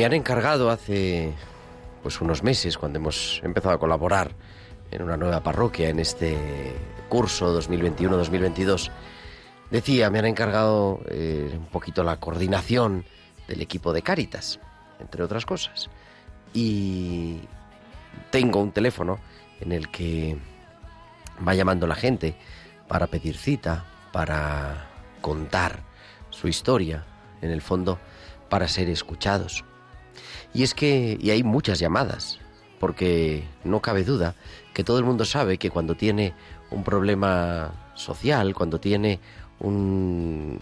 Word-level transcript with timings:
Me 0.00 0.06
han 0.06 0.14
encargado 0.14 0.70
hace 0.70 1.34
pues 2.02 2.22
unos 2.22 2.42
meses, 2.42 2.78
cuando 2.78 2.98
hemos 2.98 3.38
empezado 3.44 3.74
a 3.74 3.78
colaborar 3.78 4.34
en 4.90 5.02
una 5.02 5.18
nueva 5.18 5.42
parroquia 5.42 5.90
en 5.90 5.98
este 5.98 6.38
curso 7.10 7.60
2021-2022, 7.60 8.90
decía, 9.70 10.08
me 10.08 10.20
han 10.20 10.24
encargado 10.24 11.00
eh, 11.10 11.50
un 11.52 11.66
poquito 11.66 12.02
la 12.02 12.16
coordinación 12.16 13.04
del 13.46 13.60
equipo 13.60 13.92
de 13.92 14.00
Cáritas, 14.00 14.58
entre 15.00 15.22
otras 15.22 15.44
cosas. 15.44 15.90
Y 16.54 17.40
tengo 18.30 18.58
un 18.58 18.72
teléfono 18.72 19.18
en 19.60 19.72
el 19.72 19.90
que 19.90 20.38
va 21.46 21.52
llamando 21.52 21.86
la 21.86 21.94
gente 21.94 22.36
para 22.88 23.06
pedir 23.06 23.36
cita, 23.36 23.84
para 24.12 24.86
contar 25.20 25.80
su 26.30 26.48
historia, 26.48 27.04
en 27.42 27.50
el 27.50 27.60
fondo, 27.60 27.98
para 28.48 28.66
ser 28.66 28.88
escuchados. 28.88 29.62
Y 30.52 30.62
es 30.62 30.74
que, 30.74 31.18
y 31.20 31.30
hay 31.30 31.42
muchas 31.42 31.78
llamadas, 31.78 32.38
porque 32.78 33.44
no 33.64 33.80
cabe 33.80 34.04
duda 34.04 34.34
que 34.72 34.84
todo 34.84 34.98
el 34.98 35.04
mundo 35.04 35.24
sabe 35.24 35.58
que 35.58 35.70
cuando 35.70 35.94
tiene 35.94 36.34
un 36.70 36.84
problema 36.84 37.72
social, 37.94 38.54
cuando 38.54 38.80
tiene 38.80 39.20
un 39.58 40.58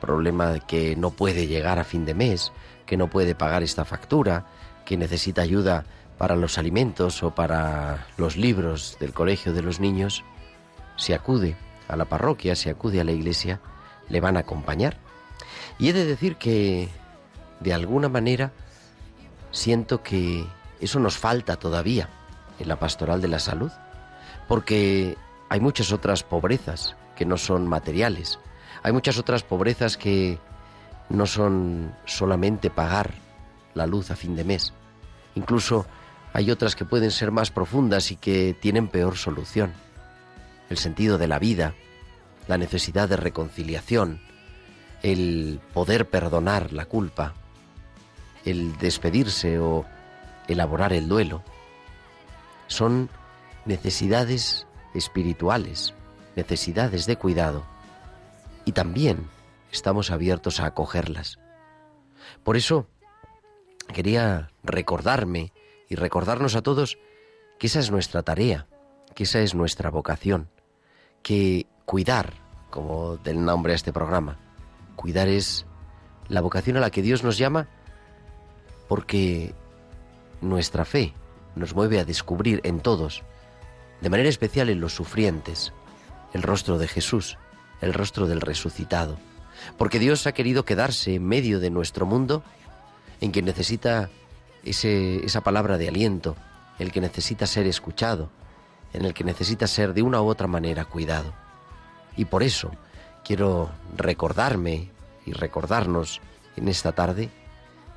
problema 0.00 0.58
que 0.60 0.96
no 0.96 1.10
puede 1.10 1.46
llegar 1.46 1.78
a 1.78 1.84
fin 1.84 2.04
de 2.04 2.14
mes, 2.14 2.52
que 2.84 2.96
no 2.96 3.08
puede 3.08 3.34
pagar 3.34 3.62
esta 3.62 3.84
factura, 3.84 4.46
que 4.84 4.96
necesita 4.96 5.42
ayuda 5.42 5.84
para 6.18 6.36
los 6.36 6.58
alimentos 6.58 7.22
o 7.22 7.34
para 7.34 8.06
los 8.16 8.36
libros 8.36 8.96
del 9.00 9.12
colegio 9.12 9.52
de 9.52 9.62
los 9.62 9.80
niños, 9.80 10.24
se 10.96 11.14
acude 11.14 11.56
a 11.88 11.96
la 11.96 12.06
parroquia, 12.06 12.56
se 12.56 12.70
acude 12.70 13.00
a 13.00 13.04
la 13.04 13.12
iglesia, 13.12 13.60
le 14.08 14.20
van 14.20 14.36
a 14.36 14.40
acompañar. 14.40 14.96
Y 15.78 15.90
he 15.90 15.92
de 15.92 16.06
decir 16.06 16.36
que, 16.36 16.88
de 17.60 17.74
alguna 17.74 18.08
manera, 18.08 18.52
siento 19.56 20.02
que 20.02 20.46
eso 20.80 21.00
nos 21.00 21.16
falta 21.16 21.56
todavía 21.56 22.08
en 22.58 22.68
la 22.68 22.78
pastoral 22.78 23.20
de 23.20 23.28
la 23.28 23.38
salud, 23.38 23.72
porque 24.48 25.16
hay 25.48 25.60
muchas 25.60 25.92
otras 25.92 26.22
pobrezas 26.22 26.94
que 27.16 27.24
no 27.24 27.36
son 27.36 27.66
materiales, 27.66 28.38
hay 28.82 28.92
muchas 28.92 29.18
otras 29.18 29.42
pobrezas 29.42 29.96
que 29.96 30.38
no 31.08 31.26
son 31.26 31.94
solamente 32.04 32.70
pagar 32.70 33.14
la 33.74 33.86
luz 33.86 34.10
a 34.10 34.16
fin 34.16 34.36
de 34.36 34.44
mes, 34.44 34.72
incluso 35.34 35.86
hay 36.32 36.50
otras 36.50 36.76
que 36.76 36.84
pueden 36.84 37.10
ser 37.10 37.30
más 37.30 37.50
profundas 37.50 38.10
y 38.10 38.16
que 38.16 38.54
tienen 38.60 38.88
peor 38.88 39.16
solución. 39.16 39.72
El 40.68 40.76
sentido 40.76 41.16
de 41.16 41.28
la 41.28 41.38
vida, 41.38 41.74
la 42.46 42.58
necesidad 42.58 43.08
de 43.08 43.16
reconciliación, 43.16 44.20
el 45.02 45.60
poder 45.72 46.10
perdonar 46.10 46.72
la 46.72 46.84
culpa, 46.84 47.32
el 48.46 48.78
despedirse 48.78 49.58
o 49.58 49.84
elaborar 50.48 50.92
el 50.92 51.08
duelo, 51.08 51.42
son 52.68 53.10
necesidades 53.64 54.66
espirituales, 54.94 55.92
necesidades 56.36 57.06
de 57.06 57.16
cuidado, 57.16 57.64
y 58.64 58.72
también 58.72 59.28
estamos 59.72 60.10
abiertos 60.10 60.60
a 60.60 60.66
acogerlas. 60.66 61.38
Por 62.42 62.56
eso 62.56 62.86
quería 63.92 64.50
recordarme 64.62 65.52
y 65.88 65.96
recordarnos 65.96 66.56
a 66.56 66.62
todos 66.62 66.98
que 67.58 67.66
esa 67.66 67.80
es 67.80 67.90
nuestra 67.90 68.22
tarea, 68.22 68.66
que 69.14 69.24
esa 69.24 69.40
es 69.40 69.54
nuestra 69.54 69.90
vocación, 69.90 70.48
que 71.22 71.66
cuidar, 71.84 72.34
como 72.70 73.16
del 73.16 73.44
nombre 73.44 73.72
a 73.72 73.76
este 73.76 73.92
programa, 73.92 74.38
cuidar 74.96 75.28
es 75.28 75.66
la 76.28 76.40
vocación 76.40 76.76
a 76.76 76.80
la 76.80 76.90
que 76.90 77.02
Dios 77.02 77.22
nos 77.22 77.38
llama 77.38 77.68
porque 78.88 79.54
nuestra 80.40 80.84
fe 80.84 81.12
nos 81.54 81.74
mueve 81.74 81.98
a 81.98 82.04
descubrir 82.04 82.60
en 82.64 82.80
todos, 82.80 83.22
de 84.00 84.10
manera 84.10 84.28
especial 84.28 84.68
en 84.68 84.80
los 84.80 84.94
sufrientes, 84.94 85.72
el 86.32 86.42
rostro 86.42 86.78
de 86.78 86.88
Jesús, 86.88 87.38
el 87.80 87.94
rostro 87.94 88.26
del 88.26 88.40
resucitado, 88.40 89.18
porque 89.78 89.98
Dios 89.98 90.26
ha 90.26 90.32
querido 90.32 90.64
quedarse 90.64 91.14
en 91.14 91.26
medio 91.26 91.60
de 91.60 91.70
nuestro 91.70 92.06
mundo 92.06 92.42
en 93.20 93.32
que 93.32 93.42
necesita 93.42 94.10
ese, 94.64 95.24
esa 95.24 95.40
palabra 95.40 95.78
de 95.78 95.88
aliento, 95.88 96.36
el 96.78 96.92
que 96.92 97.00
necesita 97.00 97.46
ser 97.46 97.66
escuchado, 97.66 98.28
en 98.92 99.04
el 99.04 99.14
que 99.14 99.24
necesita 99.24 99.66
ser 99.66 99.94
de 99.94 100.02
una 100.02 100.20
u 100.20 100.26
otra 100.26 100.46
manera 100.46 100.84
cuidado. 100.84 101.32
Y 102.16 102.26
por 102.26 102.42
eso 102.42 102.70
quiero 103.24 103.70
recordarme 103.96 104.90
y 105.24 105.32
recordarnos 105.32 106.20
en 106.56 106.68
esta 106.68 106.92
tarde 106.92 107.30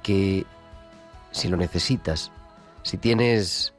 que 0.04 0.46
si 1.32 1.48
lo 1.48 1.58
necesitas, 1.58 2.32
si 2.84 2.98
tienes 2.98 3.74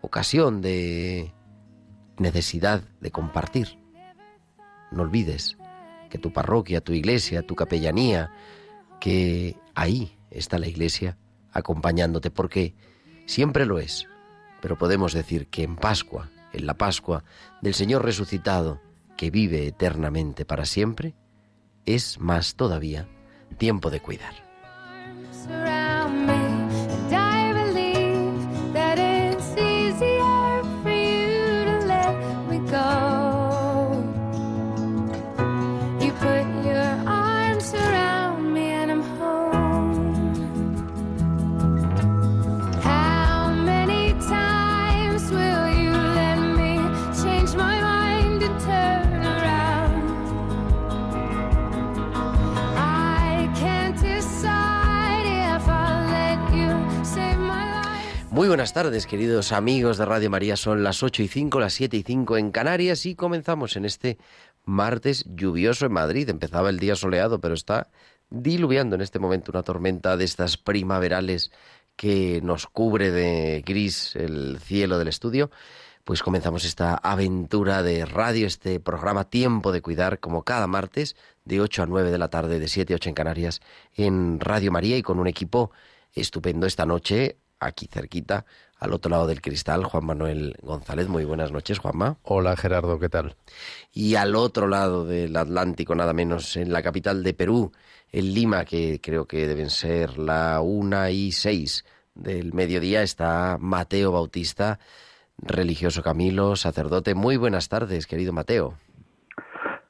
ocasión 0.00 0.60
de 0.60 1.32
necesidad 2.18 2.82
de 3.00 3.10
compartir, 3.10 3.78
no 4.90 5.02
olvides 5.02 5.56
que 6.08 6.18
tu 6.18 6.32
parroquia, 6.32 6.80
tu 6.80 6.92
iglesia, 6.92 7.42
tu 7.42 7.54
capellanía, 7.54 8.30
que 9.00 9.56
ahí 9.74 10.18
está 10.30 10.58
la 10.58 10.68
iglesia 10.68 11.18
acompañándote, 11.52 12.30
porque 12.30 12.74
siempre 13.26 13.66
lo 13.66 13.78
es, 13.78 14.06
pero 14.60 14.78
podemos 14.78 15.12
decir 15.12 15.48
que 15.48 15.62
en 15.62 15.76
Pascua, 15.76 16.30
en 16.52 16.66
la 16.66 16.74
Pascua 16.74 17.24
del 17.62 17.74
Señor 17.74 18.04
resucitado, 18.04 18.80
que 19.16 19.30
vive 19.30 19.66
eternamente 19.66 20.44
para 20.44 20.66
siempre, 20.66 21.14
es 21.86 22.20
más 22.20 22.56
todavía 22.56 23.08
tiempo 23.58 23.90
de 23.90 24.00
cuidar. 24.00 24.34
Buenas 58.56 58.72
tardes, 58.72 59.06
queridos 59.06 59.52
amigos 59.52 59.98
de 59.98 60.06
Radio 60.06 60.30
María. 60.30 60.56
Son 60.56 60.82
las 60.82 61.02
8 61.02 61.22
y 61.22 61.28
5, 61.28 61.60
las 61.60 61.74
7 61.74 61.94
y 61.98 62.02
5 62.02 62.38
en 62.38 62.50
Canarias 62.50 63.04
y 63.04 63.14
comenzamos 63.14 63.76
en 63.76 63.84
este 63.84 64.16
martes 64.64 65.26
lluvioso 65.28 65.84
en 65.84 65.92
Madrid. 65.92 66.30
Empezaba 66.30 66.70
el 66.70 66.78
día 66.78 66.96
soleado, 66.96 67.38
pero 67.38 67.52
está 67.52 67.90
diluviando 68.30 68.96
en 68.96 69.02
este 69.02 69.18
momento 69.18 69.52
una 69.52 69.62
tormenta 69.62 70.16
de 70.16 70.24
estas 70.24 70.56
primaverales 70.56 71.52
que 71.96 72.40
nos 72.42 72.66
cubre 72.66 73.10
de 73.10 73.62
gris 73.66 74.16
el 74.16 74.58
cielo 74.58 74.98
del 74.98 75.08
estudio, 75.08 75.50
pues 76.04 76.22
comenzamos 76.22 76.64
esta 76.64 76.94
aventura 76.94 77.82
de 77.82 78.06
radio, 78.06 78.46
este 78.46 78.80
programa 78.80 79.28
Tiempo 79.28 79.70
de 79.70 79.82
Cuidar, 79.82 80.18
como 80.18 80.44
cada 80.44 80.66
martes, 80.66 81.14
de 81.44 81.60
8 81.60 81.82
a 81.82 81.86
9 81.86 82.10
de 82.10 82.16
la 82.16 82.30
tarde, 82.30 82.58
de 82.58 82.68
7 82.68 82.94
a 82.94 82.96
8 82.96 83.10
en 83.10 83.14
Canarias, 83.14 83.60
en 83.92 84.40
Radio 84.40 84.72
María 84.72 84.96
y 84.96 85.02
con 85.02 85.18
un 85.18 85.26
equipo 85.26 85.72
estupendo 86.14 86.66
esta 86.66 86.86
noche, 86.86 87.36
aquí 87.60 87.86
cerquita, 87.86 88.44
al 88.78 88.92
otro 88.92 89.10
lado 89.10 89.26
del 89.26 89.40
cristal, 89.40 89.84
Juan 89.84 90.04
Manuel 90.04 90.56
González. 90.62 91.08
Muy 91.08 91.24
buenas 91.24 91.52
noches, 91.52 91.78
Juanma. 91.78 92.18
Hola, 92.22 92.56
Gerardo, 92.56 92.98
¿qué 92.98 93.08
tal? 93.08 93.36
Y 93.92 94.16
al 94.16 94.36
otro 94.36 94.68
lado 94.68 95.06
del 95.06 95.36
Atlántico, 95.36 95.94
nada 95.94 96.12
menos, 96.12 96.56
en 96.56 96.72
la 96.72 96.82
capital 96.82 97.22
de 97.22 97.34
Perú, 97.34 97.72
en 98.12 98.34
Lima, 98.34 98.64
que 98.64 99.00
creo 99.02 99.26
que 99.26 99.46
deben 99.46 99.70
ser 99.70 100.18
la 100.18 100.60
una 100.60 101.10
y 101.10 101.32
seis 101.32 101.84
del 102.14 102.52
mediodía, 102.52 103.02
está 103.02 103.56
Mateo 103.60 104.12
Bautista 104.12 104.78
religioso 105.38 106.02
Camilo, 106.02 106.56
sacerdote. 106.56 107.14
Muy 107.14 107.36
buenas 107.36 107.68
tardes, 107.68 108.06
querido 108.06 108.32
Mateo. 108.32 108.74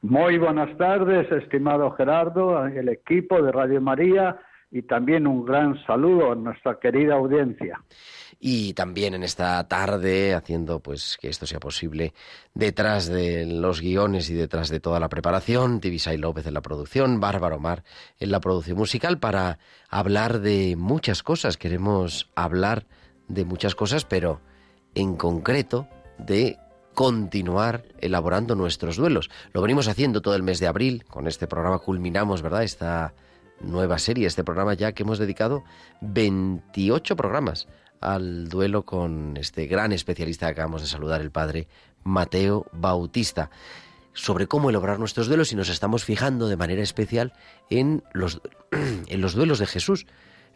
Muy 0.01 0.37
buenas 0.37 0.75
tardes, 0.77 1.29
estimado 1.31 1.91
Gerardo, 1.91 2.65
el 2.65 2.89
equipo 2.89 3.41
de 3.41 3.51
Radio 3.51 3.81
María 3.81 4.39
y 4.71 4.81
también 4.81 5.27
un 5.27 5.45
gran 5.45 5.81
saludo 5.85 6.31
a 6.31 6.35
nuestra 6.35 6.79
querida 6.79 7.15
audiencia. 7.15 7.81
Y 8.39 8.73
también 8.73 9.15
en 9.15 9.23
esta 9.23 9.67
tarde, 9.67 10.35
haciendo 10.35 10.79
pues 10.79 11.17
que 11.19 11.29
esto 11.29 11.47
sea 11.47 11.59
posible, 11.59 12.13
detrás 12.53 13.07
de 13.07 13.45
los 13.45 13.81
guiones 13.81 14.29
y 14.29 14.35
detrás 14.35 14.69
de 14.69 14.79
toda 14.79 14.99
la 14.99 15.09
preparación, 15.09 15.79
Tibisay 15.79 16.17
López 16.17 16.45
en 16.45 16.53
la 16.53 16.61
producción, 16.61 17.19
Bárbara 17.19 17.55
Omar 17.55 17.83
en 18.19 18.29
la 18.29 18.39
producción 18.39 18.77
musical, 18.77 19.19
para 19.19 19.57
hablar 19.89 20.39
de 20.41 20.75
muchas 20.75 21.23
cosas. 21.23 21.57
Queremos 21.57 22.29
hablar 22.35 22.85
de 23.27 23.45
muchas 23.45 23.73
cosas, 23.73 24.05
pero 24.05 24.41
en 24.93 25.15
concreto 25.15 25.87
de 26.19 26.57
continuar 26.93 27.85
elaborando 27.99 28.55
nuestros 28.55 28.97
duelos. 28.97 29.29
Lo 29.53 29.61
venimos 29.61 29.87
haciendo 29.87 30.21
todo 30.21 30.35
el 30.35 30.43
mes 30.43 30.59
de 30.59 30.67
abril, 30.67 31.05
con 31.05 31.27
este 31.27 31.47
programa 31.47 31.79
culminamos, 31.79 32.41
¿verdad? 32.41 32.63
Esta 32.63 33.13
nueva 33.61 33.99
serie, 33.99 34.27
este 34.27 34.43
programa 34.43 34.73
ya 34.73 34.91
que 34.91 35.03
hemos 35.03 35.19
dedicado 35.19 35.63
28 36.01 37.15
programas 37.15 37.67
al 38.01 38.49
duelo 38.49 38.83
con 38.83 39.37
este 39.37 39.67
gran 39.67 39.91
especialista 39.91 40.45
que 40.47 40.51
acabamos 40.51 40.81
de 40.81 40.87
saludar, 40.87 41.21
el 41.21 41.31
padre 41.31 41.67
Mateo 42.03 42.65
Bautista, 42.71 43.49
sobre 44.13 44.47
cómo 44.47 44.69
elaborar 44.69 44.99
nuestros 44.99 45.27
duelos 45.27 45.51
y 45.51 45.55
nos 45.55 45.69
estamos 45.69 46.03
fijando 46.03 46.47
de 46.47 46.57
manera 46.57 46.81
especial 46.81 47.33
en 47.69 48.03
los, 48.13 48.41
en 48.71 49.21
los 49.21 49.33
duelos 49.33 49.59
de 49.59 49.67
Jesús. 49.67 50.07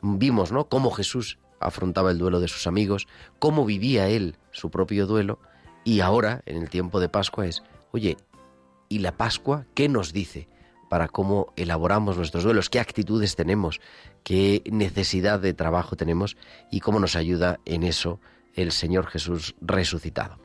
Vimos, 0.02 0.52
¿no?, 0.52 0.68
cómo 0.68 0.92
Jesús 0.92 1.38
afrontaba 1.60 2.12
el 2.12 2.18
duelo 2.18 2.40
de 2.40 2.48
sus 2.48 2.66
amigos, 2.66 3.08
cómo 3.38 3.66
vivía 3.66 4.08
él 4.10 4.36
su 4.52 4.72
propio 4.72 5.06
duelo, 5.06 5.40
y 5.84 6.00
ahora, 6.02 6.42
en 6.46 6.58
el 6.58 6.70
tiempo 6.70 7.00
de 7.00 7.10
Pascua, 7.10 7.48
es, 7.48 7.64
oye, 7.92 8.18
¿y 8.90 9.00
la 9.00 9.12
Pascua 9.14 9.66
qué 9.74 9.90
nos 9.90 10.14
dice 10.14 10.48
para 10.92 11.08
cómo 11.08 11.54
elaboramos 11.56 12.18
nuestros 12.18 12.44
duelos? 12.44 12.70
¿Qué 12.70 12.78
actitudes 12.78 13.38
tenemos? 13.38 13.80
¿Qué 14.26 14.62
necesidad 14.70 15.40
de 15.40 15.54
trabajo 15.54 15.96
tenemos? 15.96 16.36
¿Y 16.70 16.82
cómo 16.82 17.00
nos 17.00 17.16
ayuda 17.16 17.62
en 17.64 17.84
eso 17.84 18.20
el 18.56 18.74
Señor 18.74 19.08
Jesús 19.08 19.56
resucitado? 19.62 20.38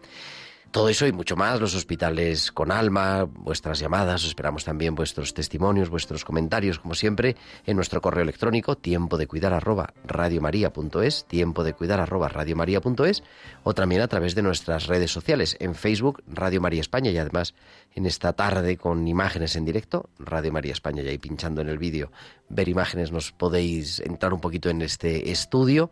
Todo 0.71 0.91
eso 0.91 1.07
y 1.07 1.13
mucho 1.13 1.37
más, 1.37 1.59
los 1.59 1.75
hospitales 1.75 2.53
con 2.53 2.71
alma, 2.71 3.25
vuestras 3.25 3.79
llamadas, 3.79 4.25
esperamos 4.25 4.65
también 4.65 4.95
vuestros 4.95 5.33
testimonios, 5.33 5.89
vuestros 5.89 6.25
comentarios, 6.25 6.79
como 6.79 6.95
siempre, 6.95 7.35
en 7.65 7.77
nuestro 7.77 8.03
correo 8.03 8.23
electrónico, 8.23 8.77
tiempo 8.77 9.17
de 9.17 9.27
cuidar 9.27 9.55
arroba 9.55 9.95
radiomaria.es, 10.05 11.25
tiempo 11.27 11.65
de 11.65 11.73
cuidar 11.73 12.01
arroba 12.01 12.29
radiomaria.es, 12.29 13.23
o 13.63 13.75
también 13.75 14.03
a 14.03 14.09
través 14.09 14.35
de 14.35 14.43
nuestras 14.43 14.87
redes 14.87 15.11
sociales, 15.11 15.57
en 15.61 15.75
Facebook, 15.75 16.23
Radio 16.27 16.61
María 16.61 16.83
España, 16.83 17.11
y 17.11 17.17
además 17.17 17.55
en 17.95 18.05
esta 18.05 18.35
tarde 18.35 18.77
con 18.77 19.09
imágenes 19.09 19.57
en 19.57 19.65
directo, 19.65 20.11
Radio 20.19 20.53
María 20.53 20.73
España, 20.73 21.03
y 21.03 21.09
ahí 21.09 21.19
pinchando 21.19 21.63
en 21.63 21.71
el 21.71 21.79
vídeo, 21.79 22.13
ver 22.51 22.69
imágenes, 22.69 23.13
nos 23.13 23.33
podéis 23.33 24.01
entrar 24.01 24.35
un 24.35 24.41
poquito 24.41 24.69
en 24.69 24.83
este 24.83 25.31
estudio 25.31 25.91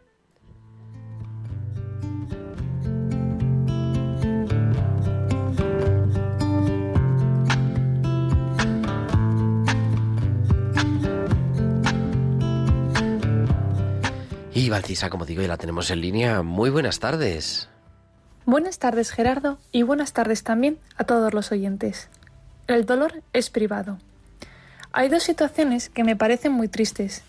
Y 14.54 14.69
Valcisa, 14.69 15.10
como 15.10 15.25
digo, 15.25 15.42
ya 15.42 15.48
la 15.48 15.56
tenemos 15.56 15.90
en 15.90 16.02
línea. 16.02 16.42
Muy 16.42 16.69
buenas 16.69 17.00
tardes. 17.00 17.69
Buenas 18.51 18.80
tardes 18.80 19.12
Gerardo 19.12 19.60
y 19.72 19.84
buenas 19.84 20.12
tardes 20.12 20.44
también 20.44 20.80
a 20.98 21.04
todos 21.04 21.36
los 21.36 21.51
oyentes. 21.51 22.10
El 22.66 22.88
dolor 22.88 23.21
es 23.31 23.52
privado. 23.52 24.00
Hay 24.92 25.07
dos 25.07 25.21
situaciones 25.21 25.90
que 25.90 26.04
me 26.04 26.16
parecen 26.16 26.54
muy 26.54 26.68
tristes. 26.68 27.21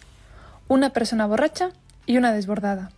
Una 0.67 0.95
persona 0.95 1.27
borracha 1.27 1.73
y 2.07 2.17
una 2.17 2.33
desbordada. 2.33 2.91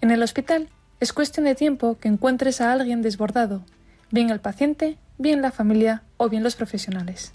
En 0.00 0.10
el 0.10 0.22
hospital 0.22 0.70
es 1.00 1.12
cuestión 1.12 1.44
de 1.44 1.54
tiempo 1.54 1.98
que 1.98 2.08
encuentres 2.08 2.62
a 2.62 2.72
alguien 2.72 3.02
desbordado, 3.02 3.62
bien 4.10 4.30
el 4.30 4.40
paciente, 4.40 4.96
bien 5.18 5.42
la 5.42 5.52
familia 5.52 6.02
o 6.16 6.30
bien 6.30 6.44
los 6.44 6.56
profesionales. 6.56 7.30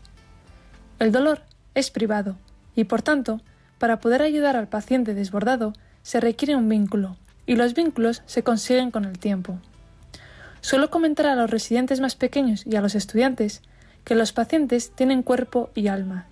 El 0.98 1.12
dolor 1.12 1.44
es 1.76 1.92
privado 1.92 2.36
y 2.76 2.86
por 2.86 3.04
tanto, 3.04 3.42
para 3.78 4.00
poder 4.00 4.24
ayudar 4.24 4.56
al 4.56 4.70
paciente 4.70 5.14
desbordado 5.14 5.74
se 6.02 6.20
requiere 6.20 6.56
un 6.56 6.68
vínculo 6.68 7.16
y 7.46 7.58
los 7.58 7.76
vínculos 7.76 8.24
se 8.26 8.42
consiguen 8.42 8.90
con 8.90 9.06
el 9.06 9.20
tiempo. 9.20 9.60
Suelo 10.62 10.90
comentar 10.90 11.26
a 11.28 11.36
los 11.36 11.50
residentes 11.50 12.00
más 12.00 12.16
pequeños 12.16 12.66
y 12.66 12.76
a 12.76 12.82
los 12.82 12.96
estudiantes 12.96 13.62
que 14.04 14.16
los 14.16 14.34
pacientes 14.34 14.92
tienen 14.92 15.24
cuerpo 15.24 15.70
y 15.76 15.88
alma, 15.88 16.26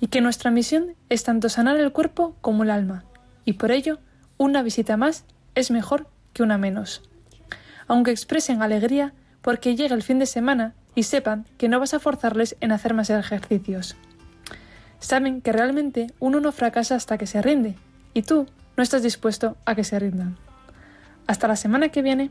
y 0.00 0.08
que 0.08 0.20
nuestra 0.20 0.50
misión 0.50 0.94
es 1.08 1.24
tanto 1.24 1.48
sanar 1.48 1.76
el 1.76 1.92
cuerpo 1.92 2.34
como 2.40 2.62
el 2.62 2.70
alma, 2.70 3.04
y 3.44 3.54
por 3.54 3.70
ello 3.70 3.98
una 4.36 4.62
visita 4.62 4.96
más 4.96 5.24
es 5.54 5.70
mejor 5.70 6.06
que 6.32 6.42
una 6.42 6.58
menos. 6.58 7.02
Aunque 7.86 8.10
expresen 8.10 8.62
alegría 8.62 9.12
porque 9.42 9.76
llega 9.76 9.94
el 9.94 10.02
fin 10.02 10.18
de 10.18 10.26
semana 10.26 10.74
y 10.94 11.04
sepan 11.04 11.46
que 11.56 11.68
no 11.68 11.80
vas 11.80 11.94
a 11.94 12.00
forzarles 12.00 12.56
en 12.60 12.72
hacer 12.72 12.94
más 12.94 13.10
ejercicios. 13.10 13.96
Saben 14.98 15.40
que 15.40 15.52
realmente 15.52 16.08
uno 16.20 16.40
no 16.40 16.52
fracasa 16.52 16.94
hasta 16.94 17.16
que 17.16 17.26
se 17.26 17.42
rinde, 17.42 17.76
y 18.12 18.22
tú 18.22 18.46
no 18.76 18.82
estás 18.82 19.02
dispuesto 19.02 19.56
a 19.64 19.74
que 19.74 19.84
se 19.84 19.98
rindan. 19.98 20.36
Hasta 21.26 21.48
la 21.48 21.56
semana 21.56 21.88
que 21.90 22.02
viene. 22.02 22.30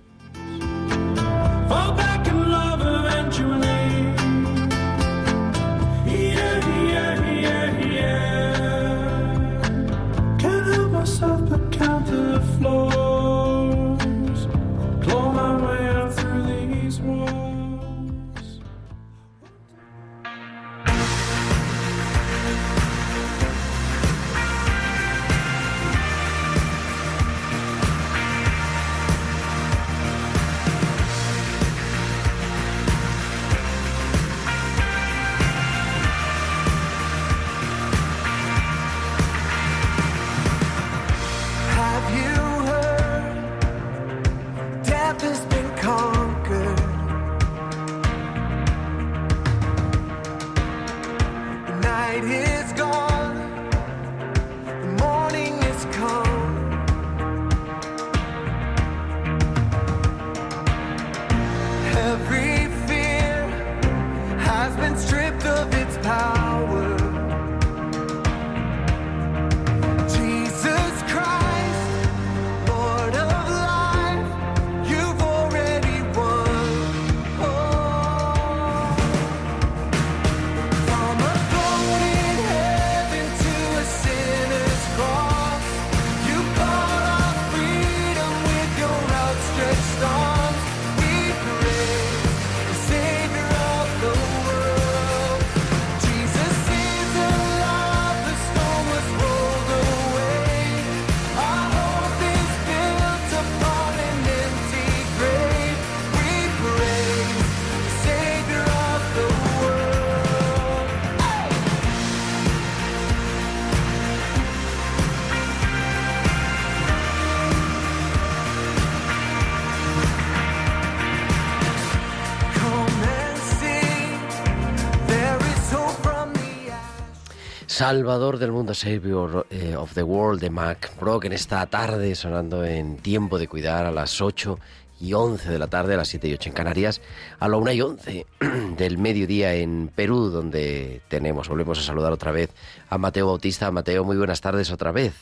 Salvador 127.80 128.40
del 128.40 128.52
mundo, 128.52 128.74
Savior 128.74 129.48
eh, 129.50 129.74
of 129.78 129.94
the 129.94 130.04
World 130.04 130.42
de 130.42 130.50
Mac 130.50 130.92
Brock 131.00 131.24
en 131.24 131.32
esta 131.32 131.66
tarde 131.68 132.14
sonando 132.14 132.66
en 132.66 132.98
Tiempo 132.98 133.40
de 133.40 133.48
Cuidar 133.48 133.86
a 133.86 133.92
las 133.92 134.22
8 134.22 134.60
y 135.00 135.14
11 135.14 135.50
de 135.50 135.58
la 135.58 135.68
tarde, 135.68 135.94
a 135.94 135.98
las 135.98 136.10
7 136.10 136.28
y 136.28 136.34
8 136.34 136.50
en 136.50 136.56
Canarias, 136.56 137.02
a 137.40 137.48
la 137.48 137.56
1 137.56 137.72
y 137.72 137.82
11 137.82 138.26
del 138.78 138.98
mediodía 138.98 139.54
en 139.54 139.90
Perú, 139.96 140.30
donde 140.30 141.00
tenemos, 141.08 141.48
volvemos 141.48 141.80
a 141.80 141.82
saludar 141.82 142.12
otra 142.12 142.34
vez 142.34 142.54
a 142.90 142.98
Mateo 142.98 143.28
Bautista. 143.28 143.72
Mateo, 143.72 144.04
muy 144.04 144.18
buenas 144.18 144.42
tardes 144.42 144.74
otra 144.74 144.92
vez. 144.92 145.14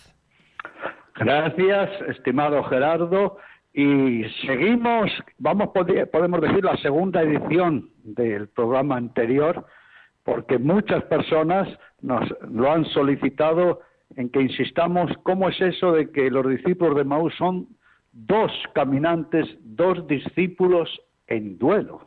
Gracias, 1.13 1.91
estimado 2.09 2.63
Gerardo. 2.63 3.37
Y 3.71 4.23
seguimos, 4.47 5.11
vamos, 5.37 5.69
podemos 6.11 6.41
decir, 6.41 6.65
la 6.65 6.77
segunda 6.77 7.21
edición 7.21 7.91
del 8.03 8.47
programa 8.47 8.97
anterior, 8.97 9.63
porque 10.23 10.57
muchas 10.57 11.03
personas 11.03 11.67
nos 12.01 12.29
lo 12.49 12.71
han 12.71 12.85
solicitado 12.85 13.81
en 14.15 14.29
que 14.29 14.41
insistamos 14.41 15.11
cómo 15.23 15.49
es 15.49 15.59
eso 15.59 15.91
de 15.91 16.11
que 16.11 16.29
los 16.29 16.47
discípulos 16.47 16.95
de 16.95 17.03
Maús 17.03 17.33
son 17.37 17.67
dos 18.11 18.51
caminantes, 18.73 19.47
dos 19.61 20.07
discípulos 20.07 20.89
en 21.27 21.57
duelo. 21.57 22.01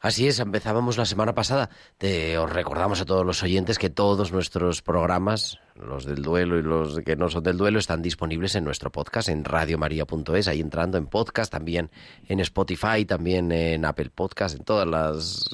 Así 0.00 0.26
es, 0.26 0.40
empezábamos 0.40 0.98
la 0.98 1.04
semana 1.04 1.32
pasada. 1.32 1.70
Te, 1.96 2.36
os 2.36 2.52
recordamos 2.52 3.00
a 3.00 3.04
todos 3.04 3.24
los 3.24 3.40
oyentes 3.44 3.78
que 3.78 3.88
todos 3.88 4.32
nuestros 4.32 4.82
programas, 4.82 5.60
los 5.76 6.04
del 6.04 6.22
duelo 6.22 6.58
y 6.58 6.62
los 6.62 6.98
que 7.02 7.14
no 7.14 7.28
son 7.28 7.44
del 7.44 7.56
duelo, 7.56 7.78
están 7.78 8.02
disponibles 8.02 8.56
en 8.56 8.64
nuestro 8.64 8.90
podcast 8.90 9.28
en 9.28 9.44
radiomaria.es, 9.44 10.48
ahí 10.48 10.60
entrando 10.60 10.98
en 10.98 11.06
podcast, 11.06 11.52
también 11.52 11.88
en 12.26 12.40
Spotify, 12.40 13.04
también 13.06 13.52
en 13.52 13.84
Apple 13.84 14.10
Podcast, 14.12 14.58
en 14.58 14.64
todas 14.64 14.88
las 14.88 15.44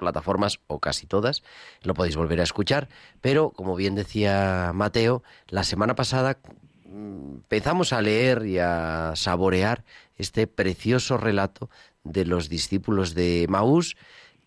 plataformas 0.00 0.58
o 0.66 0.80
casi 0.80 1.06
todas. 1.06 1.44
Lo 1.82 1.94
podéis 1.94 2.16
volver 2.16 2.40
a 2.40 2.44
escuchar. 2.44 2.88
Pero, 3.20 3.50
como 3.50 3.76
bien 3.76 3.94
decía 3.94 4.72
Mateo, 4.74 5.22
la 5.48 5.62
semana 5.62 5.94
pasada 5.94 6.38
mm, 6.86 7.34
empezamos 7.34 7.92
a 7.92 8.02
leer 8.02 8.44
y 8.46 8.58
a 8.58 9.12
saborear 9.14 9.84
este 10.16 10.48
precioso 10.48 11.16
relato 11.16 11.70
de 12.02 12.24
los 12.24 12.48
discípulos 12.48 13.14
de 13.14 13.46
Maús 13.48 13.96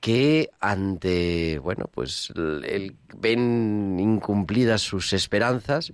que 0.04 0.50
ante, 0.60 1.60
bueno, 1.60 1.86
pues 1.90 2.34
el, 2.36 2.98
ven 3.18 3.98
incumplidas 4.02 4.82
sus 4.82 5.14
esperanzas, 5.14 5.94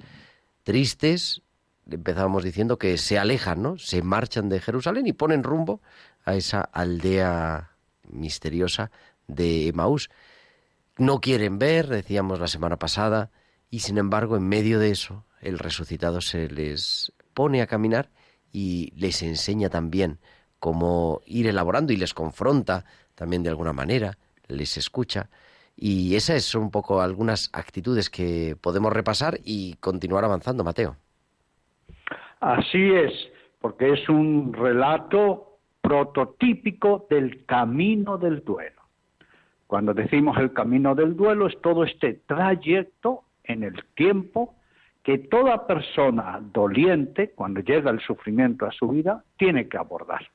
tristes, 0.63 1.43
empezábamos 1.87 2.43
diciendo 2.43 2.79
que 2.79 2.97
se 2.97 3.19
alejan, 3.19 3.61
¿no? 3.61 3.77
Se 3.77 4.01
marchan 4.01 4.49
de 4.49 4.61
Jerusalén 4.61 5.05
y 5.05 5.13
ponen 5.13 5.43
rumbo 5.43 5.81
a 6.25 6.35
esa 6.35 6.61
aldea 6.61 7.71
misteriosa 8.11 8.89
de 9.29 9.71
Maús. 9.73 10.09
No 10.97 11.21
quieren 11.21 11.59
ver, 11.59 11.87
decíamos 11.87 12.39
la 12.39 12.47
semana 12.47 12.77
pasada, 12.77 13.31
y 13.69 13.79
sin 13.79 13.97
embargo, 13.97 14.35
en 14.35 14.47
medio 14.47 14.79
de 14.79 14.91
eso, 14.91 15.25
el 15.41 15.59
resucitado 15.59 16.19
se 16.19 16.49
les 16.49 17.13
pone 17.33 17.61
a 17.61 17.67
caminar 17.67 18.09
y 18.51 18.91
les 18.97 19.21
enseña 19.21 19.69
también 19.69 20.19
cómo 20.59 21.21
ir 21.25 21.47
elaborando 21.47 21.93
y 21.93 21.97
les 21.97 22.13
confronta 22.13 22.83
también 23.15 23.43
de 23.43 23.49
alguna 23.49 23.73
manera, 23.73 24.17
les 24.47 24.77
escucha. 24.77 25.29
Y 25.77 26.15
esas 26.15 26.43
son 26.43 26.63
un 26.63 26.71
poco 26.71 27.01
algunas 27.01 27.49
actitudes 27.53 28.09
que 28.09 28.57
podemos 28.59 28.91
repasar 28.91 29.39
y 29.45 29.75
continuar 29.75 30.25
avanzando, 30.25 30.63
Mateo. 30.63 30.97
Así 32.41 32.91
es, 32.91 33.13
porque 33.61 33.93
es 33.93 34.09
un 34.09 34.53
relato 34.53 35.59
prototípico 35.81 37.07
del 37.09 37.45
camino 37.45 38.17
del 38.17 38.43
duelo. 38.43 38.78
Cuando 39.69 39.93
decimos 39.93 40.35
el 40.39 40.51
camino 40.51 40.95
del 40.95 41.15
duelo 41.15 41.45
es 41.45 41.61
todo 41.61 41.83
este 41.83 42.15
trayecto 42.25 43.25
en 43.43 43.61
el 43.61 43.83
tiempo 43.93 44.55
que 45.03 45.19
toda 45.19 45.67
persona 45.67 46.39
doliente, 46.41 47.33
cuando 47.35 47.61
llega 47.61 47.91
el 47.91 47.99
sufrimiento 47.99 48.65
a 48.65 48.71
su 48.71 48.87
vida, 48.87 49.23
tiene 49.37 49.69
que 49.69 49.77
abordar. 49.77 50.27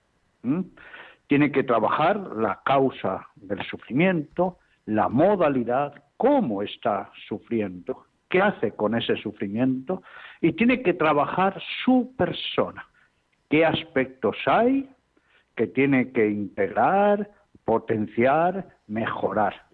Tiene 1.27 1.51
que 1.51 1.65
trabajar 1.65 2.17
la 2.17 2.61
causa 2.65 3.27
del 3.35 3.61
sufrimiento, 3.65 4.59
la 4.87 5.09
modalidad, 5.09 6.05
cómo 6.17 6.63
está 6.63 7.11
sufriendo, 7.27 8.05
qué 8.29 8.41
hace 8.41 8.71
con 8.71 8.95
ese 8.95 9.17
sufrimiento 9.17 10.05
y 10.41 10.53
tiene 10.53 10.81
que 10.81 10.95
trabajar 10.95 11.61
su 11.85 12.15
persona, 12.17 12.87
qué 13.51 13.67
aspectos 13.67 14.37
hay 14.47 14.89
que 15.57 15.67
tiene 15.67 16.13
que 16.13 16.29
integrar, 16.29 17.29
potenciar, 17.65 18.74
mejorar. 18.87 19.67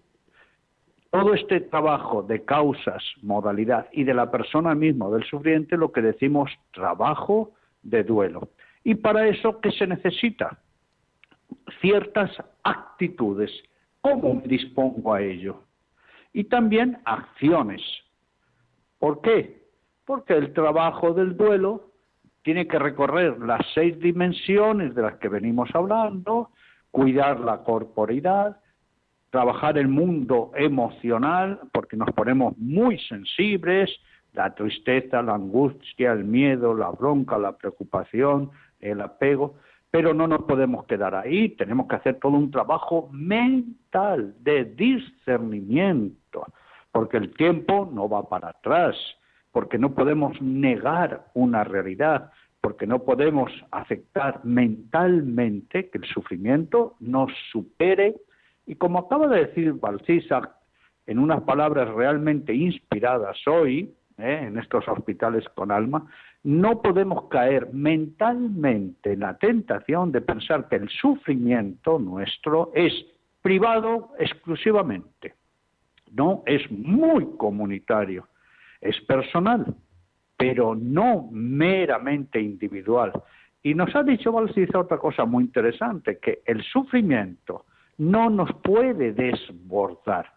Todo 1.09 1.33
este 1.33 1.59
trabajo 1.59 2.23
de 2.23 2.45
causas, 2.45 3.03
modalidad 3.21 3.87
y 3.91 4.05
de 4.05 4.13
la 4.13 4.31
persona 4.31 4.73
misma, 4.75 5.09
del 5.09 5.25
sufriente, 5.25 5.75
lo 5.75 5.91
que 5.91 6.01
decimos 6.01 6.49
trabajo 6.71 7.51
de 7.83 8.03
duelo. 8.03 8.49
Y 8.83 8.95
para 8.95 9.27
eso, 9.27 9.59
¿qué 9.59 9.71
se 9.71 9.87
necesita? 9.87 10.57
Ciertas 11.81 12.31
actitudes. 12.63 13.51
¿Cómo 13.99 14.41
dispongo 14.45 15.13
a 15.13 15.21
ello? 15.21 15.63
Y 16.33 16.45
también 16.45 16.97
acciones. 17.03 17.81
¿Por 18.97 19.21
qué? 19.21 19.67
Porque 20.05 20.33
el 20.33 20.53
trabajo 20.53 21.13
del 21.13 21.35
duelo 21.35 21.91
tiene 22.43 22.67
que 22.67 22.79
recorrer 22.79 23.39
las 23.39 23.61
seis 23.73 23.99
dimensiones 23.99 24.95
de 24.95 25.01
las 25.01 25.17
que 25.17 25.27
venimos 25.27 25.69
hablando, 25.73 26.49
cuidar 26.89 27.39
la 27.39 27.63
corporidad, 27.63 28.60
trabajar 29.31 29.77
el 29.77 29.87
mundo 29.87 30.51
emocional, 30.55 31.59
porque 31.71 31.97
nos 31.97 32.11
ponemos 32.11 32.55
muy 32.57 32.99
sensibles, 32.99 33.89
la 34.33 34.53
tristeza, 34.53 35.21
la 35.21 35.35
angustia, 35.35 36.11
el 36.11 36.25
miedo, 36.25 36.73
la 36.73 36.91
bronca, 36.91 37.37
la 37.37 37.57
preocupación, 37.57 38.51
el 38.79 39.01
apego, 39.01 39.55
pero 39.89 40.13
no 40.13 40.27
nos 40.27 40.43
podemos 40.43 40.85
quedar 40.85 41.15
ahí, 41.15 41.49
tenemos 41.49 41.87
que 41.87 41.95
hacer 41.95 42.19
todo 42.19 42.33
un 42.33 42.51
trabajo 42.51 43.09
mental 43.11 44.35
de 44.39 44.65
discernimiento, 44.65 46.45
porque 46.91 47.17
el 47.17 47.33
tiempo 47.33 47.89
no 47.91 48.07
va 48.07 48.27
para 48.27 48.49
atrás, 48.49 48.95
porque 49.51 49.77
no 49.77 49.93
podemos 49.93 50.41
negar 50.41 51.25
una 51.33 51.63
realidad, 51.63 52.31
porque 52.61 52.85
no 52.87 52.99
podemos 52.99 53.51
aceptar 53.71 54.43
mentalmente 54.43 55.89
que 55.89 55.97
el 55.97 56.05
sufrimiento 56.05 56.95
nos 56.99 57.31
supere 57.51 58.15
y 58.65 58.75
como 58.75 58.99
acaba 58.99 59.27
de 59.27 59.45
decir 59.45 59.73
Balcisa 59.73 60.55
en 61.07 61.19
unas 61.19 61.41
palabras 61.41 61.89
realmente 61.93 62.53
inspiradas 62.53 63.37
hoy, 63.47 63.93
¿eh? 64.17 64.43
en 64.47 64.57
estos 64.57 64.87
hospitales 64.87 65.47
con 65.55 65.71
alma, 65.71 66.07
no 66.43 66.81
podemos 66.81 67.27
caer 67.29 67.71
mentalmente 67.73 69.13
en 69.13 69.19
la 69.21 69.37
tentación 69.37 70.11
de 70.11 70.21
pensar 70.21 70.67
que 70.67 70.77
el 70.77 70.89
sufrimiento 70.89 71.99
nuestro 71.99 72.71
es 72.73 72.93
privado 73.41 74.11
exclusivamente. 74.19 75.35
No, 76.11 76.43
es 76.45 76.69
muy 76.71 77.37
comunitario, 77.37 78.27
es 78.79 78.99
personal, 79.01 79.75
pero 80.37 80.75
no 80.75 81.29
meramente 81.31 82.39
individual. 82.39 83.13
Y 83.63 83.75
nos 83.75 83.95
ha 83.95 84.03
dicho 84.03 84.31
Balcisa 84.31 84.79
otra 84.79 84.97
cosa 84.97 85.25
muy 85.25 85.43
interesante, 85.43 86.17
que 86.17 86.41
el 86.45 86.63
sufrimiento 86.63 87.65
no 87.97 88.29
nos 88.29 88.51
puede 88.63 89.13
desbordar. 89.13 90.33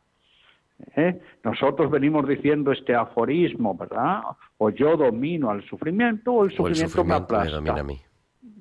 ¿eh? 0.96 1.20
Nosotros 1.42 1.90
venimos 1.90 2.26
diciendo 2.28 2.72
este 2.72 2.94
aforismo, 2.94 3.74
¿verdad? 3.74 4.22
O 4.58 4.70
yo 4.70 4.96
domino 4.96 5.50
al 5.50 5.62
sufrimiento 5.64 6.32
o 6.32 6.44
el 6.44 6.50
O 6.58 6.68
el 6.68 6.74
sufrimiento, 6.74 6.82
me 6.82 6.88
sufrimiento 6.88 7.04
me 7.04 7.14
aplasta. 7.14 7.56
domina 7.56 7.80
a 7.80 7.84
mí. 7.84 8.00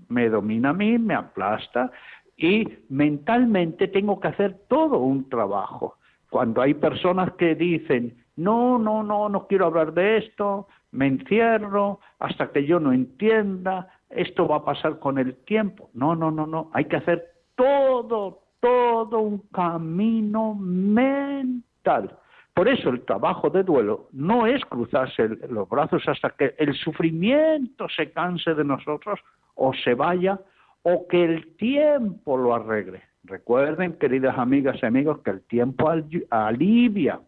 Me 0.10 0.30
domina 0.30 0.70
a 0.70 0.74
mí, 0.74 0.98
me 0.98 1.16
aplasta 1.16 1.92
y 2.38 2.68
mentalmente 2.90 3.88
tengo 3.88 4.20
que 4.20 4.28
hacer 4.28 4.62
todo 4.68 4.98
un 4.98 5.30
trabajo. 5.30 5.98
Cuando 6.30 6.62
hay 6.62 6.74
personas 6.74 7.34
que 7.34 7.56
dicen, 7.56 8.18
no, 8.36 8.80
no, 8.80 9.04
no, 9.04 9.30
no 9.30 9.48
quiero 9.48 9.68
hablar 9.68 9.94
de 9.94 10.18
esto, 10.18 10.68
me 10.92 11.08
encierro 11.08 12.00
hasta 12.20 12.52
que 12.52 12.66
yo 12.66 12.80
no 12.80 12.92
entienda, 12.92 13.90
esto 14.10 14.48
va 14.48 14.58
a 14.58 14.66
pasar 14.66 15.00
con 15.00 15.18
el 15.18 15.36
tiempo. 15.46 15.90
No, 15.94 16.16
no, 16.16 16.32
no, 16.32 16.48
no, 16.48 16.70
hay 16.74 16.86
que 16.86 16.98
hacer 16.98 17.24
todo, 17.56 18.43
todo 18.64 19.20
un 19.20 19.40
camino 19.52 20.56
mental. 20.56 22.18
Por 22.54 22.70
eso 22.70 22.92
el 22.92 23.02
trabajo 23.02 23.50
de 23.50 23.62
duelo 23.62 24.08
no 24.14 24.48
es 24.48 24.64
cruzarse 24.64 25.28
los 25.50 25.68
brazos 25.68 26.02
hasta 26.08 26.30
que 26.30 26.56
el 26.58 26.74
sufrimiento 26.76 27.88
se 27.90 28.12
canse 28.12 28.54
de 28.54 28.64
nosotros 28.64 29.20
o 29.56 29.74
se 29.74 29.96
vaya 29.96 30.40
o 30.82 31.06
que 31.10 31.26
el 31.26 31.58
tiempo 31.58 32.38
lo 32.38 32.56
arregle. 32.56 33.02
Recuerden, 33.26 33.98
queridas 33.98 34.38
amigas 34.38 34.78
y 34.82 34.86
amigos, 34.86 35.20
que 35.26 35.32
el 35.32 35.42
tiempo 35.42 35.90
al- 35.90 36.08
alivia, 36.30 37.20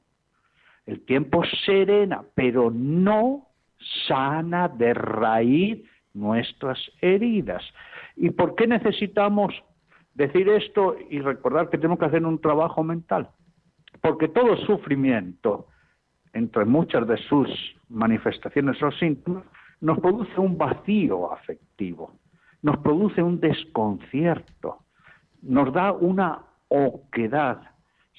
el 0.86 1.02
tiempo 1.02 1.44
serena, 1.66 2.24
pero 2.34 2.72
no 2.72 3.46
sana 4.08 4.70
de 4.70 4.94
raíz 4.94 5.84
nuestras 6.14 6.80
heridas. 7.02 7.62
¿Y 8.16 8.30
por 8.30 8.56
qué 8.56 8.68
necesitamos 8.68 9.54
decir 10.16 10.50
esto 10.50 10.96
y 11.10 11.20
recordar 11.20 11.70
que 11.70 11.78
tenemos 11.78 12.00
que 12.00 12.06
hacer 12.06 12.26
un 12.26 12.42
trabajo 12.42 12.84
mental? 12.84 13.30
Porque 14.02 14.28
todo 14.28 14.58
sufrimiento 14.58 15.68
entre 16.36 16.66
muchas 16.66 17.08
de 17.08 17.18
sus 17.18 17.48
manifestaciones 17.90 18.82
o 18.84 18.92
síntomas, 18.92 19.46
nos 19.80 20.00
produce 20.00 20.38
un 20.40 20.58
vacío 20.58 21.32
afectivo, 21.32 22.12
nos 22.62 22.78
produce 22.80 23.24
un 23.24 23.40
desconcierto, 23.40 24.80
nos 25.42 25.74
da 25.74 25.94
una 25.94 26.42
oquedad, 26.68 27.62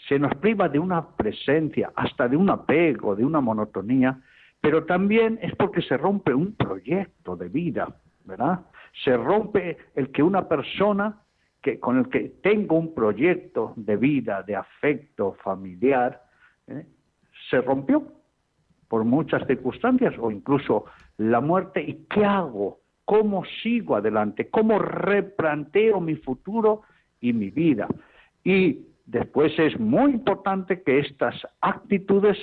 se 0.08 0.18
nos 0.18 0.34
priva 0.36 0.68
de 0.68 0.78
una 0.78 1.10
presencia, 1.10 1.92
hasta 1.94 2.26
de 2.26 2.38
un 2.38 2.48
apego, 2.48 3.14
de 3.14 3.24
una 3.24 3.40
monotonía, 3.40 4.18
pero 4.62 4.86
también 4.86 5.38
es 5.42 5.54
porque 5.54 5.82
se 5.82 5.98
rompe 5.98 6.32
un 6.32 6.54
proyecto 6.54 7.36
de 7.36 7.48
vida, 7.50 7.96
¿verdad? 8.24 8.60
Se 9.04 9.14
rompe 9.14 9.76
el 9.94 10.10
que 10.10 10.22
una 10.22 10.48
persona 10.48 11.20
que, 11.66 11.80
con 11.80 11.98
el 11.98 12.08
que 12.08 12.28
tengo 12.44 12.78
un 12.78 12.94
proyecto 12.94 13.72
de 13.74 13.96
vida, 13.96 14.44
de 14.44 14.54
afecto 14.54 15.36
familiar, 15.42 16.22
¿eh? 16.68 16.86
se 17.50 17.60
rompió 17.60 18.04
por 18.86 19.02
muchas 19.02 19.44
circunstancias 19.48 20.14
o 20.20 20.30
incluso 20.30 20.84
la 21.18 21.40
muerte. 21.40 21.82
¿Y 21.82 22.06
qué 22.08 22.24
hago? 22.24 22.78
¿Cómo 23.04 23.42
sigo 23.64 23.96
adelante? 23.96 24.48
¿Cómo 24.48 24.78
replanteo 24.78 26.00
mi 26.00 26.14
futuro 26.14 26.82
y 27.20 27.32
mi 27.32 27.50
vida? 27.50 27.88
Y 28.44 28.86
después 29.04 29.52
es 29.58 29.76
muy 29.80 30.12
importante 30.12 30.82
que 30.82 31.00
estas 31.00 31.34
actitudes, 31.60 32.38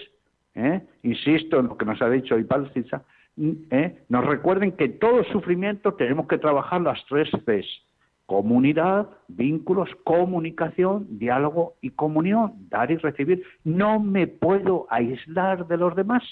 ¿eh? 0.54 0.82
insisto 1.04 1.62
en 1.62 1.68
lo 1.68 1.78
que 1.78 1.86
nos 1.86 2.02
ha 2.02 2.10
dicho 2.10 2.38
Ipalciza, 2.38 3.04
¿eh? 3.38 4.04
nos 4.10 4.26
recuerden 4.26 4.74
que 4.74 4.90
todo 4.90 5.24
sufrimiento 5.32 5.94
tenemos 5.94 6.28
que 6.28 6.40
trabajar 6.40 6.82
las 6.82 7.00
tres 7.06 7.30
Cs 7.46 7.93
comunidad, 8.26 9.10
vínculos, 9.28 9.90
comunicación, 10.04 11.08
diálogo 11.20 11.76
y 11.82 11.92
comunión, 11.92 12.54
dar 12.70 12.92
y 12.92 12.98
recibir. 12.98 13.44
No 13.64 14.00
me 14.00 14.28
puedo 14.28 14.88
aislar 14.90 15.68
de 15.68 15.78
los 15.78 15.96
demás. 15.96 16.24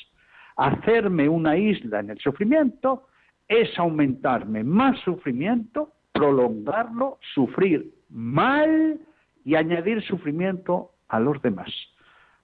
Hacerme 0.55 1.27
una 1.29 1.57
isla 1.57 1.99
en 1.99 2.11
el 2.11 2.19
sufrimiento 2.19 3.07
es 3.47 3.77
aumentarme 3.77 4.63
más 4.63 4.99
sufrimiento, 5.01 5.91
prolongarlo, 6.13 7.19
sufrir 7.33 7.93
mal 8.09 8.99
y 9.43 9.55
añadir 9.55 10.01
sufrimiento 10.03 10.91
a 11.09 11.19
los 11.19 11.41
demás. 11.41 11.69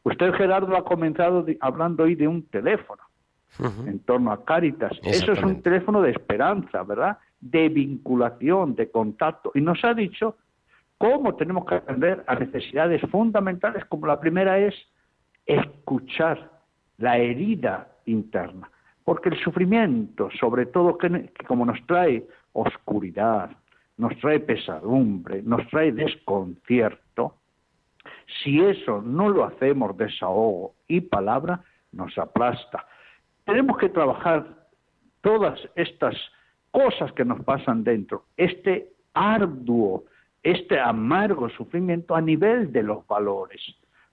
Usted, 0.03 0.33
Gerardo, 0.33 0.75
ha 0.75 0.83
comenzado 0.83 1.45
hablando 1.59 2.03
hoy 2.03 2.15
de 2.15 2.27
un 2.27 2.43
teléfono 2.43 3.03
en 3.85 3.99
torno 3.99 4.31
a 4.31 4.45
Cáritas. 4.45 4.91
Eso 5.03 5.31
es 5.31 5.41
un 5.41 5.61
teléfono 5.61 6.01
de 6.01 6.11
esperanza, 6.11 6.83
¿verdad? 6.83 7.17
De 7.39 7.69
vinculación, 7.69 8.75
de 8.75 8.89
contacto. 8.89 9.51
Y 9.53 9.61
nos 9.61 9.83
ha 9.83 9.93
dicho 9.93 10.37
cómo 10.97 11.35
tenemos 11.35 11.65
que 11.65 11.75
atender 11.75 12.23
a 12.27 12.35
necesidades 12.35 13.01
fundamentales, 13.09 13.85
como 13.85 14.07
la 14.07 14.19
primera 14.19 14.57
es 14.57 14.75
escuchar 15.45 16.51
la 16.97 17.17
herida 17.17 17.87
interna. 18.05 18.69
Porque 19.03 19.29
el 19.29 19.39
sufrimiento, 19.39 20.29
sobre 20.39 20.65
todo 20.65 20.97
que, 20.97 21.31
como 21.47 21.65
nos 21.65 21.79
trae 21.85 22.27
oscuridad, 22.53 23.51
nos 23.97 24.17
trae 24.19 24.39
pesadumbre, 24.39 25.41
nos 25.43 25.65
trae 25.69 25.91
desconcierto, 25.91 27.35
si 28.43 28.59
eso 28.59 29.01
no 29.01 29.29
lo 29.29 29.45
hacemos 29.45 29.97
desahogo 29.97 30.75
y 30.87 31.01
palabra, 31.01 31.61
nos 31.91 32.17
aplasta. 32.17 32.85
Tenemos 33.45 33.77
que 33.77 33.89
trabajar 33.89 34.45
todas 35.21 35.59
estas 35.75 36.15
cosas 36.71 37.11
que 37.13 37.25
nos 37.25 37.43
pasan 37.43 37.83
dentro, 37.83 38.25
este 38.35 38.89
arduo, 39.13 40.05
este 40.43 40.79
amargo 40.79 41.49
sufrimiento 41.49 42.15
a 42.15 42.21
nivel 42.21 42.71
de 42.71 42.83
los 42.83 43.05
valores. 43.07 43.61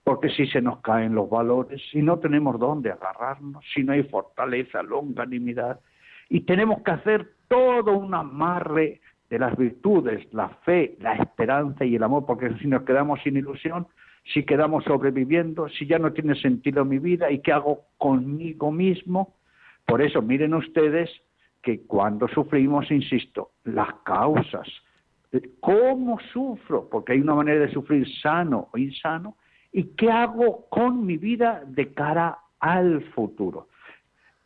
Porque 0.02 0.28
si 0.30 0.46
se 0.46 0.60
nos 0.60 0.80
caen 0.80 1.14
los 1.14 1.30
valores, 1.30 1.80
si 1.90 2.02
no 2.02 2.18
tenemos 2.18 2.58
dónde 2.58 2.90
agarrarnos, 2.90 3.64
si 3.72 3.82
no 3.82 3.92
hay 3.92 4.02
fortaleza, 4.02 4.82
longanimidad, 4.82 5.80
y 6.28 6.40
tenemos 6.40 6.82
que 6.82 6.90
hacer 6.90 7.30
todo 7.48 7.96
un 7.96 8.14
amarre 8.14 9.00
de 9.30 9.38
las 9.38 9.56
virtudes, 9.56 10.26
la 10.32 10.48
fe, 10.64 10.96
la 11.00 11.14
esperanza 11.14 11.84
y 11.84 11.96
el 11.96 12.02
amor, 12.02 12.26
porque 12.26 12.52
si 12.60 12.66
nos 12.66 12.82
quedamos 12.82 13.20
sin 13.22 13.36
ilusión, 13.36 13.86
si 14.32 14.44
quedamos 14.44 14.84
sobreviviendo, 14.84 15.68
si 15.68 15.86
ya 15.86 15.98
no 15.98 16.12
tiene 16.12 16.34
sentido 16.36 16.84
mi 16.84 16.98
vida 16.98 17.30
y 17.30 17.40
qué 17.40 17.52
hago 17.52 17.82
conmigo 17.98 18.72
mismo. 18.72 19.34
Por 19.86 20.02
eso 20.02 20.22
miren 20.22 20.54
ustedes 20.54 21.10
que 21.64 21.80
cuando 21.86 22.28
sufrimos, 22.28 22.90
insisto, 22.90 23.52
las 23.64 23.92
causas, 24.04 24.68
cómo 25.60 26.20
sufro, 26.32 26.88
porque 26.88 27.12
hay 27.12 27.20
una 27.20 27.34
manera 27.34 27.60
de 27.60 27.72
sufrir 27.72 28.06
sano 28.20 28.68
o 28.72 28.78
insano, 28.78 29.36
y 29.72 29.84
qué 29.96 30.10
hago 30.10 30.66
con 30.68 31.04
mi 31.04 31.16
vida 31.16 31.64
de 31.66 31.92
cara 31.92 32.38
al 32.60 33.02
futuro. 33.14 33.68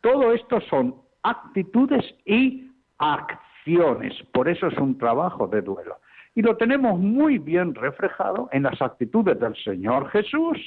Todo 0.01 0.33
esto 0.33 0.61
son 0.61 0.95
actitudes 1.21 2.05
y 2.25 2.71
acciones, 2.97 4.13
por 4.31 4.47
eso 4.47 4.67
es 4.67 4.77
un 4.77 4.97
trabajo 4.97 5.45
de 5.47 5.61
duelo. 5.61 5.97
Y 6.35 6.41
lo 6.41 6.55
tenemos 6.55 6.97
muy 6.97 7.37
bien 7.37 7.75
reflejado 7.75 8.47
en 8.53 8.63
las 8.63 8.81
actitudes 8.81 9.37
del 9.39 9.55
Señor 9.57 10.09
Jesús. 10.09 10.57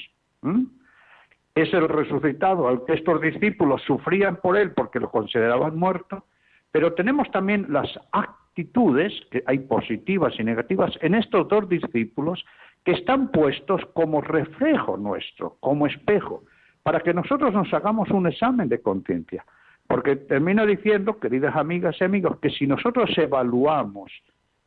Es 1.55 1.73
el 1.73 1.89
resucitado 1.89 2.67
al 2.67 2.85
que 2.85 2.93
estos 2.93 3.19
discípulos 3.21 3.81
sufrían 3.81 4.35
por 4.35 4.55
él 4.55 4.71
porque 4.71 4.99
lo 4.99 5.09
consideraban 5.09 5.77
muerto, 5.77 6.25
pero 6.73 6.93
tenemos 6.93 7.29
también 7.29 7.67
las 7.69 7.87
actitudes, 8.11 9.13
que 9.29 9.43
hay 9.45 9.59
positivas 9.59 10.33
y 10.39 10.43
negativas, 10.43 10.91
en 11.01 11.13
estos 11.13 11.47
dos 11.47 11.69
discípulos 11.69 12.43
que 12.83 12.93
están 12.93 13.31
puestos 13.31 13.81
como 13.93 14.21
reflejo 14.21 14.97
nuestro, 14.97 15.55
como 15.59 15.85
espejo, 15.85 16.43
para 16.81 16.99
que 17.01 17.13
nosotros 17.13 17.53
nos 17.53 17.71
hagamos 17.75 18.09
un 18.09 18.25
examen 18.25 18.69
de 18.69 18.81
conciencia. 18.81 19.45
Porque 19.87 20.15
termino 20.15 20.65
diciendo, 20.65 21.19
queridas 21.19 21.55
amigas 21.55 21.95
y 22.01 22.05
amigos, 22.05 22.39
que 22.39 22.49
si 22.49 22.65
nosotros 22.65 23.15
evaluamos 23.19 24.11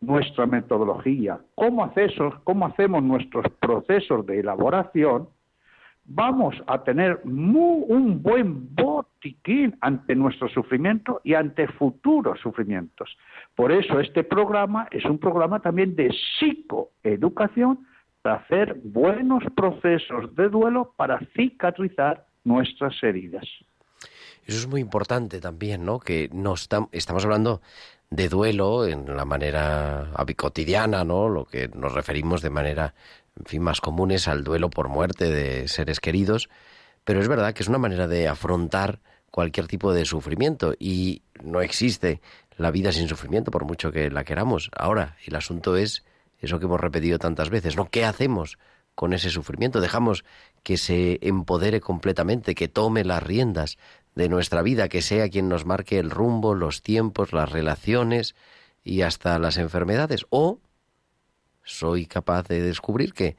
nuestra 0.01 0.47
metodología, 0.47 1.41
cómo, 1.57 1.93
cómo 2.45 2.67
hacemos 2.67 3.03
nuestros 3.03 3.47
procesos 3.59 4.25
de 4.27 4.39
elaboración, 4.39 5.29
vamos 6.09 6.55
a 6.67 6.83
tener 6.85 7.21
un 7.25 8.23
buen 8.23 8.75
botiquín 8.75 9.77
ante 9.81 10.15
nuestro 10.15 10.49
sufrimiento 10.49 11.21
y 11.25 11.35
ante 11.35 11.67
futuros 11.69 12.41
sufrimientos. 12.41 13.17
Por 13.55 13.73
eso 13.73 14.01
este 14.01 14.25
programa 14.25 14.89
es 14.91 15.05
un 15.05 15.19
programa 15.19 15.61
también 15.61 15.97
de 15.97 16.15
psicoeducación 16.39 17.87
para 18.23 18.37
hacer 18.37 18.81
buenos 18.85 19.43
procesos 19.57 20.35
de 20.35 20.49
duelo 20.49 20.93
para 20.97 21.19
cicatrizar 21.37 22.27
nuestras 22.45 23.03
heridas. 23.03 23.45
Eso 24.45 24.59
es 24.59 24.69
muy 24.69 24.81
importante 24.81 25.41
también, 25.41 25.85
¿no? 25.85 25.99
Que 25.99 26.29
no 26.33 26.55
estamos 26.55 27.25
hablando 27.25 27.61
de 28.11 28.29
duelo 28.29 28.87
en 28.87 29.17
la 29.17 29.25
manera 29.25 30.13
cotidiana, 30.37 31.03
¿no? 31.03 31.29
Lo 31.29 31.45
que 31.47 31.69
nos 31.69 31.93
referimos 31.93 32.43
de 32.43 32.51
manera 32.51 32.95
en 33.39 33.47
fin, 33.47 33.63
más 33.63 33.81
comunes 33.81 34.29
al 34.29 34.45
duelo 34.45 34.71
por 34.71 34.89
muerte 34.89 35.31
de 35.31 35.69
seres 35.69 36.01
queridos, 36.01 36.49
pero 37.05 37.21
es 37.21 37.29
verdad 37.29 37.55
que 37.55 37.63
es 37.63 37.69
una 37.69 37.79
manera 37.79 38.09
de 38.09 38.29
afrontar 38.29 39.01
cualquier 39.31 39.67
tipo 39.67 39.93
de 39.93 40.05
sufrimiento 40.05 40.75
y 40.79 41.23
no 41.43 41.61
existe 41.61 42.21
la 42.57 42.71
vida 42.71 42.93
sin 42.93 43.09
sufrimiento 43.09 43.51
por 43.51 43.65
mucho 43.65 43.93
que 43.93 44.11
la 44.11 44.25
queramos. 44.25 44.71
Ahora, 44.77 45.17
el 45.27 45.37
asunto 45.37 45.77
es 45.77 46.05
eso 46.41 46.59
que 46.59 46.65
hemos 46.65 46.81
repetido 46.81 47.19
tantas 47.19 47.51
veces, 47.51 47.77
¿no? 47.77 47.89
¿Qué 47.91 48.05
hacemos 48.05 48.59
con 48.95 49.13
ese 49.13 49.31
sufrimiento? 49.31 49.81
Dejamos 49.81 50.25
que 50.63 50.79
se 50.79 51.19
empodere 51.23 51.81
completamente, 51.81 52.55
que 52.55 52.69
tome 52.69 53.05
las 53.05 53.23
riendas 53.23 53.79
de 54.15 54.29
nuestra 54.29 54.63
vida, 54.63 54.89
que 54.89 55.03
sea 55.03 55.29
quien 55.29 55.49
nos 55.49 55.67
marque 55.67 55.99
el 55.99 56.11
rumbo, 56.11 56.55
los 56.55 56.83
tiempos, 56.83 57.33
las 57.33 57.53
relaciones 57.53 58.35
y 58.83 59.03
hasta 59.03 59.39
las 59.39 59.59
enfermedades, 59.59 60.27
o 60.31 60.61
soy 61.67 62.07
capaz 62.07 62.49
de 62.49 62.63
descubrir 62.63 63.13
que 63.13 63.37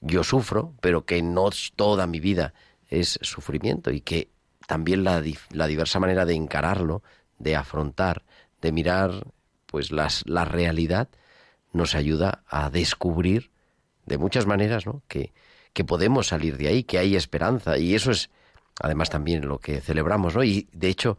yo 0.00 0.24
sufro, 0.24 0.74
pero 0.82 1.06
que 1.06 1.22
no 1.22 1.48
toda 1.76 2.06
mi 2.06 2.20
vida 2.20 2.52
es 2.88 3.18
sufrimiento 3.22 3.90
y 3.90 4.00
que 4.02 4.28
también 4.66 5.04
la, 5.04 5.22
la 5.50 5.66
diversa 5.66 6.00
manera 6.00 6.26
de 6.26 6.34
encararlo, 6.34 7.02
de 7.38 7.56
afrontar, 7.56 8.24
de 8.60 8.72
mirar 8.72 9.26
pues 9.66 9.90
las, 9.90 10.24
la 10.26 10.44
realidad, 10.44 11.08
nos 11.72 11.94
ayuda 11.94 12.42
a 12.46 12.68
descubrir 12.68 13.50
de 14.04 14.18
muchas 14.18 14.46
maneras 14.46 14.84
¿no? 14.84 15.02
que, 15.08 15.32
que 15.72 15.84
podemos 15.84 16.26
salir 16.26 16.58
de 16.58 16.68
ahí, 16.68 16.84
que 16.84 16.98
hay 16.98 17.16
esperanza. 17.16 17.78
Y 17.78 17.94
eso 17.94 18.10
es 18.10 18.28
además 18.80 19.08
también 19.08 19.46
lo 19.46 19.58
que 19.58 19.80
celebramos. 19.80 20.34
¿no? 20.34 20.44
Y 20.44 20.68
de 20.72 20.88
hecho, 20.88 21.16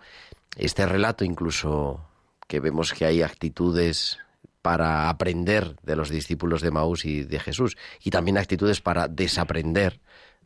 este 0.58 0.86
relato 0.86 1.23
incluso 1.23 2.06
que 2.47 2.60
vemos 2.60 2.93
que 2.93 3.06
hay 3.06 3.21
actitudes 3.21 4.19
para 4.63 5.10
aprender 5.10 5.76
de 5.84 5.97
los 5.97 6.10
discípulos 6.10 6.62
de 6.62 6.71
Maús 6.71 7.04
y 7.04 7.23
de 7.23 7.39
Jesús, 7.39 7.78
y 8.02 8.12
también 8.12 8.38
actitudes 8.38 8.80
para 8.80 9.10
desaprender 9.10 9.99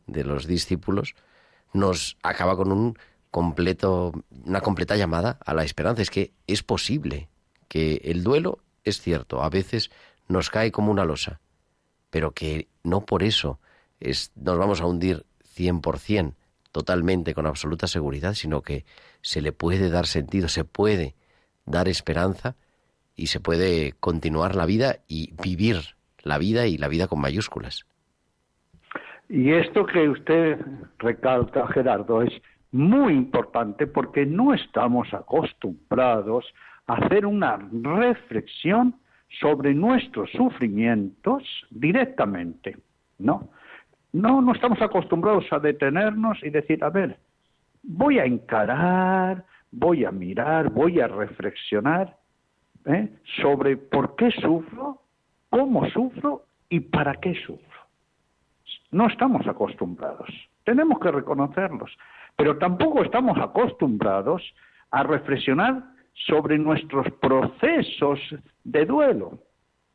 de 0.08 0.24
los 0.24 0.48
discípulos, 0.48 1.14
nos 1.72 2.18
acaba 2.24 2.56
con 2.56 2.72
un 2.72 2.98
completo, 3.30 4.12
una 4.44 4.60
completa 4.60 4.96
llamada 4.96 5.38
a 5.46 5.54
la 5.54 5.62
esperanza. 5.62 6.02
Es 6.02 6.10
que 6.10 6.32
es 6.48 6.64
posible 6.64 7.28
que 7.68 8.00
el 8.04 8.24
duelo, 8.24 8.58
es 8.82 9.00
cierto, 9.00 9.40
a 9.40 9.50
veces 9.50 9.90
nos 10.26 10.50
cae 10.50 10.72
como 10.72 10.90
una 10.90 11.04
losa, 11.04 11.40
pero 12.10 12.32
que 12.32 12.66
no 12.82 13.06
por 13.06 13.22
eso 13.22 13.60
es, 14.00 14.32
nos 14.34 14.58
vamos 14.58 14.80
a 14.80 14.86
hundir 14.86 15.26
100%. 15.56 16.34
totalmente, 16.72 17.34
con 17.34 17.46
absoluta 17.46 17.86
seguridad, 17.86 18.34
sino 18.34 18.62
que 18.62 18.84
se 19.22 19.40
le 19.40 19.52
puede 19.52 19.90
dar 19.90 20.06
sentido, 20.06 20.48
se 20.48 20.64
puede 20.64 21.14
dar 21.66 21.88
esperanza 21.88 22.56
y 23.18 23.26
se 23.26 23.40
puede 23.40 23.92
continuar 24.00 24.54
la 24.54 24.64
vida 24.64 24.96
y 25.08 25.34
vivir 25.42 25.76
la 26.22 26.38
vida 26.38 26.66
y 26.66 26.78
la 26.78 26.88
vida 26.88 27.08
con 27.08 27.20
mayúsculas. 27.20 27.84
Y 29.28 29.52
esto 29.52 29.84
que 29.84 30.08
usted 30.08 30.58
recalca, 30.98 31.66
Gerardo, 31.68 32.22
es 32.22 32.32
muy 32.70 33.12
importante 33.12 33.86
porque 33.86 34.24
no 34.24 34.54
estamos 34.54 35.12
acostumbrados 35.12 36.46
a 36.86 36.94
hacer 36.94 37.26
una 37.26 37.58
reflexión 37.72 38.94
sobre 39.40 39.74
nuestros 39.74 40.30
sufrimientos 40.30 41.42
directamente, 41.70 42.78
¿no? 43.18 43.50
No, 44.12 44.40
no 44.40 44.52
estamos 44.52 44.80
acostumbrados 44.80 45.44
a 45.50 45.58
detenernos 45.58 46.38
y 46.42 46.48
decir, 46.48 46.82
a 46.82 46.88
ver, 46.88 47.18
voy 47.82 48.18
a 48.18 48.24
encarar, 48.24 49.44
voy 49.70 50.06
a 50.06 50.10
mirar, 50.10 50.70
voy 50.70 51.00
a 51.00 51.08
reflexionar 51.08 52.16
¿eh? 52.86 53.08
sobre 53.40 53.76
por 53.76 54.16
qué 54.16 54.30
sufro, 54.30 55.00
cómo 55.50 55.88
sufro 55.90 56.44
y 56.68 56.80
para 56.80 57.14
qué 57.14 57.34
sufro. 57.46 57.78
No 58.90 59.06
estamos 59.06 59.46
acostumbrados, 59.46 60.28
tenemos 60.64 60.98
que 61.00 61.10
reconocerlos, 61.10 61.96
pero 62.36 62.58
tampoco 62.58 63.02
estamos 63.02 63.38
acostumbrados 63.38 64.42
a 64.90 65.02
reflexionar 65.02 65.82
sobre 66.26 66.58
nuestros 66.58 67.06
procesos 67.20 68.18
de 68.64 68.86
duelo. 68.86 69.38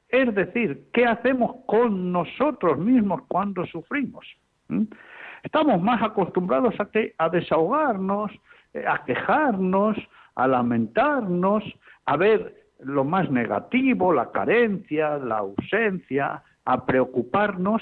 Es 0.10 0.34
decir, 0.36 0.90
¿qué 0.94 1.06
hacemos 1.06 1.56
con 1.66 2.12
nosotros 2.12 2.78
mismos 2.78 3.22
cuando 3.28 3.66
sufrimos? 3.66 4.26
¿Mm? 4.68 4.84
Estamos 5.42 5.82
más 5.82 6.02
acostumbrados 6.02 6.80
a, 6.80 6.86
que, 6.86 7.16
a 7.18 7.30
desahogarnos, 7.30 8.32
eh, 8.74 8.86
a 8.88 9.04
quejarnos, 9.04 9.98
a 10.36 10.48
lamentarnos, 10.48 11.64
a 12.06 12.18
ver 12.18 12.63
lo 12.86 13.04
más 13.04 13.30
negativo, 13.32 14.14
la 14.14 14.32
carencia, 14.32 15.18
la 15.18 15.40
ausencia, 15.40 16.44
a 16.66 16.86
preocuparnos, 16.86 17.82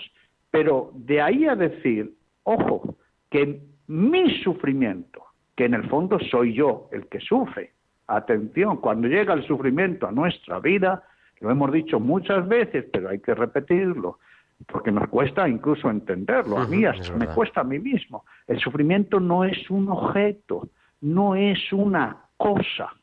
pero 0.50 0.92
de 0.96 1.22
ahí 1.22 1.46
a 1.46 1.56
decir, 1.56 2.14
ojo, 2.44 2.96
que 3.30 3.62
mi 3.88 4.42
sufrimiento, 4.44 5.24
que 5.56 5.66
en 5.66 5.74
el 5.74 5.88
fondo 5.90 6.20
soy 6.32 6.54
yo 6.54 6.90
el 6.92 7.08
que 7.08 7.20
sufre, 7.20 7.72
atención, 8.08 8.78
cuando 8.78 9.08
llega 9.08 9.34
el 9.34 9.46
sufrimiento 9.46 10.08
a 10.08 10.12
nuestra 10.12 10.60
vida, 10.60 11.04
lo 11.40 11.50
hemos 11.50 11.72
dicho 11.72 12.00
muchas 12.00 12.48
veces, 12.48 12.86
pero 12.92 13.10
hay 13.10 13.20
que 13.20 13.34
repetirlo, 13.34 14.20
porque 14.68 14.92
nos 14.92 15.08
cuesta 15.10 15.48
incluso 15.48 15.90
entenderlo. 15.90 16.58
A 16.58 16.68
mí 16.68 16.86
hasta 16.86 17.16
me 17.16 17.28
cuesta 17.28 17.62
a 17.62 17.64
mí 17.64 17.80
mismo. 17.80 18.26
El 18.48 18.60
sufrimiento 18.60 19.20
no 19.20 19.44
es 19.44 19.70
un 19.70 19.90
objeto, 19.90 20.70
no 21.02 21.36
es 21.36 21.60
una 21.74 22.18
cosa, 22.38 22.94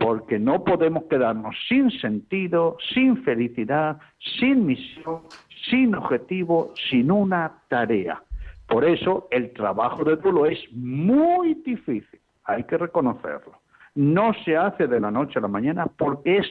Porque 0.02 0.40
no 0.40 0.64
podemos 0.64 1.04
quedarnos 1.04 1.56
sin 1.70 1.92
sentido, 1.92 2.76
sin 2.94 3.24
felicidad, 3.24 4.00
sin 4.40 4.66
misión, 4.66 5.22
sin 5.70 5.94
objetivo, 5.94 6.74
sin 6.90 7.12
una 7.12 7.62
tarea. 7.70 8.24
Por 8.68 8.84
eso 8.84 9.28
el 9.32 9.54
trabajo 9.54 10.04
de 10.04 10.16
duelo 10.16 10.46
es 10.46 10.60
muy 10.72 11.54
difícil, 11.56 12.20
hay 12.46 12.64
que 12.64 12.78
reconocerlo. 12.78 13.60
No 13.94 14.34
se 14.46 14.58
hace 14.58 14.88
de 14.88 15.00
la 15.00 15.12
noche 15.12 15.38
a 15.38 15.42
la 15.42 15.48
mañana 15.48 15.86
porque 15.86 16.38
es 16.38 16.48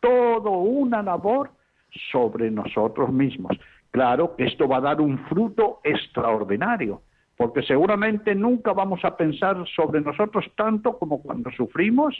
todo 0.00 0.50
una 0.50 1.02
labor 1.02 1.50
sobre 2.10 2.50
nosotros 2.50 3.12
mismos. 3.12 3.56
Claro 3.90 4.36
que 4.36 4.44
esto 4.44 4.68
va 4.68 4.78
a 4.78 4.80
dar 4.80 5.00
un 5.00 5.18
fruto 5.26 5.80
extraordinario, 5.84 7.02
porque 7.36 7.62
seguramente 7.62 8.34
nunca 8.34 8.72
vamos 8.72 9.04
a 9.04 9.16
pensar 9.16 9.56
sobre 9.74 10.00
nosotros 10.00 10.44
tanto 10.56 10.98
como 10.98 11.22
cuando 11.22 11.50
sufrimos 11.52 12.14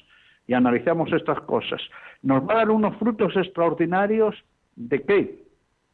y 0.50 0.54
analizamos 0.54 1.12
estas 1.12 1.40
cosas. 1.42 1.80
Nos 2.22 2.42
va 2.42 2.54
a 2.54 2.56
dar 2.56 2.70
unos 2.70 2.96
frutos 2.96 3.36
extraordinarios 3.36 4.34
de 4.74 5.00
qué? 5.02 5.44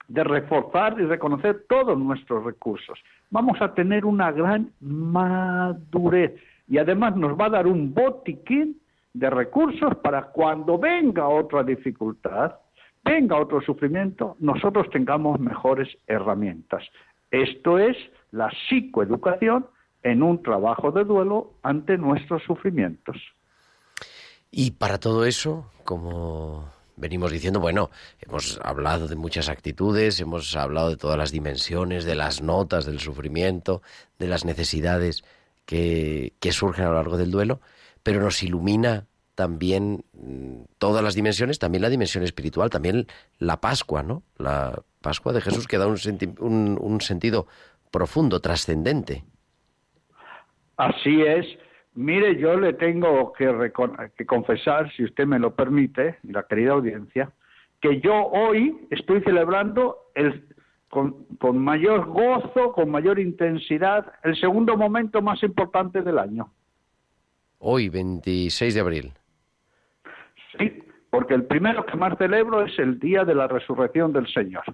De 0.08 0.24
reforzar 0.24 0.98
y 0.98 1.04
reconocer 1.04 1.66
todos 1.68 1.98
nuestros 1.98 2.42
recursos. 2.42 2.98
Vamos 3.28 3.60
a 3.60 3.74
tener 3.74 4.06
una 4.06 4.32
gran 4.32 4.70
madurez 4.80 6.40
y 6.68 6.78
además 6.78 7.16
nos 7.16 7.38
va 7.38 7.46
a 7.46 7.50
dar 7.50 7.66
un 7.66 7.92
botiquín 7.92 8.80
de 9.12 9.28
recursos 9.28 9.94
para 9.96 10.22
cuando 10.22 10.78
venga 10.78 11.28
otra 11.28 11.62
dificultad, 11.62 12.54
venga 13.04 13.36
otro 13.36 13.60
sufrimiento, 13.60 14.36
nosotros 14.40 14.88
tengamos 14.88 15.38
mejores 15.38 15.86
herramientas. 16.06 16.82
Esto 17.30 17.78
es 17.78 17.94
la 18.30 18.50
psicoeducación 18.70 19.66
en 20.02 20.22
un 20.22 20.42
trabajo 20.42 20.92
de 20.92 21.04
duelo 21.04 21.52
ante 21.62 21.98
nuestros 21.98 22.42
sufrimientos. 22.44 23.18
Y 24.50 24.72
para 24.72 24.98
todo 24.98 25.24
eso, 25.26 25.70
como 25.84 26.70
venimos 26.96 27.30
diciendo, 27.30 27.60
bueno, 27.60 27.90
hemos 28.20 28.58
hablado 28.62 29.06
de 29.08 29.16
muchas 29.16 29.48
actitudes, 29.48 30.18
hemos 30.20 30.56
hablado 30.56 30.90
de 30.90 30.96
todas 30.96 31.18
las 31.18 31.30
dimensiones, 31.30 32.04
de 32.04 32.14
las 32.14 32.40
notas 32.42 32.86
del 32.86 33.00
sufrimiento, 33.00 33.82
de 34.18 34.28
las 34.28 34.44
necesidades 34.44 35.24
que, 35.66 36.32
surgen 36.52 36.86
a 36.86 36.88
lo 36.88 36.94
largo 36.94 37.16
del 37.18 37.30
duelo, 37.30 37.60
pero 38.02 38.20
nos 38.20 38.42
ilumina 38.42 39.06
también 39.34 40.04
mm, 40.14 40.62
todas 40.78 41.02
las 41.04 41.14
dimensiones, 41.14 41.58
también 41.58 41.82
la 41.82 41.90
dimensión 41.90 42.24
espiritual, 42.24 42.70
también 42.70 43.06
la 43.38 43.60
Pascua, 43.60 44.02
¿no? 44.02 44.22
La 44.38 44.80
Pascua 45.02 45.32
de 45.34 45.42
Jesús 45.42 45.66
que 45.66 45.76
da 45.76 45.86
un- 45.86 46.78
un 46.80 47.00
sentido 47.02 47.46
profundo, 47.90 48.40
trascendente. 48.40 49.24
Así 50.78 51.20
es. 51.22 51.46
Mire, 51.96 52.36
yo 52.36 52.60
le 52.60 52.74
tengo 52.74 53.32
que, 53.32 53.72
que 54.16 54.26
confesar, 54.26 54.92
si 54.92 55.04
usted 55.04 55.26
me 55.26 55.38
lo 55.38 55.54
permite, 55.54 56.18
y 56.22 56.30
la 56.30 56.42
querida 56.42 56.72
audiencia, 56.72 57.32
que 57.80 58.00
yo 58.00 58.14
hoy 58.26 58.86
estoy 58.90 59.22
celebrando 59.22 60.10
el, 60.14 60.44
con, 60.90 61.24
con 61.38 61.58
mayor 61.58 62.04
gozo, 62.06 62.72
con 62.72 62.90
mayor 62.90 63.18
intensidad, 63.18 64.12
el 64.24 64.36
segundo 64.36 64.76
momento 64.76 65.22
más 65.22 65.42
importante 65.42 66.02
del 66.02 66.18
año. 66.18 66.52
Hoy, 67.60 67.88
26 67.88 68.74
de 68.74 68.80
abril. 68.80 69.12
Sí, 70.58 70.82
porque 71.08 71.32
el 71.32 71.46
primero 71.46 71.86
que 71.86 71.96
más 71.96 72.18
celebro 72.18 72.62
es 72.62 72.78
el 72.78 72.98
día 72.98 73.24
de 73.24 73.34
la 73.34 73.48
resurrección 73.48 74.12
del 74.12 74.26
Señor, 74.28 74.64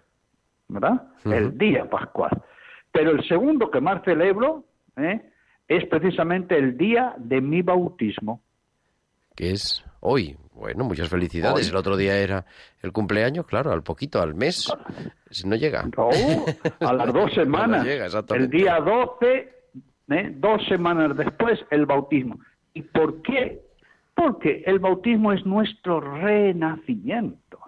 ¿verdad? 0.67 1.09
El 1.25 1.57
día 1.57 1.89
pascual. 1.89 2.43
Pero 2.91 3.13
el 3.13 3.23
segundo 3.29 3.71
que 3.71 3.81
más 3.81 4.03
celebro 4.03 4.65
¿eh? 4.97 5.32
Es 5.69 5.87
precisamente 5.87 6.57
el 6.59 6.77
día 6.77 7.15
de 7.19 7.41
mi 7.41 7.63
bautismo. 7.63 8.43
que 9.35 9.51
es 9.53 9.85
hoy. 10.01 10.37
Bueno, 10.55 10.85
muchas 10.85 11.09
felicidades. 11.09 11.65
Hoy. 11.67 11.71
El 11.71 11.77
otro 11.77 11.97
día 11.97 12.19
era 12.19 12.45
el 12.83 12.93
cumpleaños, 12.93 13.47
claro, 13.47 13.73
al 13.73 13.83
poquito, 13.83 14.21
al 14.21 14.35
mes. 14.35 14.73
Si 15.31 15.49
no 15.49 15.57
llega. 15.57 15.89
No, 15.97 16.11
a 16.81 16.93
las 16.93 17.13
dos 17.13 17.33
semanas. 17.35 17.85
llega, 17.85 18.07
exactamente. 18.07 18.57
el 18.57 18.63
día 18.63 18.79
12, 18.81 19.53
¿eh? 20.11 20.33
dos 20.37 20.63
semanas 20.69 21.17
después, 21.17 21.59
el 21.71 21.87
bautismo. 21.87 22.39
¿Y 22.75 22.83
por 22.83 23.23
qué? 23.23 23.63
Porque 24.15 24.63
el 24.67 24.79
bautismo 24.79 25.33
es 25.33 25.45
nuestro 25.47 26.01
renacimiento. 26.01 27.59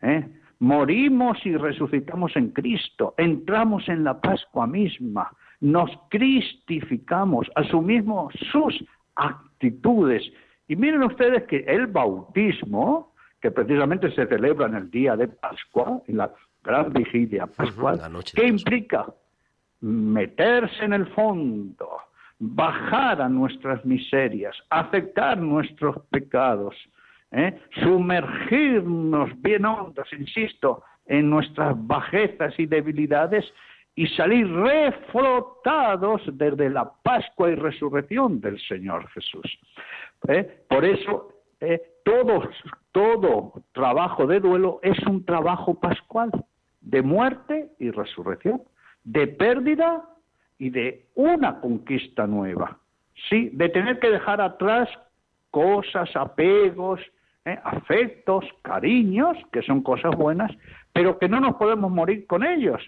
¿eh? 0.00 0.28
Morimos 0.60 1.38
y 1.44 1.56
resucitamos 1.56 2.36
en 2.36 2.50
Cristo, 2.50 3.14
entramos 3.18 3.88
en 3.88 4.04
la 4.04 4.20
Pascua 4.20 4.66
misma, 4.68 5.32
nos 5.62 5.90
cristificamos, 6.08 7.48
asumimos 7.54 8.34
sus 8.50 8.84
actitudes. 9.14 10.22
Y 10.66 10.74
miren 10.74 11.04
ustedes 11.04 11.44
que 11.44 11.58
el 11.68 11.86
bautismo, 11.86 13.14
que 13.40 13.52
precisamente 13.52 14.10
se 14.10 14.26
celebra 14.26 14.66
en 14.66 14.74
el 14.74 14.90
día 14.90 15.16
de 15.16 15.28
Pascua, 15.28 16.02
en 16.08 16.16
la 16.16 16.32
gran 16.64 16.92
vigilia 16.92 17.46
pascual, 17.46 17.98
de 17.98 18.24
¿qué 18.34 18.48
implica? 18.48 19.06
Meterse 19.80 20.84
en 20.84 20.94
el 20.94 21.06
fondo, 21.08 21.88
bajar 22.40 23.22
a 23.22 23.28
nuestras 23.28 23.84
miserias, 23.84 24.56
aceptar 24.68 25.38
nuestros 25.38 25.96
pecados, 26.10 26.74
¿eh? 27.30 27.56
sumergirnos 27.82 29.30
bien 29.40 29.64
hondos, 29.64 30.08
insisto, 30.12 30.82
en 31.06 31.30
nuestras 31.30 31.74
bajezas 31.86 32.58
y 32.58 32.66
debilidades 32.66 33.44
y 33.94 34.06
salir 34.08 34.50
reflotados 34.50 36.22
desde 36.32 36.70
la 36.70 36.90
Pascua 37.02 37.50
y 37.50 37.54
resurrección 37.54 38.40
del 38.40 38.58
Señor 38.60 39.08
Jesús. 39.10 39.58
¿eh? 40.28 40.64
Por 40.68 40.84
eso, 40.84 41.28
eh, 41.60 41.80
todo, 42.04 42.48
todo 42.92 43.52
trabajo 43.72 44.26
de 44.26 44.40
duelo 44.40 44.80
es 44.82 44.98
un 45.06 45.24
trabajo 45.24 45.78
pascual, 45.78 46.30
de 46.80 47.02
muerte 47.02 47.68
y 47.78 47.90
resurrección, 47.90 48.62
de 49.04 49.26
pérdida 49.26 50.04
y 50.58 50.70
de 50.70 51.06
una 51.14 51.60
conquista 51.60 52.26
nueva. 52.26 52.78
Sí, 53.28 53.50
de 53.52 53.68
tener 53.68 53.98
que 54.00 54.10
dejar 54.10 54.40
atrás 54.40 54.88
cosas, 55.50 56.10
apegos, 56.16 57.00
¿eh? 57.44 57.58
afectos, 57.62 58.44
cariños, 58.62 59.36
que 59.52 59.62
son 59.62 59.82
cosas 59.82 60.16
buenas, 60.16 60.50
pero 60.92 61.18
que 61.18 61.28
no 61.28 61.40
nos 61.40 61.56
podemos 61.56 61.90
morir 61.90 62.26
con 62.26 62.42
ellos. 62.42 62.80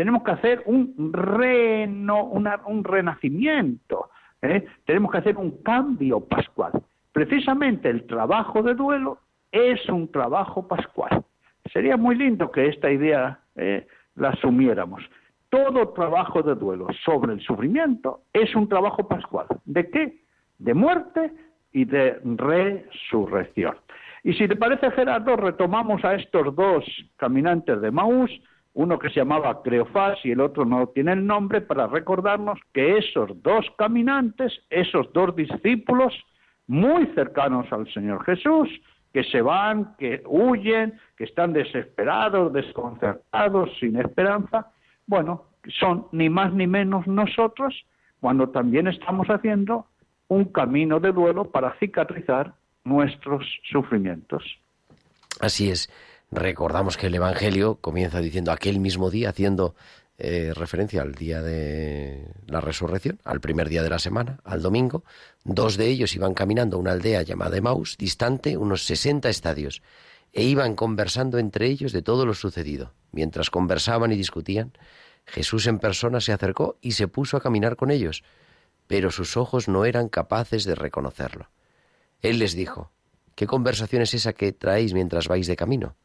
Tenemos 0.00 0.22
que 0.22 0.30
hacer 0.30 0.62
un 0.64 1.12
reno, 1.12 2.24
una- 2.24 2.58
un 2.64 2.82
renacimiento, 2.84 4.08
¿eh? 4.40 4.64
tenemos 4.86 5.12
que 5.12 5.18
hacer 5.18 5.36
un 5.36 5.62
cambio 5.62 6.20
pascual. 6.20 6.72
Precisamente 7.12 7.90
el 7.90 8.06
trabajo 8.06 8.62
de 8.62 8.72
duelo 8.72 9.18
es 9.52 9.86
un 9.90 10.10
trabajo 10.10 10.66
pascual. 10.66 11.22
Sería 11.70 11.98
muy 11.98 12.14
lindo 12.16 12.50
que 12.50 12.68
esta 12.68 12.90
idea 12.90 13.40
eh, 13.56 13.86
la 14.14 14.30
asumiéramos. 14.30 15.02
Todo 15.50 15.90
trabajo 15.90 16.42
de 16.42 16.54
duelo 16.54 16.86
sobre 17.04 17.34
el 17.34 17.40
sufrimiento 17.42 18.22
es 18.32 18.56
un 18.56 18.70
trabajo 18.70 19.06
pascual. 19.06 19.48
¿De 19.66 19.90
qué? 19.90 20.22
De 20.56 20.72
muerte 20.72 21.30
y 21.72 21.84
de 21.84 22.18
resurrección. 22.24 23.76
Y 24.24 24.32
si 24.32 24.48
te 24.48 24.56
parece, 24.56 24.90
Gerardo, 24.92 25.36
retomamos 25.36 26.02
a 26.06 26.14
estos 26.14 26.56
dos 26.56 26.86
caminantes 27.18 27.82
de 27.82 27.90
Maús, 27.90 28.30
uno 28.74 28.98
que 28.98 29.08
se 29.08 29.16
llamaba 29.16 29.62
Creofás 29.62 30.18
y 30.24 30.30
el 30.30 30.40
otro 30.40 30.64
no 30.64 30.86
tiene 30.88 31.12
el 31.12 31.26
nombre, 31.26 31.60
para 31.60 31.86
recordarnos 31.86 32.58
que 32.72 32.98
esos 32.98 33.30
dos 33.42 33.66
caminantes, 33.76 34.52
esos 34.70 35.12
dos 35.12 35.34
discípulos, 35.34 36.14
muy 36.66 37.06
cercanos 37.14 37.66
al 37.72 37.92
Señor 37.92 38.24
Jesús, 38.24 38.68
que 39.12 39.24
se 39.24 39.42
van, 39.42 39.96
que 39.96 40.22
huyen, 40.26 40.98
que 41.16 41.24
están 41.24 41.52
desesperados, 41.52 42.52
desconcertados, 42.52 43.70
sin 43.80 43.96
esperanza, 43.96 44.70
bueno, 45.06 45.46
son 45.80 46.06
ni 46.12 46.28
más 46.28 46.52
ni 46.52 46.66
menos 46.66 47.06
nosotros 47.06 47.74
cuando 48.20 48.50
también 48.50 48.86
estamos 48.86 49.26
haciendo 49.28 49.86
un 50.28 50.44
camino 50.44 51.00
de 51.00 51.10
duelo 51.10 51.50
para 51.50 51.76
cicatrizar 51.80 52.54
nuestros 52.84 53.44
sufrimientos. 53.70 54.44
Así 55.40 55.70
es. 55.70 55.90
Recordamos 56.30 56.96
que 56.96 57.08
el 57.08 57.14
Evangelio 57.16 57.76
comienza 57.80 58.20
diciendo 58.20 58.52
aquel 58.52 58.78
mismo 58.78 59.10
día, 59.10 59.30
haciendo 59.30 59.74
eh, 60.16 60.52
referencia 60.54 61.02
al 61.02 61.14
día 61.14 61.42
de 61.42 62.32
la 62.46 62.60
resurrección, 62.60 63.18
al 63.24 63.40
primer 63.40 63.68
día 63.68 63.82
de 63.82 63.90
la 63.90 63.98
semana, 63.98 64.38
al 64.44 64.62
domingo. 64.62 65.02
Dos 65.44 65.76
de 65.76 65.88
ellos 65.88 66.14
iban 66.14 66.34
caminando 66.34 66.76
a 66.76 66.80
una 66.80 66.92
aldea 66.92 67.22
llamada 67.22 67.56
Emaús, 67.56 67.96
distante 67.98 68.56
unos 68.56 68.84
60 68.84 69.28
estadios, 69.28 69.82
e 70.32 70.44
iban 70.44 70.76
conversando 70.76 71.38
entre 71.38 71.66
ellos 71.66 71.92
de 71.92 72.02
todo 72.02 72.24
lo 72.26 72.34
sucedido. 72.34 72.92
Mientras 73.10 73.50
conversaban 73.50 74.12
y 74.12 74.16
discutían, 74.16 74.72
Jesús 75.26 75.66
en 75.66 75.80
persona 75.80 76.20
se 76.20 76.32
acercó 76.32 76.76
y 76.80 76.92
se 76.92 77.08
puso 77.08 77.36
a 77.36 77.40
caminar 77.40 77.74
con 77.74 77.90
ellos, 77.90 78.22
pero 78.86 79.10
sus 79.10 79.36
ojos 79.36 79.68
no 79.68 79.84
eran 79.84 80.08
capaces 80.08 80.64
de 80.64 80.76
reconocerlo. 80.76 81.50
Él 82.22 82.38
les 82.38 82.54
dijo, 82.54 82.92
¿qué 83.34 83.46
conversación 83.46 84.02
es 84.02 84.14
esa 84.14 84.32
que 84.32 84.52
traéis 84.52 84.94
mientras 84.94 85.26
vais 85.26 85.48
de 85.48 85.56
camino? 85.56 85.96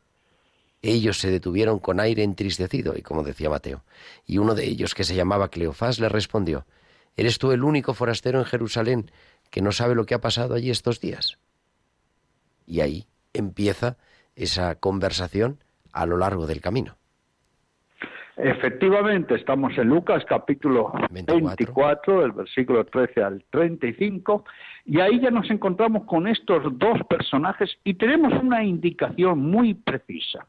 Ellos 0.87 1.17
se 1.17 1.31
detuvieron 1.31 1.79
con 1.79 1.99
aire 1.99 2.21
entristecido, 2.21 2.95
y 2.95 3.01
como 3.01 3.23
decía 3.23 3.49
Mateo, 3.49 3.83
y 4.27 4.37
uno 4.37 4.53
de 4.53 4.65
ellos, 4.65 4.93
que 4.93 5.03
se 5.03 5.15
llamaba 5.15 5.49
Cleofás, 5.49 5.99
le 5.99 6.09
respondió, 6.09 6.65
¿Eres 7.17 7.39
tú 7.39 7.51
el 7.51 7.63
único 7.63 7.95
forastero 7.95 8.37
en 8.37 8.45
Jerusalén 8.45 9.09
que 9.49 9.63
no 9.63 9.71
sabe 9.71 9.95
lo 9.95 10.05
que 10.05 10.13
ha 10.13 10.21
pasado 10.21 10.53
allí 10.53 10.69
estos 10.69 11.01
días? 11.01 11.39
Y 12.67 12.81
ahí 12.81 13.05
empieza 13.33 13.97
esa 14.35 14.75
conversación 14.75 15.57
a 15.91 16.05
lo 16.05 16.17
largo 16.17 16.45
del 16.45 16.61
camino. 16.61 16.97
Efectivamente, 18.37 19.33
estamos 19.35 19.75
en 19.79 19.87
Lucas 19.87 20.23
capítulo 20.27 20.91
24. 21.09 21.55
24, 21.57 22.25
el 22.25 22.31
versículo 22.33 22.85
13 22.85 23.23
al 23.23 23.43
35, 23.49 24.43
y 24.85 24.99
ahí 24.99 25.19
ya 25.19 25.31
nos 25.31 25.49
encontramos 25.49 26.03
con 26.03 26.27
estos 26.27 26.63
dos 26.77 26.99
personajes 27.09 27.75
y 27.83 27.95
tenemos 27.95 28.33
una 28.43 28.63
indicación 28.63 29.39
muy 29.39 29.73
precisa, 29.73 30.45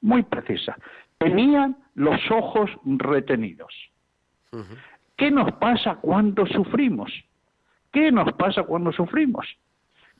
muy 0.00 0.22
precisa. 0.22 0.76
Tenían 1.18 1.76
los 1.94 2.18
ojos 2.30 2.70
retenidos. 2.84 3.74
¿Qué 5.16 5.30
nos 5.30 5.52
pasa 5.52 5.96
cuando 5.96 6.46
sufrimos? 6.46 7.12
¿Qué 7.92 8.10
nos 8.10 8.32
pasa 8.34 8.62
cuando 8.62 8.92
sufrimos? 8.92 9.46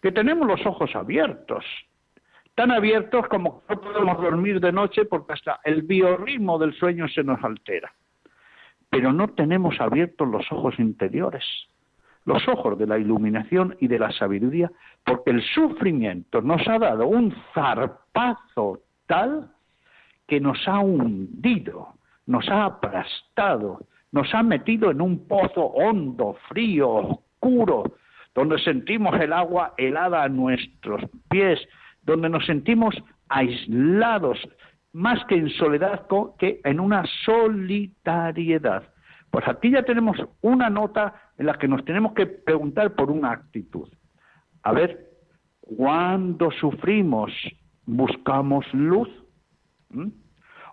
Que 0.03 0.13
tenemos 0.13 0.47
los 0.47 0.65
ojos 0.67 0.95
abiertos, 0.95 1.65
tan 2.55 2.71
abiertos 2.71 3.27
como 3.29 3.61
que 3.61 3.75
no 3.75 3.81
podemos 3.81 4.21
dormir 4.21 4.61
de 4.61 4.73
noche 4.73 5.05
porque 5.05 5.33
hasta 5.33 5.61
el 5.65 5.83
biorritmo 5.83 6.59
del 6.59 6.75
sueño 6.75 7.09
se 7.09 7.23
nos 7.23 7.43
altera. 7.43 7.93
Pero 8.91 9.13
no 9.13 9.29
tenemos 9.29 9.81
abiertos 9.81 10.29
los 10.29 10.51
ojos 10.51 10.79
interiores, 10.79 11.45
los 12.25 12.47
ojos 12.49 12.79
de 12.79 12.87
la 12.87 12.99
iluminación 12.99 13.77
y 13.81 13.89
de 13.89 13.99
la 13.99 14.11
sabiduría, 14.13 14.71
porque 15.05 15.31
el 15.31 15.43
sufrimiento 15.43 16.43
nos 16.43 16.67
ha 16.69 16.79
dado 16.79 17.07
un 17.07 17.35
zarpazo 17.55 18.81
tal 19.07 19.51
que 20.31 20.41
nos 20.41 20.57
ha 20.69 20.79
hundido, 20.79 21.89
nos 22.27 22.49
ha 22.49 22.65
aplastado, 22.65 23.81
nos 24.13 24.33
ha 24.33 24.45
metido 24.45 24.93
en 24.93 25.01
un 25.01 25.27
pozo 25.27 25.61
hondo, 25.61 26.37
frío, 26.49 26.89
oscuro, 26.89 27.97
donde 28.33 28.61
sentimos 28.61 29.21
el 29.21 29.33
agua 29.33 29.75
helada 29.77 30.23
a 30.23 30.29
nuestros 30.29 31.03
pies, 31.29 31.59
donde 32.03 32.29
nos 32.29 32.47
sentimos 32.47 32.95
aislados, 33.29 34.39
más 34.93 35.19
que 35.25 35.35
en 35.35 35.51
soledad, 35.51 36.07
que 36.39 36.61
en 36.63 36.79
una 36.79 37.03
solitariedad. 37.25 38.85
Pues 39.33 39.49
aquí 39.49 39.73
ya 39.73 39.83
tenemos 39.83 40.17
una 40.43 40.71
nota 40.71 41.13
en 41.39 41.47
la 41.47 41.55
que 41.55 41.67
nos 41.67 41.85
tenemos 41.85 42.13
que 42.13 42.27
preguntar 42.27 42.95
por 42.95 43.11
una 43.11 43.33
actitud. 43.33 43.89
A 44.63 44.73
ver, 44.73 45.11
cuando 45.61 46.53
sufrimos, 46.53 47.33
¿buscamos 47.85 48.65
luz? 48.73 49.09
¿Mm? 49.91 50.09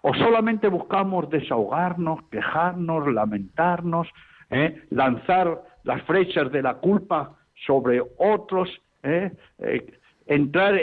¿O 0.03 0.13
solamente 0.13 0.67
buscamos 0.67 1.30
desahogarnos, 1.30 2.23
quejarnos, 2.30 3.12
lamentarnos, 3.12 4.08
¿eh? 4.51 4.84
lanzar 4.91 5.63
las 5.84 6.01
flechas 6.03 6.51
de 6.51 6.62
la 6.62 6.75
culpa 6.75 7.36
sobre 7.65 8.01
otros, 8.19 8.69
¿eh? 9.03 9.32
Eh, 9.60 9.99
entrar 10.27 10.75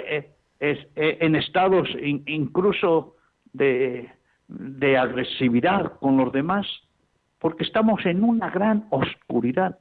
en 0.60 1.36
estados 1.36 1.88
in- 2.02 2.24
incluso 2.26 3.14
de, 3.52 4.10
de 4.48 4.98
agresividad 4.98 5.92
con 6.00 6.16
los 6.16 6.32
demás? 6.32 6.66
Porque 7.38 7.62
estamos 7.64 8.04
en 8.06 8.24
una 8.24 8.50
gran 8.50 8.86
oscuridad. 8.90 9.78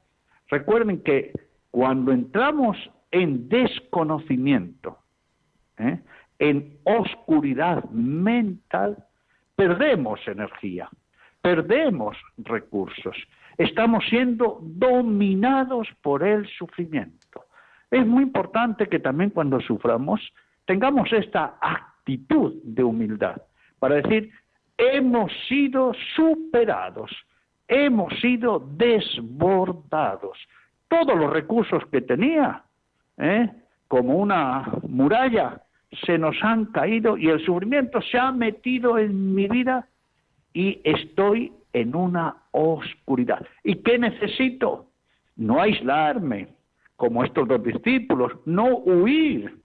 Recuerden 0.48 1.02
que 1.02 1.32
cuando 1.70 2.12
entramos 2.12 2.76
en 3.10 3.48
desconocimiento, 3.48 4.98
¿eh? 5.78 5.98
En 6.44 6.78
oscuridad 6.84 7.84
mental, 7.84 9.02
perdemos 9.56 10.20
energía, 10.26 10.90
perdemos 11.40 12.18
recursos, 12.36 13.16
estamos 13.56 14.04
siendo 14.10 14.58
dominados 14.60 15.88
por 16.02 16.22
el 16.22 16.46
sufrimiento. 16.58 17.46
Es 17.90 18.06
muy 18.06 18.24
importante 18.24 18.88
que 18.88 18.98
también 18.98 19.30
cuando 19.30 19.58
suframos 19.60 20.20
tengamos 20.66 21.10
esta 21.14 21.56
actitud 21.62 22.60
de 22.62 22.84
humildad 22.84 23.40
para 23.78 23.96
decir, 23.96 24.30
hemos 24.76 25.32
sido 25.48 25.92
superados, 26.14 27.10
hemos 27.68 28.12
sido 28.20 28.58
desbordados. 28.76 30.36
Todos 30.88 31.16
los 31.16 31.32
recursos 31.32 31.82
que 31.90 32.02
tenía, 32.02 32.64
¿eh? 33.16 33.48
como 33.88 34.16
una 34.16 34.64
muralla, 34.86 35.63
se 36.06 36.18
nos 36.18 36.36
han 36.42 36.66
caído 36.66 37.16
y 37.16 37.28
el 37.28 37.44
sufrimiento 37.44 38.00
se 38.02 38.18
ha 38.18 38.32
metido 38.32 38.98
en 38.98 39.34
mi 39.34 39.48
vida 39.48 39.88
y 40.52 40.80
estoy 40.84 41.52
en 41.72 41.94
una 41.94 42.36
oscuridad. 42.52 43.44
¿Y 43.62 43.76
qué 43.76 43.98
necesito? 43.98 44.86
No 45.36 45.60
aislarme, 45.60 46.48
como 46.96 47.24
estos 47.24 47.48
dos 47.48 47.62
discípulos, 47.62 48.32
no 48.46 48.76
huir, 48.76 49.58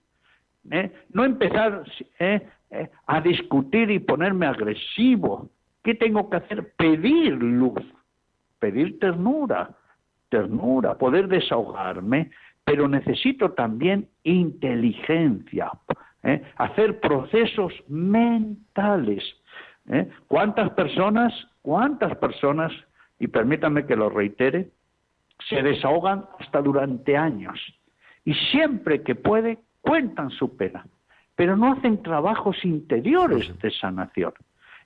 ¿eh? 0.71 0.91
no 1.13 1.23
empezar 1.23 1.83
¿eh? 2.19 2.41
¿eh? 2.71 2.89
a 3.05 3.21
discutir 3.21 3.91
y 3.91 3.99
ponerme 3.99 4.47
agresivo. 4.47 5.49
¿Qué 5.83 5.95
tengo 5.95 6.29
que 6.29 6.37
hacer? 6.37 6.73
Pedir 6.75 7.33
luz, 7.33 7.81
pedir 8.59 8.99
ternura, 8.99 9.69
ternura, 10.29 10.95
poder 10.97 11.27
desahogarme, 11.27 12.31
pero 12.65 12.87
necesito 12.87 13.51
también 13.51 14.07
inteligencia, 14.23 15.71
¿eh? 16.23 16.43
hacer 16.57 16.99
procesos 16.99 17.73
mentales. 17.87 19.23
¿eh? 19.89 20.09
¿Cuántas 20.27 20.71
personas, 20.71 21.33
cuántas 21.61 22.15
personas, 22.17 22.71
y 23.19 23.27
permítanme 23.27 23.85
que 23.85 23.95
lo 23.95 24.09
reitere, 24.09 24.69
se 25.47 25.61
desahogan 25.61 26.25
hasta 26.39 26.61
durante 26.61 27.15
años 27.15 27.59
y 28.25 28.33
siempre 28.51 29.01
que 29.03 29.15
puede 29.15 29.59
cuentan 29.81 30.29
su 30.31 30.55
pena, 30.55 30.85
pero 31.35 31.55
no 31.55 31.73
hacen 31.73 32.03
trabajos 32.03 32.63
interiores 32.65 33.57
de 33.59 33.71
sanación. 33.71 34.33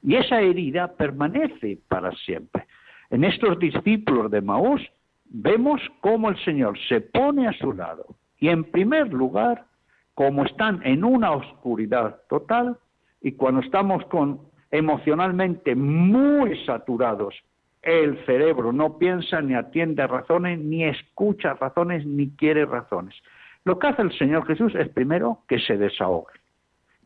Y 0.03 0.15
esa 0.15 0.41
herida 0.41 0.93
permanece 0.95 1.79
para 1.87 2.11
siempre. 2.11 2.65
En 3.09 3.23
estos 3.23 3.57
discípulos 3.57 4.29
de 4.31 4.41
Maús 4.41 4.81
vemos 5.25 5.81
cómo 6.01 6.29
el 6.29 6.37
Señor 6.43 6.77
se 6.87 7.01
pone 7.01 7.47
a 7.47 7.53
su 7.53 7.73
lado 7.73 8.05
y 8.39 8.49
en 8.49 8.65
primer 8.65 9.11
lugar, 9.13 9.65
como 10.13 10.45
están 10.45 10.81
en 10.83 11.03
una 11.03 11.31
oscuridad 11.31 12.21
total 12.29 12.77
y 13.21 13.33
cuando 13.33 13.61
estamos 13.61 14.05
con 14.05 14.41
emocionalmente 14.71 15.75
muy 15.75 16.57
saturados, 16.65 17.35
el 17.81 18.17
cerebro 18.25 18.71
no 18.71 18.97
piensa 18.97 19.41
ni 19.41 19.55
atiende 19.55 20.07
razones, 20.07 20.59
ni 20.59 20.85
escucha 20.85 21.53
razones, 21.53 22.05
ni 22.05 22.29
quiere 22.31 22.65
razones. 22.65 23.15
Lo 23.65 23.77
que 23.77 23.87
hace 23.87 24.01
el 24.01 24.17
Señor 24.17 24.45
Jesús 24.45 24.73
es 24.75 24.89
primero 24.89 25.39
que 25.47 25.59
se 25.59 25.77
desahoguen, 25.77 26.39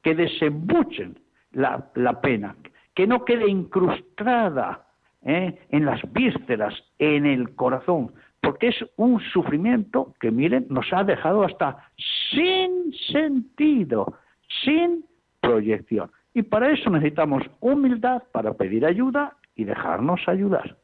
que 0.04 0.16
desembuchen 0.16 1.20
la, 1.52 1.90
la 1.96 2.22
pena, 2.22 2.56
que 2.94 3.08
no 3.08 3.26
quede 3.26 3.50
incrustada 3.50 4.88
¿eh? 5.24 5.60
en 5.70 5.86
las 5.86 6.02
vísceras, 6.14 6.74
en 7.00 7.26
el 7.26 7.56
corazón, 7.56 8.14
porque 8.48 8.70
es 8.70 8.78
un 8.96 9.20
sufrimiento 9.34 10.16
que, 10.22 10.32
miren, 10.32 10.68
nos 10.70 10.86
ha 10.94 11.04
dejado 11.04 11.44
hasta 11.44 11.92
sin 12.32 12.94
sentido, 13.12 14.20
sin 14.64 15.04
proyección. 15.42 16.10
Y 16.34 16.44
para 16.44 16.72
eso 16.72 16.90
necesitamos 16.90 17.44
humildad 17.60 18.24
para 18.32 18.54
pedir 18.54 18.86
ayuda 18.86 19.36
y 19.54 19.66
dejarnos 19.66 20.22
ayudar. 20.28 20.78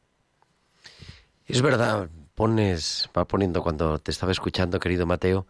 Es 1.45 1.61
verdad, 1.61 2.09
pones, 2.35 3.09
va 3.17 3.23
poniendo 3.23 3.63
cuando 3.63 3.97
te 3.97 4.11
estaba 4.11 4.33
escuchando, 4.33 4.77
querido 4.77 5.05
Mateo, 5.05 5.47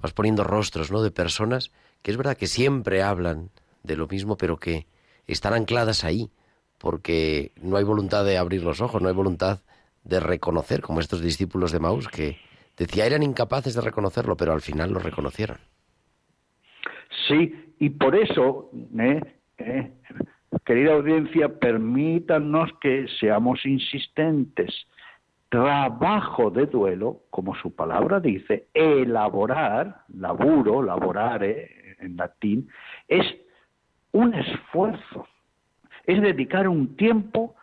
vas 0.00 0.12
poniendo 0.12 0.44
rostros, 0.44 0.92
¿no? 0.92 1.02
De 1.02 1.10
personas 1.10 1.72
que 2.02 2.12
es 2.12 2.16
verdad 2.16 2.36
que 2.36 2.46
siempre 2.46 3.02
hablan 3.02 3.50
de 3.82 3.96
lo 3.96 4.06
mismo, 4.06 4.36
pero 4.36 4.56
que 4.56 4.86
están 5.26 5.52
ancladas 5.52 6.04
ahí, 6.04 6.30
porque 6.78 7.50
no 7.60 7.76
hay 7.76 7.82
voluntad 7.82 8.24
de 8.24 8.38
abrir 8.38 8.62
los 8.62 8.80
ojos, 8.80 9.02
no 9.02 9.08
hay 9.08 9.14
voluntad 9.14 9.62
de 10.06 10.20
reconocer, 10.20 10.80
como 10.80 11.00
estos 11.00 11.20
discípulos 11.20 11.72
de 11.72 11.80
Maús, 11.80 12.08
que 12.08 12.38
decía 12.76 13.06
eran 13.06 13.22
incapaces 13.22 13.74
de 13.74 13.80
reconocerlo, 13.80 14.36
pero 14.36 14.52
al 14.52 14.60
final 14.60 14.92
lo 14.92 14.98
reconocieron. 14.98 15.58
Sí, 17.28 17.74
y 17.78 17.90
por 17.90 18.14
eso, 18.14 18.70
¿eh? 18.98 19.20
¿eh? 19.58 19.92
querida 20.64 20.94
audiencia, 20.94 21.48
permítanos 21.48 22.70
que 22.80 23.06
seamos 23.20 23.64
insistentes. 23.66 24.72
Trabajo 25.48 26.50
de 26.50 26.66
duelo, 26.66 27.22
como 27.30 27.54
su 27.54 27.74
palabra 27.74 28.20
dice, 28.20 28.66
elaborar, 28.74 30.02
laburo, 30.08 30.82
laborare 30.82 31.96
en 32.00 32.16
latín, 32.16 32.68
es 33.08 33.24
un 34.12 34.34
esfuerzo, 34.34 35.26
es 36.04 36.20
dedicar 36.20 36.68
un 36.68 36.96
tiempo 36.96 37.54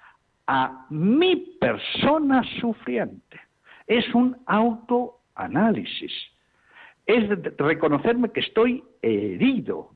a 0.48 0.86
mi 0.90 1.36
persona 1.60 2.44
sufriente. 2.60 3.40
Es 3.88 4.14
un 4.14 4.38
autoanálisis. 4.46 6.12
Es 7.06 7.30
reconocerme 7.58 8.32
que 8.32 8.40
estoy 8.40 8.84
herido, 9.02 9.92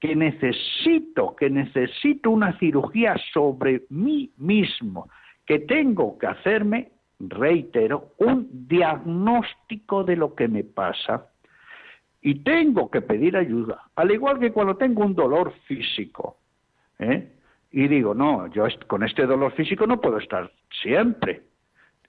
que 0.00 0.16
necesito, 0.16 1.36
que 1.36 1.50
necesito 1.50 2.30
una 2.30 2.58
cirugía 2.58 3.16
sobre 3.32 3.82
mí 3.90 4.32
mismo, 4.38 5.08
que 5.46 5.60
tengo 5.60 6.18
que 6.18 6.26
hacerme, 6.26 6.90
reitero, 7.20 8.12
un 8.18 8.48
diagnóstico 8.66 10.04
de 10.04 10.16
lo 10.16 10.34
que 10.34 10.48
me 10.48 10.64
pasa 10.64 11.28
y 12.22 12.36
tengo 12.36 12.90
que 12.90 13.02
pedir 13.02 13.36
ayuda, 13.36 13.82
al 13.96 14.10
igual 14.12 14.38
que 14.38 14.52
cuando 14.52 14.76
tengo 14.76 15.04
un 15.04 15.14
dolor 15.14 15.52
físico. 15.66 16.38
¿eh? 16.98 17.28
Y 17.72 17.88
digo, 17.88 18.14
no, 18.14 18.46
yo 18.48 18.66
con 18.86 19.02
este 19.02 19.26
dolor 19.26 19.52
físico 19.52 19.86
no 19.86 20.00
puedo 20.00 20.18
estar 20.18 20.50
siempre, 20.82 21.42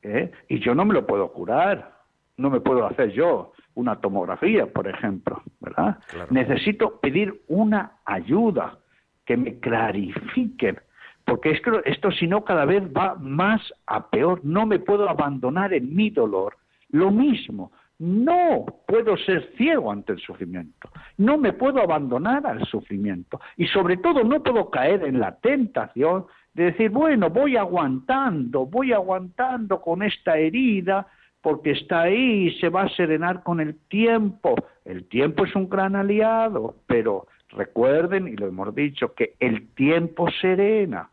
¿eh? 0.02 0.32
y 0.50 0.60
yo 0.60 0.76
no 0.76 0.84
me 0.86 0.94
lo 0.94 1.08
puedo 1.08 1.32
curar, 1.32 1.94
no 2.38 2.50
me 2.50 2.60
puedo 2.60 2.86
hacer 2.86 3.12
yo 3.12 3.54
una 3.76 3.96
tomografía, 4.02 4.68
por 4.68 4.88
ejemplo, 4.88 5.42
¿verdad? 5.62 5.98
Necesito 6.30 7.00
pedir 7.00 7.42
una 7.48 7.94
ayuda 8.06 8.78
que 9.26 9.38
me 9.38 9.60
clarifiquen, 9.60 10.80
porque 11.26 11.52
es 11.52 11.62
que 11.62 11.72
esto 11.86 12.12
si 12.12 12.28
no 12.28 12.44
cada 12.44 12.66
vez 12.66 12.84
va 12.96 13.16
más 13.16 13.62
a 13.88 14.10
peor, 14.10 14.42
no 14.44 14.66
me 14.66 14.80
puedo 14.80 15.10
abandonar 15.10 15.74
en 15.74 15.96
mi 15.96 16.10
dolor. 16.10 16.58
Lo 16.90 17.10
mismo, 17.10 17.72
no 18.00 18.66
puedo 18.88 19.16
ser 19.18 19.52
ciego 19.56 19.92
ante 19.92 20.14
el 20.14 20.20
sufrimiento, 20.20 20.90
no 21.18 21.38
me 21.38 21.54
puedo 21.54 21.82
abandonar 21.82 22.46
al 22.46 22.66
sufrimiento. 22.66 23.40
Y 23.58 23.68
sobre 23.68 23.98
todo 23.98 24.24
no 24.24 24.42
puedo 24.44 24.70
caer 24.70 25.04
en 25.04 25.20
la 25.20 25.36
tentación 25.38 26.26
de 26.54 26.66
decir, 26.66 26.90
bueno, 26.90 27.30
voy 27.30 27.58
aguantando, 27.58 28.66
voy 28.66 28.94
aguantando 28.94 29.82
con 29.82 30.04
esta 30.04 30.38
herida 30.38 31.08
porque 31.42 31.72
está 31.72 32.04
ahí 32.04 32.48
y 32.48 32.60
se 32.60 32.70
va 32.70 32.84
a 32.84 32.90
serenar 32.90 33.44
con 33.44 33.60
el 33.60 33.76
tiempo. 33.88 34.56
El 34.86 35.06
tiempo 35.08 35.46
es 35.46 35.56
un 35.56 35.70
gran 35.70 35.96
aliado, 35.96 36.76
pero 36.88 37.28
recuerden, 37.50 38.28
y 38.28 38.36
lo 38.36 38.48
hemos 38.48 38.74
dicho, 38.74 39.14
que 39.14 39.36
el 39.40 39.70
tiempo 39.74 40.30
serena, 40.42 41.10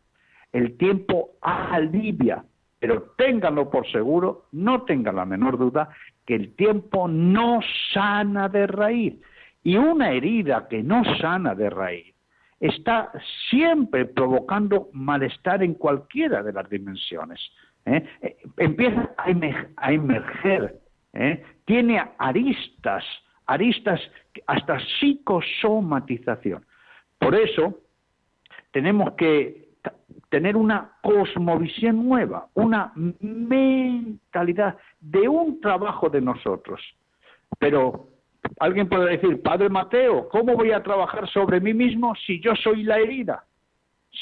el 0.51 0.77
tiempo 0.77 1.31
alivia, 1.41 2.43
pero 2.79 3.13
ténganlo 3.17 3.69
por 3.69 3.89
seguro, 3.91 4.45
no 4.53 4.83
tengan 4.83 5.17
la 5.17 5.25
menor 5.25 5.57
duda, 5.57 5.89
que 6.25 6.35
el 6.35 6.55
tiempo 6.55 7.07
no 7.07 7.59
sana 7.93 8.49
de 8.49 8.67
raíz. 8.67 9.15
Y 9.63 9.77
una 9.77 10.11
herida 10.11 10.67
que 10.67 10.81
no 10.81 11.03
sana 11.17 11.55
de 11.55 11.69
raíz 11.69 12.11
está 12.59 13.11
siempre 13.49 14.05
provocando 14.05 14.89
malestar 14.93 15.63
en 15.63 15.73
cualquiera 15.73 16.43
de 16.43 16.53
las 16.53 16.69
dimensiones. 16.69 17.39
¿eh? 17.85 18.03
Eh, 18.21 18.37
empieza 18.57 19.13
a 19.17 19.91
emerger, 19.91 20.79
¿eh? 21.13 21.43
tiene 21.65 22.03
aristas, 22.19 23.03
aristas 23.47 23.99
hasta 24.45 24.79
psicosomatización. 24.99 26.65
Por 27.17 27.35
eso 27.35 27.79
tenemos 28.71 29.13
que 29.13 29.69
tener 30.31 30.55
una 30.55 30.93
cosmovisión 31.01 32.07
nueva, 32.07 32.47
una 32.53 32.93
mentalidad 33.19 34.77
de 35.01 35.27
un 35.27 35.59
trabajo 35.59 36.09
de 36.09 36.21
nosotros. 36.21 36.81
Pero 37.59 38.07
alguien 38.59 38.87
puede 38.87 39.17
decir, 39.17 39.41
Padre 39.41 39.67
Mateo, 39.67 40.29
¿cómo 40.29 40.55
voy 40.55 40.71
a 40.71 40.81
trabajar 40.81 41.29
sobre 41.29 41.59
mí 41.59 41.73
mismo 41.73 42.15
si 42.25 42.39
yo 42.39 42.55
soy 42.55 42.83
la 42.83 42.97
herida? 42.97 43.43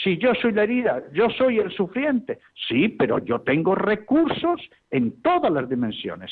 Si 0.03 0.18
yo 0.18 0.34
soy 0.41 0.51
la 0.51 0.64
herida, 0.64 1.03
yo 1.14 1.30
soy 1.30 1.60
el 1.60 1.72
sufriente. 1.72 2.39
Sí, 2.68 2.89
pero 2.89 3.20
yo 3.20 3.41
tengo 3.41 3.76
recursos 3.76 4.62
en 4.89 5.22
todas 5.22 5.51
las 5.51 5.70
dimensiones. 5.70 6.32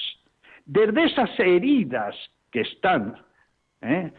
Desde 0.66 1.04
esas 1.04 1.30
heridas 1.40 2.16
que 2.52 2.62
están, 2.62 3.16
¿eh? 3.82 4.12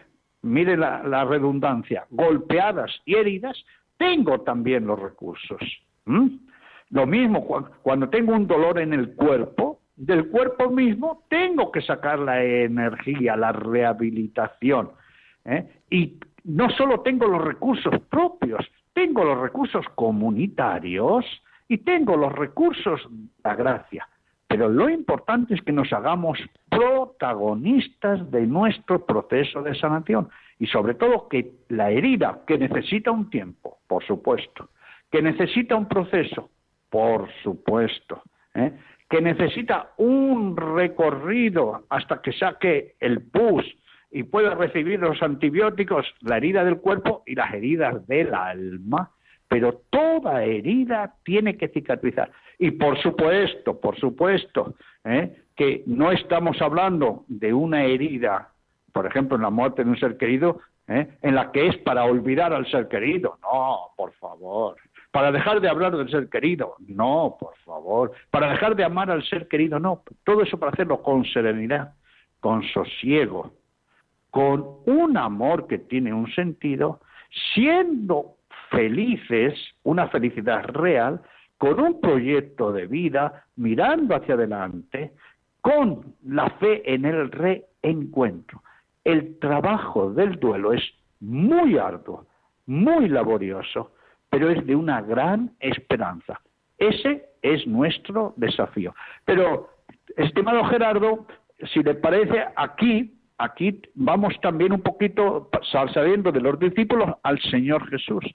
mire 0.42 0.76
la, 0.76 1.24
redundancia, 1.24 2.06
golpeadas 2.11 2.92
y 3.04 3.16
heridas, 3.16 3.56
tengo 3.99 4.40
también 4.40 4.86
los 4.86 4.99
recursos. 4.99 5.61
Lo 6.90 7.07
mismo 7.07 7.46
cuando 7.82 8.09
tengo 8.09 8.32
un 8.32 8.46
dolor 8.46 8.78
en 8.78 8.94
el 8.94 9.14
cuerpo, 9.14 9.80
del 9.94 10.28
cuerpo 10.28 10.70
mismo 10.70 11.24
tengo 11.28 11.70
que 11.70 11.82
sacar 11.82 12.20
la 12.20 12.42
energía, 12.42 13.36
la 13.36 13.53
rehabilitación. 13.53 14.92
¿eh? 15.44 15.82
Y 15.90 16.18
no 16.44 16.70
solo 16.70 17.01
tengo 17.01 17.26
los 17.26 17.44
recursos 17.44 18.01
propios, 18.09 18.64
tengo 18.94 19.24
los 19.24 19.38
recursos 19.38 19.84
comunitarios 19.96 21.24
y 21.68 21.78
tengo 21.78 22.16
los 22.16 22.32
recursos 22.32 23.07
de 23.11 23.28
la 23.44 23.55
gracia. 23.55 24.09
Pero 24.46 24.68
lo 24.68 24.88
importante 24.88 25.55
es 25.55 25.62
que 25.62 25.72
nos 25.72 25.92
hagamos 25.92 26.38
protagonistas 26.70 28.30
de 28.30 28.46
nuestro 28.46 29.05
proceso 29.05 29.62
de 29.62 29.74
sanación 29.74 30.30
y 30.59 30.66
sobre 30.68 30.94
todo 30.94 31.28
que 31.28 31.53
la 31.68 31.90
herida, 31.90 32.40
que 32.46 32.57
necesita 32.57 33.11
un 33.11 33.28
tiempo, 33.30 33.78
por 33.89 34.05
supuesto, 34.05 34.68
que 35.11 35.22
necesita 35.22 35.74
un 35.74 35.89
proceso, 35.89 36.51
por 36.91 37.28
supuesto, 37.43 38.22
¿eh? 38.55 38.72
que 39.09 39.20
necesita 39.20 39.93
un 39.97 40.57
recorrido 40.57 41.86
hasta 41.89 42.20
que 42.20 42.32
saque 42.32 42.95
el 43.01 43.22
pus 43.22 43.64
y 44.11 44.22
pueda 44.22 44.55
recibir 44.55 45.01
los 45.01 45.22
antibióticos, 45.22 46.07
la 46.20 46.36
herida 46.36 46.64
del 46.64 46.78
cuerpo 46.78 47.22
y 47.26 47.34
las 47.34 47.53
heridas 47.53 48.07
del 48.07 48.34
alma, 48.34 49.11
pero 49.49 49.82
toda 49.91 50.45
herida 50.45 51.14
tiene 51.24 51.57
que 51.57 51.68
cicatrizar. 51.68 52.30
Y 52.59 52.72
por 52.72 53.01
supuesto, 53.01 53.80
por 53.80 53.99
supuesto, 53.99 54.74
¿eh? 55.05 55.43
que 55.57 55.82
no 55.86 56.12
estamos 56.12 56.61
hablando 56.61 57.24
de 57.28 57.53
una 57.53 57.84
herida, 57.84 58.51
por 58.93 59.07
ejemplo, 59.07 59.36
en 59.36 59.43
la 59.43 59.51
muerte 59.51 59.84
de 59.84 59.91
un 59.91 59.99
ser 59.99 60.16
querido, 60.16 60.61
¿eh? 60.89 61.09
en 61.22 61.34
la 61.34 61.53
que 61.53 61.68
es 61.68 61.76
para 61.78 62.05
olvidar 62.05 62.53
al 62.53 62.66
ser 62.70 62.89
querido. 62.89 63.39
No, 63.43 63.91
por 63.97 64.12
favor. 64.14 64.76
Para 65.11 65.32
dejar 65.32 65.61
de 65.61 65.68
hablar 65.68 65.97
del 65.97 66.11
ser 66.11 66.28
querido. 66.28 66.74
No, 66.86 67.36
por 67.39 67.57
favor. 67.59 68.12
Para 68.30 68.51
dejar 68.51 68.76
de 68.76 68.84
amar 68.84 69.11
al 69.11 69.22
ser 69.24 69.49
querido. 69.49 69.78
No. 69.78 70.03
Todo 70.24 70.43
eso 70.43 70.59
para 70.59 70.72
hacerlo 70.72 71.03
con 71.03 71.24
serenidad, 71.24 71.95
con 72.41 72.62
sosiego, 72.64 73.53
con 74.30 74.64
un 74.86 75.16
amor 75.16 75.66
que 75.66 75.78
tiene 75.78 76.12
un 76.12 76.30
sentido, 76.32 77.01
siendo 77.55 78.36
felices, 78.70 79.55
una 79.82 80.09
felicidad 80.09 80.64
real, 80.66 81.22
con 81.57 81.80
un 81.80 82.01
proyecto 82.01 82.72
de 82.72 82.86
vida, 82.86 83.45
mirando 83.57 84.14
hacia 84.14 84.34
adelante, 84.34 85.12
con 85.61 86.14
la 86.24 86.51
fe 86.51 86.82
en 86.95 87.05
el 87.05 87.30
reencuentro. 87.30 88.62
El 89.09 89.38
trabajo 89.38 90.12
del 90.12 90.38
duelo 90.38 90.74
es 90.74 90.82
muy 91.20 91.78
arduo, 91.78 92.26
muy 92.66 93.09
laborioso, 93.09 93.92
pero 94.28 94.50
es 94.50 94.66
de 94.66 94.76
una 94.76 95.00
gran 95.00 95.52
esperanza. 95.61 96.38
Ese 96.76 97.24
es 97.40 97.66
nuestro 97.66 98.34
desafío. 98.36 98.94
Pero, 99.24 99.70
estimado 100.14 100.62
Gerardo, 100.64 101.26
si 101.72 101.82
le 101.82 101.94
parece, 101.94 102.48
aquí, 102.54 103.18
aquí 103.38 103.80
vamos 103.94 104.38
también 104.42 104.74
un 104.74 104.82
poquito 104.82 105.48
saliendo 105.94 106.30
de 106.30 106.42
los 106.42 106.59
discípulos 106.59 107.09
al 107.22 107.40
Señor 107.50 107.88
Jesús. 107.88 108.26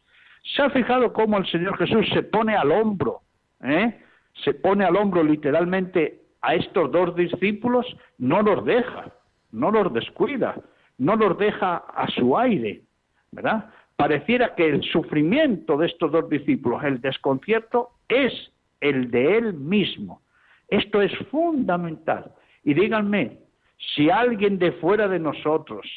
¿Se 0.55 0.63
ha 0.63 0.71
fijado 0.71 1.13
cómo 1.13 1.37
el 1.37 1.45
Señor 1.45 1.77
Jesús 1.77 2.09
se 2.15 2.23
pone 2.23 2.55
al 2.55 2.71
hombro? 2.71 3.21
¿eh? 3.61 3.95
Se 4.43 4.55
pone 4.55 4.85
al 4.85 4.95
hombro 4.95 5.21
literalmente 5.21 6.19
a 6.41 6.55
estos 6.55 6.91
dos 6.91 7.15
discípulos, 7.15 7.85
no 8.17 8.41
los 8.41 8.65
deja, 8.65 9.13
no 9.53 9.71
los 9.71 9.93
descuida, 9.93 10.55
no 10.97 11.15
los 11.15 11.37
deja 11.37 11.77
a 11.77 12.07
su 12.09 12.37
aire, 12.37 12.81
¿verdad? 13.31 13.69
Pareciera 13.95 14.55
que 14.55 14.67
el 14.67 14.83
sufrimiento 14.83 15.77
de 15.77 15.87
estos 15.87 16.11
dos 16.11 16.29
discípulos, 16.29 16.83
el 16.83 16.99
desconcierto, 16.99 17.91
es 18.09 18.33
el 18.81 19.09
de 19.11 19.37
él 19.37 19.53
mismo. 19.53 20.21
Esto 20.67 21.01
es 21.01 21.15
fundamental. 21.29 22.31
Y 22.63 22.73
díganme, 22.73 23.37
si 23.95 24.09
alguien 24.09 24.57
de 24.57 24.71
fuera 24.73 25.07
de 25.07 25.19
nosotros 25.19 25.87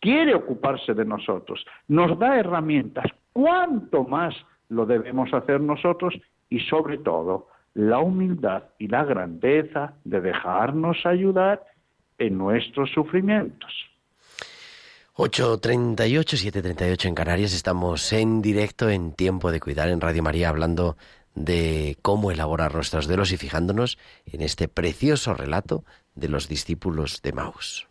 quiere 0.00 0.34
ocuparse 0.34 0.94
de 0.94 1.04
nosotros, 1.04 1.64
nos 1.88 2.18
da 2.18 2.38
herramientas, 2.38 3.06
¿cuánto 3.32 4.04
más 4.04 4.34
lo 4.68 4.86
debemos 4.86 5.32
hacer 5.32 5.60
nosotros? 5.60 6.14
Y 6.48 6.60
sobre 6.60 6.98
todo, 6.98 7.48
la 7.74 8.00
humildad 8.00 8.64
y 8.78 8.88
la 8.88 9.04
grandeza 9.04 9.94
de 10.04 10.20
dejarnos 10.20 11.04
ayudar 11.06 11.62
en 12.20 12.38
nuestros 12.38 12.90
sufrimientos. 12.92 13.72
8.38, 15.16 16.52
7.38 16.52 17.06
en 17.06 17.14
Canarias. 17.14 17.52
Estamos 17.52 18.12
en 18.12 18.40
directo 18.40 18.88
en 18.88 19.12
Tiempo 19.12 19.50
de 19.50 19.60
Cuidar 19.60 19.88
en 19.88 20.00
Radio 20.00 20.22
María 20.22 20.48
hablando 20.48 20.96
de 21.34 21.98
cómo 22.02 22.30
elaborar 22.30 22.74
nuestros 22.74 23.06
duelos 23.06 23.32
y 23.32 23.36
fijándonos 23.36 23.98
en 24.26 24.40
este 24.40 24.68
precioso 24.68 25.34
relato 25.34 25.84
de 26.14 26.28
los 26.28 26.48
discípulos 26.48 27.22
de 27.22 27.32
Maus. 27.32 27.89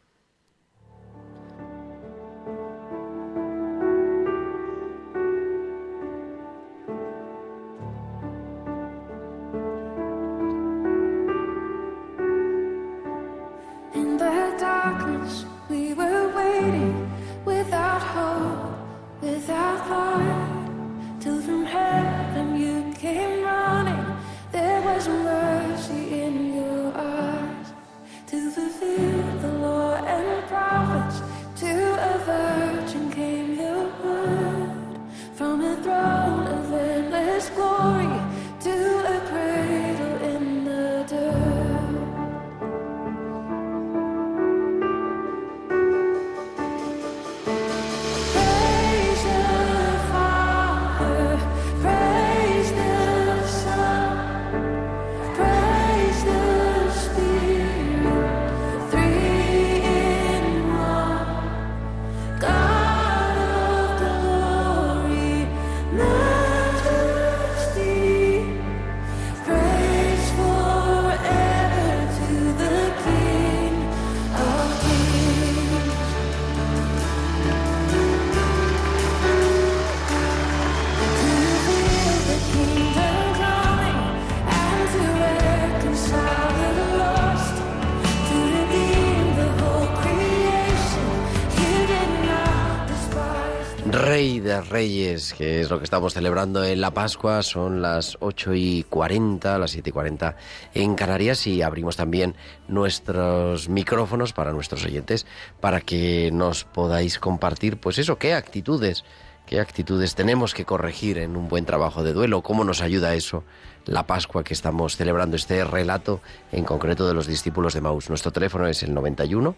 Que 95.40 95.62
es 95.62 95.70
lo 95.70 95.78
que 95.78 95.86
estamos 95.86 96.14
celebrando 96.14 96.66
en 96.66 96.82
la 96.82 96.92
Pascua, 96.92 97.44
son 97.44 97.82
las 97.82 98.18
8 98.20 98.56
y 98.56 98.84
40, 98.90 99.58
las 99.58 99.72
7 99.72 99.90
y 99.90 99.94
40 99.94 100.36
en 100.74 100.96
Canarias 100.96 101.48
y 101.48 101.62
abrimos 101.62 101.96
también 101.96 102.36
nuestros 102.68 103.70
micrófonos 103.70 104.34
para 104.34 104.52
nuestros 104.52 104.84
oyentes 104.84 105.26
para 105.62 105.80
que 105.80 106.30
nos 106.34 106.66
podáis 106.66 107.20
compartir, 107.20 107.78
pues 107.78 108.00
eso, 108.00 108.18
qué 108.18 108.34
actitudes, 108.34 109.06
qué 109.48 109.62
actitudes 109.62 110.14
tenemos 110.14 110.54
que 110.54 110.66
corregir 110.66 111.18
en 111.18 111.38
un 111.38 111.48
buen 111.48 111.64
trabajo 111.64 112.04
de 112.04 112.12
duelo, 112.12 112.42
cómo 112.42 112.66
nos 112.66 112.82
ayuda 112.82 113.16
eso 113.16 113.46
la 113.86 114.06
Pascua 114.06 114.44
que 114.44 114.54
estamos 114.54 114.98
celebrando, 114.98 115.38
este 115.38 115.64
relato 115.64 116.20
en 116.52 116.66
concreto 116.66 117.08
de 117.08 117.14
los 117.14 117.28
discípulos 117.28 117.74
de 117.74 117.80
Maús. 117.80 118.10
Nuestro 118.10 118.32
teléfono 118.34 118.68
es 118.68 118.84
el 118.84 118.94
91 118.94 119.56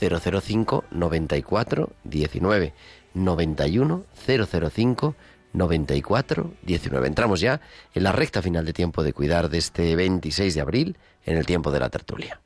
005 0.00 0.84
94 0.90 1.90
19. 2.02 2.74
91 3.14 4.04
005 4.26 5.14
94 5.52 6.52
19. 6.62 7.06
Entramos 7.06 7.40
ya 7.40 7.60
en 7.94 8.02
la 8.02 8.12
recta 8.12 8.42
final 8.42 8.64
de 8.64 8.72
tiempo 8.72 9.02
de 9.02 9.12
cuidar 9.12 9.48
de 9.48 9.58
este 9.58 9.96
26 9.96 10.54
de 10.54 10.60
abril 10.60 10.96
en 11.24 11.36
el 11.36 11.46
tiempo 11.46 11.70
de 11.72 11.80
la 11.80 11.90
tertulia. 11.90 12.40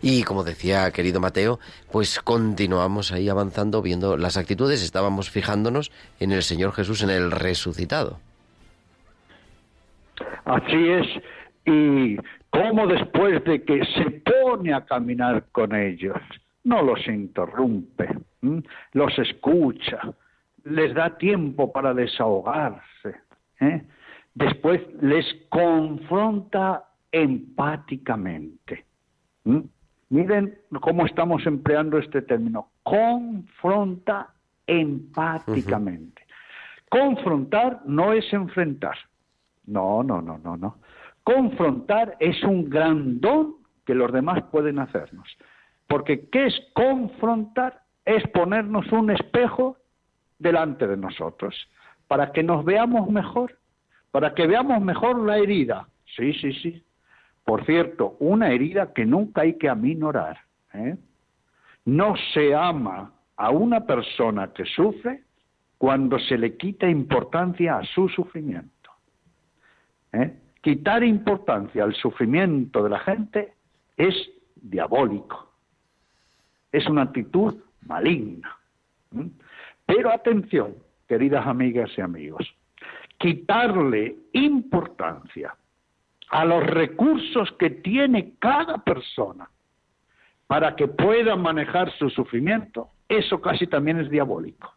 Y 0.00 0.22
como 0.22 0.44
decía 0.44 0.90
querido 0.92 1.20
Mateo, 1.20 1.58
pues 1.90 2.20
continuamos 2.20 3.12
ahí 3.12 3.28
avanzando 3.28 3.82
viendo 3.82 4.16
las 4.16 4.36
actitudes, 4.36 4.82
estábamos 4.82 5.28
fijándonos 5.28 5.90
en 6.20 6.32
el 6.32 6.42
Señor 6.42 6.72
Jesús, 6.72 7.02
en 7.02 7.10
el 7.10 7.30
resucitado. 7.30 8.20
Así 10.48 10.88
es. 10.88 11.06
Y 11.66 12.16
cómo 12.48 12.86
después 12.86 13.44
de 13.44 13.62
que 13.62 13.84
se 13.84 14.10
pone 14.10 14.72
a 14.72 14.84
caminar 14.86 15.44
con 15.52 15.74
ellos, 15.74 16.16
no 16.64 16.82
los 16.82 17.06
interrumpe, 17.06 18.08
¿m? 18.40 18.62
los 18.92 19.18
escucha, 19.18 20.00
les 20.64 20.94
da 20.94 21.18
tiempo 21.18 21.70
para 21.70 21.92
desahogarse. 21.92 23.14
¿eh? 23.60 23.82
Después 24.34 24.80
les 25.02 25.26
confronta 25.50 26.84
empáticamente. 27.12 28.86
¿m? 29.44 29.64
Miren 30.08 30.58
cómo 30.80 31.04
estamos 31.04 31.46
empleando 31.46 31.98
este 31.98 32.22
término. 32.22 32.70
Confronta 32.82 34.30
empáticamente. 34.66 36.22
Confrontar 36.88 37.82
no 37.84 38.14
es 38.14 38.32
enfrentar. 38.32 38.96
No, 39.68 40.02
no, 40.02 40.22
no, 40.22 40.38
no, 40.38 40.56
no. 40.56 40.78
Confrontar 41.22 42.16
es 42.20 42.42
un 42.42 42.70
gran 42.70 43.20
don 43.20 43.56
que 43.84 43.94
los 43.94 44.10
demás 44.12 44.42
pueden 44.50 44.78
hacernos. 44.78 45.28
Porque 45.86 46.28
¿qué 46.30 46.46
es 46.46 46.54
confrontar? 46.72 47.82
Es 48.04 48.26
ponernos 48.28 48.90
un 48.92 49.10
espejo 49.10 49.76
delante 50.38 50.86
de 50.86 50.96
nosotros, 50.96 51.54
para 52.06 52.32
que 52.32 52.42
nos 52.42 52.64
veamos 52.64 53.10
mejor, 53.10 53.58
para 54.10 54.34
que 54.34 54.46
veamos 54.46 54.80
mejor 54.80 55.18
la 55.20 55.36
herida. 55.36 55.86
Sí, 56.16 56.32
sí, 56.34 56.52
sí. 56.54 56.82
Por 57.44 57.66
cierto, 57.66 58.16
una 58.20 58.50
herida 58.50 58.92
que 58.94 59.04
nunca 59.04 59.42
hay 59.42 59.58
que 59.58 59.68
aminorar. 59.68 60.38
¿eh? 60.72 60.96
No 61.84 62.14
se 62.32 62.54
ama 62.54 63.12
a 63.36 63.50
una 63.50 63.84
persona 63.84 64.52
que 64.52 64.64
sufre 64.64 65.24
cuando 65.76 66.18
se 66.18 66.38
le 66.38 66.56
quita 66.56 66.88
importancia 66.88 67.78
a 67.78 67.84
su 67.84 68.08
sufrimiento. 68.08 68.77
¿Eh? 70.12 70.34
Quitar 70.60 71.04
importancia 71.04 71.84
al 71.84 71.94
sufrimiento 71.94 72.82
de 72.82 72.90
la 72.90 72.98
gente 73.00 73.54
es 73.96 74.14
diabólico, 74.56 75.52
es 76.72 76.86
una 76.88 77.02
actitud 77.02 77.56
maligna. 77.86 78.56
¿eh? 79.16 79.28
Pero 79.86 80.10
atención, 80.10 80.74
queridas 81.06 81.46
amigas 81.46 81.90
y 81.96 82.00
amigos, 82.00 82.54
quitarle 83.18 84.16
importancia 84.32 85.54
a 86.30 86.44
los 86.44 86.64
recursos 86.64 87.50
que 87.58 87.70
tiene 87.70 88.34
cada 88.38 88.78
persona 88.78 89.48
para 90.46 90.76
que 90.76 90.88
pueda 90.88 91.36
manejar 91.36 91.90
su 91.98 92.10
sufrimiento, 92.10 92.90
eso 93.08 93.40
casi 93.40 93.66
también 93.66 93.98
es 93.98 94.10
diabólico. 94.10 94.74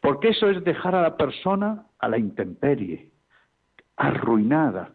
Porque 0.00 0.30
eso 0.30 0.50
es 0.50 0.62
dejar 0.64 0.94
a 0.94 1.02
la 1.02 1.16
persona 1.16 1.86
a 1.98 2.08
la 2.08 2.18
intemperie, 2.18 3.11
arruinada, 3.96 4.90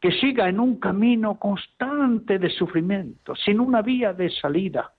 que 0.00 0.12
siga 0.12 0.48
en 0.48 0.58
un 0.58 0.80
camino 0.80 1.38
constante 1.38 2.38
de 2.38 2.50
sufrimiento, 2.50 3.34
sin 3.36 3.60
una 3.60 3.82
vía 3.82 4.12
de 4.12 4.30
salida, 4.30 4.92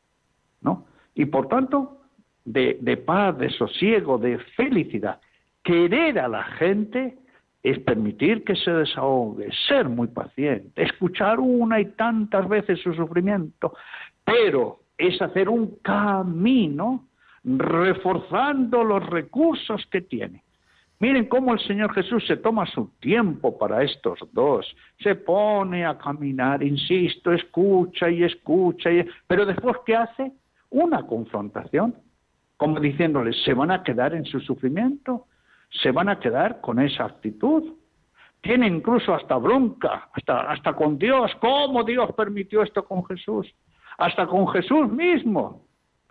¿no? 0.61 0.85
Y 1.15 1.25
por 1.25 1.47
tanto, 1.47 2.03
de, 2.45 3.03
paz, 3.05 3.37
de 3.37 3.49
sosiego, 3.49 4.17
de 4.17 4.37
felicidad. 4.55 5.19
Querer 5.63 6.19
a 6.19 6.27
la 6.27 6.43
gente 6.43 7.17
es 7.61 7.79
permitir 7.79 8.43
que 8.43 8.55
se 8.55 8.71
desahogue, 8.71 9.49
ser 9.67 9.87
muy 9.87 10.07
paciente, 10.07 10.83
escuchar 10.83 11.39
una 11.39 11.79
y 11.79 11.85
tantas 11.91 12.47
veces 12.49 12.81
su 12.81 12.93
sufrimiento, 12.93 13.73
pero 14.25 14.79
es 14.97 15.21
hacer 15.21 15.47
un 15.47 15.77
camino 15.77 17.07
reforzando 17.43 18.83
los 18.83 19.05
recursos 19.05 19.85
que 19.87 20.01
tiene. 20.01 20.42
Miren 21.03 21.25
cómo 21.25 21.51
el 21.51 21.59
Señor 21.59 21.93
Jesús 21.93 22.25
se 22.25 22.37
toma 22.37 22.65
su 22.65 22.87
tiempo 23.01 23.57
para 23.57 23.83
estos 23.83 24.19
dos. 24.31 24.65
Se 24.99 25.15
pone 25.15 25.85
a 25.85 25.97
caminar, 25.97 26.63
insisto, 26.63 27.33
escucha 27.33 28.09
y 28.09 28.23
escucha, 28.23 28.89
y... 28.89 29.05
pero 29.27 29.45
después 29.45 29.75
¿qué 29.85 29.97
hace? 29.97 30.31
Una 30.69 31.05
confrontación, 31.05 31.93
como 32.55 32.79
diciéndoles, 32.79 33.35
¿se 33.43 33.53
van 33.53 33.71
a 33.71 33.83
quedar 33.83 34.13
en 34.13 34.23
su 34.23 34.39
sufrimiento? 34.39 35.25
¿Se 35.81 35.91
van 35.91 36.07
a 36.07 36.21
quedar 36.21 36.61
con 36.61 36.79
esa 36.79 37.03
actitud? 37.03 37.73
Tiene 38.39 38.67
incluso 38.67 39.13
hasta 39.13 39.35
bronca, 39.35 40.07
hasta, 40.13 40.49
hasta 40.49 40.71
con 40.71 40.97
Dios. 40.97 41.33
¿Cómo 41.41 41.83
Dios 41.83 42.13
permitió 42.15 42.63
esto 42.63 42.85
con 42.85 43.03
Jesús? 43.07 43.53
Hasta 43.97 44.25
con 44.25 44.47
Jesús 44.47 44.89
mismo. 44.89 45.65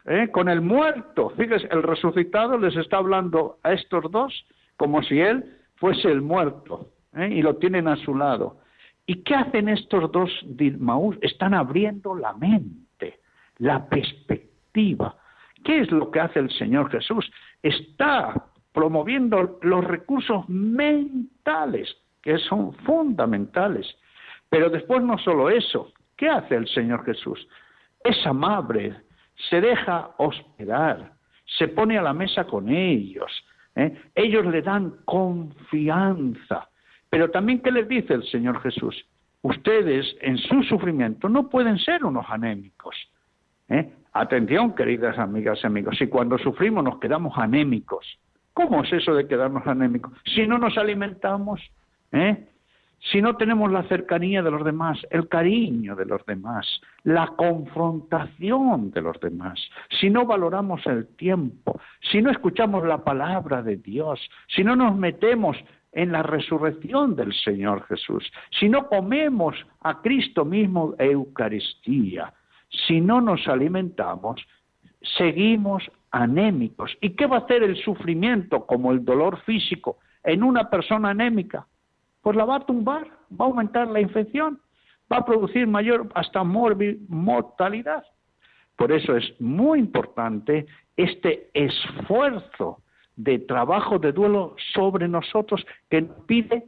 ¿eh? 0.05 0.29
con 0.31 0.51
el 0.51 0.61
muerto. 0.61 1.31
Fíjese, 1.31 1.67
el 1.71 1.83
resucitado 1.83 2.59
les 2.59 2.77
está 2.77 2.99
hablando 2.99 3.59
a 3.63 3.73
estos 3.73 4.11
dos 4.11 4.45
como 4.77 5.03
si 5.03 5.21
él 5.21 5.59
fuese 5.77 6.11
el 6.11 6.23
muerto 6.23 6.93
¿eh? 7.17 7.29
y 7.29 7.43
lo 7.43 7.57
tienen 7.57 7.89
a 7.89 7.97
su 7.97 8.15
lado. 8.15 8.59
¿Y 9.07 9.23
qué 9.23 9.35
hacen 9.35 9.69
estos 9.69 10.11
dos 10.13 10.31
Dilmaús? 10.45 11.17
Están 11.21 11.55
abriendo 11.55 12.15
la 12.15 12.33
mente, 12.35 13.21
la 13.59 13.89
perspectiva. 13.89 15.17
¿Qué 15.65 15.81
es 15.81 15.91
lo 15.91 16.11
que 16.11 16.21
hace 16.21 16.39
el 16.39 16.51
Señor 16.51 16.91
Jesús? 16.91 17.31
Está 17.63 18.47
promoviendo 18.73 19.59
los 19.63 19.85
recursos 19.85 20.49
mentales, 20.49 21.95
que 22.23 22.39
son 22.39 22.73
fundamentales. 22.73 23.87
Pero 24.49 24.71
después 24.71 25.03
no 25.03 25.19
solo 25.19 25.51
eso, 25.51 25.93
¿qué 26.17 26.29
hace 26.29 26.57
el 26.57 26.69
Señor 26.69 27.05
Jesús? 27.05 27.47
Es 28.05 28.27
amable, 28.27 28.95
se 29.51 29.61
deja 29.61 30.11
hospedar, 30.19 31.13
se 31.59 31.69
pone 31.69 31.99
a 31.99 32.03
la 32.03 32.13
mesa 32.13 32.45
con 32.45 32.69
ellos, 32.69 33.31
¿eh? 33.77 33.97
ellos 34.15 34.47
le 34.47 34.63
dan 34.63 34.95
confianza. 35.05 36.69
Pero 37.11 37.31
también, 37.31 37.61
¿qué 37.61 37.71
les 37.71 37.89
dice 37.89 38.15
el 38.15 38.25
Señor 38.25 38.61
Jesús? 38.63 39.07
Ustedes 39.43 40.17
en 40.21 40.39
su 40.39 40.63
sufrimiento 40.63 41.29
no 41.29 41.49
pueden 41.49 41.79
ser 41.79 42.05
unos 42.05 42.25
anémicos. 42.29 42.97
¿eh? 43.69 43.93
Atención, 44.13 44.75
queridas 44.75 45.19
amigas 45.19 45.59
y 45.63 45.67
amigos, 45.67 45.97
si 45.99 46.07
cuando 46.07 46.39
sufrimos 46.39 46.85
nos 46.85 47.01
quedamos 47.01 47.37
anémicos, 47.37 48.19
¿cómo 48.53 48.83
es 48.83 48.93
eso 48.93 49.15
de 49.15 49.27
quedarnos 49.27 49.67
anémicos? 49.67 50.13
Si 50.25 50.47
no 50.47 50.59
nos 50.59 50.77
alimentamos, 50.77 51.61
¿eh? 52.13 52.47
Si 53.11 53.21
no 53.21 53.37
tenemos 53.37 53.71
la 53.73 53.83
cercanía 53.85 54.43
de 54.43 54.51
los 54.51 54.65
demás, 54.65 54.99
el 55.11 55.29
cariño 55.29 55.97
de 55.97 56.07
los 56.07 56.25
demás, 56.25 56.81
la 57.03 57.27
confrontación 57.37 58.93
de 58.93 59.03
los 59.03 59.19
demás, 59.21 59.59
si 60.01 60.09
no 60.09 60.25
valoramos 60.25 60.87
el 60.87 61.09
tiempo, 61.17 61.81
si 62.13 62.23
no 62.23 62.31
escuchamos 62.31 62.87
la 62.87 63.03
palabra 63.03 63.63
de 63.63 63.77
Dios, 63.77 64.21
si 64.47 64.63
no 64.63 64.77
nos 64.77 64.97
metemos 64.97 65.57
en 65.91 66.13
la 66.13 66.23
resurrección 66.23 67.17
del 67.17 67.35
Señor 67.35 67.85
Jesús, 67.87 68.31
si 68.59 68.69
no 68.69 68.87
comemos 68.87 69.57
a 69.81 70.01
Cristo 70.01 70.45
mismo 70.45 70.95
Eucaristía, 70.99 72.33
si 72.87 73.01
no 73.01 73.21
nos 73.21 73.47
alimentamos, 73.49 74.41
seguimos 75.19 75.83
anémicos. 76.13 76.97
¿Y 77.01 77.11
qué 77.11 77.27
va 77.27 77.39
a 77.39 77.41
hacer 77.41 77.65
el 77.65 77.77
sufrimiento 77.77 78.65
como 78.65 78.93
el 78.93 79.05
dolor 79.05 79.41
físico 79.41 79.99
en 80.23 80.45
una 80.45 80.71
persona 80.71 81.11
anémica? 81.11 81.67
Pues 82.23 82.37
la 82.37 82.45
va 82.45 82.57
a 82.57 82.67
tumbar, 82.67 83.07
va 83.39 83.45
a 83.45 83.49
aumentar 83.49 83.89
la 83.89 84.01
infección, 84.01 84.61
va 85.13 85.19
a 85.19 85.25
producir 85.25 85.67
mayor 85.67 86.09
hasta 86.15 86.43
mortalidad. 86.45 88.05
Por 88.77 88.93
eso 88.93 89.17
es 89.17 89.39
muy 89.41 89.79
importante 89.79 90.67
este 90.97 91.51
esfuerzo 91.53 92.79
de 93.17 93.39
trabajo 93.41 93.99
de 93.99 94.13
duelo 94.13 94.57
sobre 94.75 95.07
nosotros 95.09 95.65
que 95.91 96.03
pide 96.27 96.65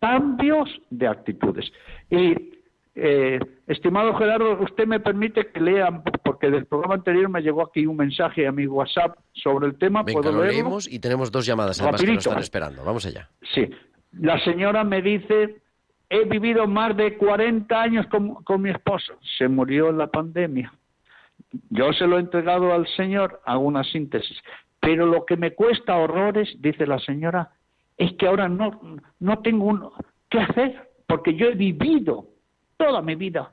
cambios 0.00 0.68
de 0.90 1.08
actitudes. 1.08 1.72
Y, 2.10 2.58
eh, 2.94 3.38
estimado 3.66 4.14
Gerardo, 4.14 4.60
usted 4.60 4.86
me 4.86 5.00
permite 5.00 5.46
que 5.48 5.60
lea, 5.60 6.02
porque 6.24 6.50
del 6.50 6.66
programa 6.66 6.96
anterior 6.96 7.28
me 7.28 7.40
llegó 7.40 7.62
aquí 7.62 7.86
un 7.86 7.96
mensaje 7.96 8.46
a 8.46 8.52
mi 8.52 8.66
WhatsApp 8.66 9.16
sobre 9.32 9.68
el 9.68 9.78
tema. 9.78 10.02
Venga, 10.02 10.20
¿Puedo 10.20 10.32
lo 10.32 10.42
leerlo? 10.42 10.62
leemos 10.62 10.92
y 10.92 10.98
tenemos 10.98 11.32
dos 11.32 11.46
llamadas 11.46 11.80
además 11.80 12.00
que 12.02 12.12
nos 12.12 12.26
están 12.26 12.40
esperando. 12.40 12.84
Vamos 12.84 13.06
allá. 13.06 13.28
Sí, 13.54 13.68
la 14.12 14.38
señora 14.40 14.84
me 14.84 15.02
dice, 15.02 15.60
he 16.08 16.24
vivido 16.24 16.66
más 16.66 16.96
de 16.96 17.16
40 17.16 17.80
años 17.82 18.06
con, 18.06 18.42
con 18.44 18.62
mi 18.62 18.70
esposo, 18.70 19.14
se 19.38 19.48
murió 19.48 19.90
en 19.90 19.98
la 19.98 20.06
pandemia. 20.08 20.72
Yo 21.70 21.92
se 21.92 22.06
lo 22.06 22.16
he 22.16 22.20
entregado 22.20 22.72
al 22.72 22.86
Señor, 22.88 23.40
hago 23.44 23.62
una 23.62 23.84
síntesis. 23.84 24.38
Pero 24.80 25.06
lo 25.06 25.24
que 25.26 25.36
me 25.36 25.52
cuesta 25.54 25.96
horrores, 25.96 26.54
dice 26.60 26.86
la 26.86 26.98
señora, 26.98 27.50
es 27.96 28.12
que 28.14 28.26
ahora 28.26 28.48
no, 28.48 28.80
no 29.18 29.38
tengo 29.40 29.64
un, 29.66 29.88
qué 30.30 30.40
hacer, 30.40 30.88
porque 31.06 31.34
yo 31.34 31.48
he 31.48 31.54
vivido 31.54 32.26
toda 32.76 33.02
mi 33.02 33.14
vida 33.14 33.52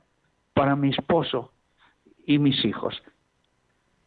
para 0.54 0.76
mi 0.76 0.90
esposo 0.90 1.52
y 2.26 2.38
mis 2.38 2.64
hijos. 2.64 3.02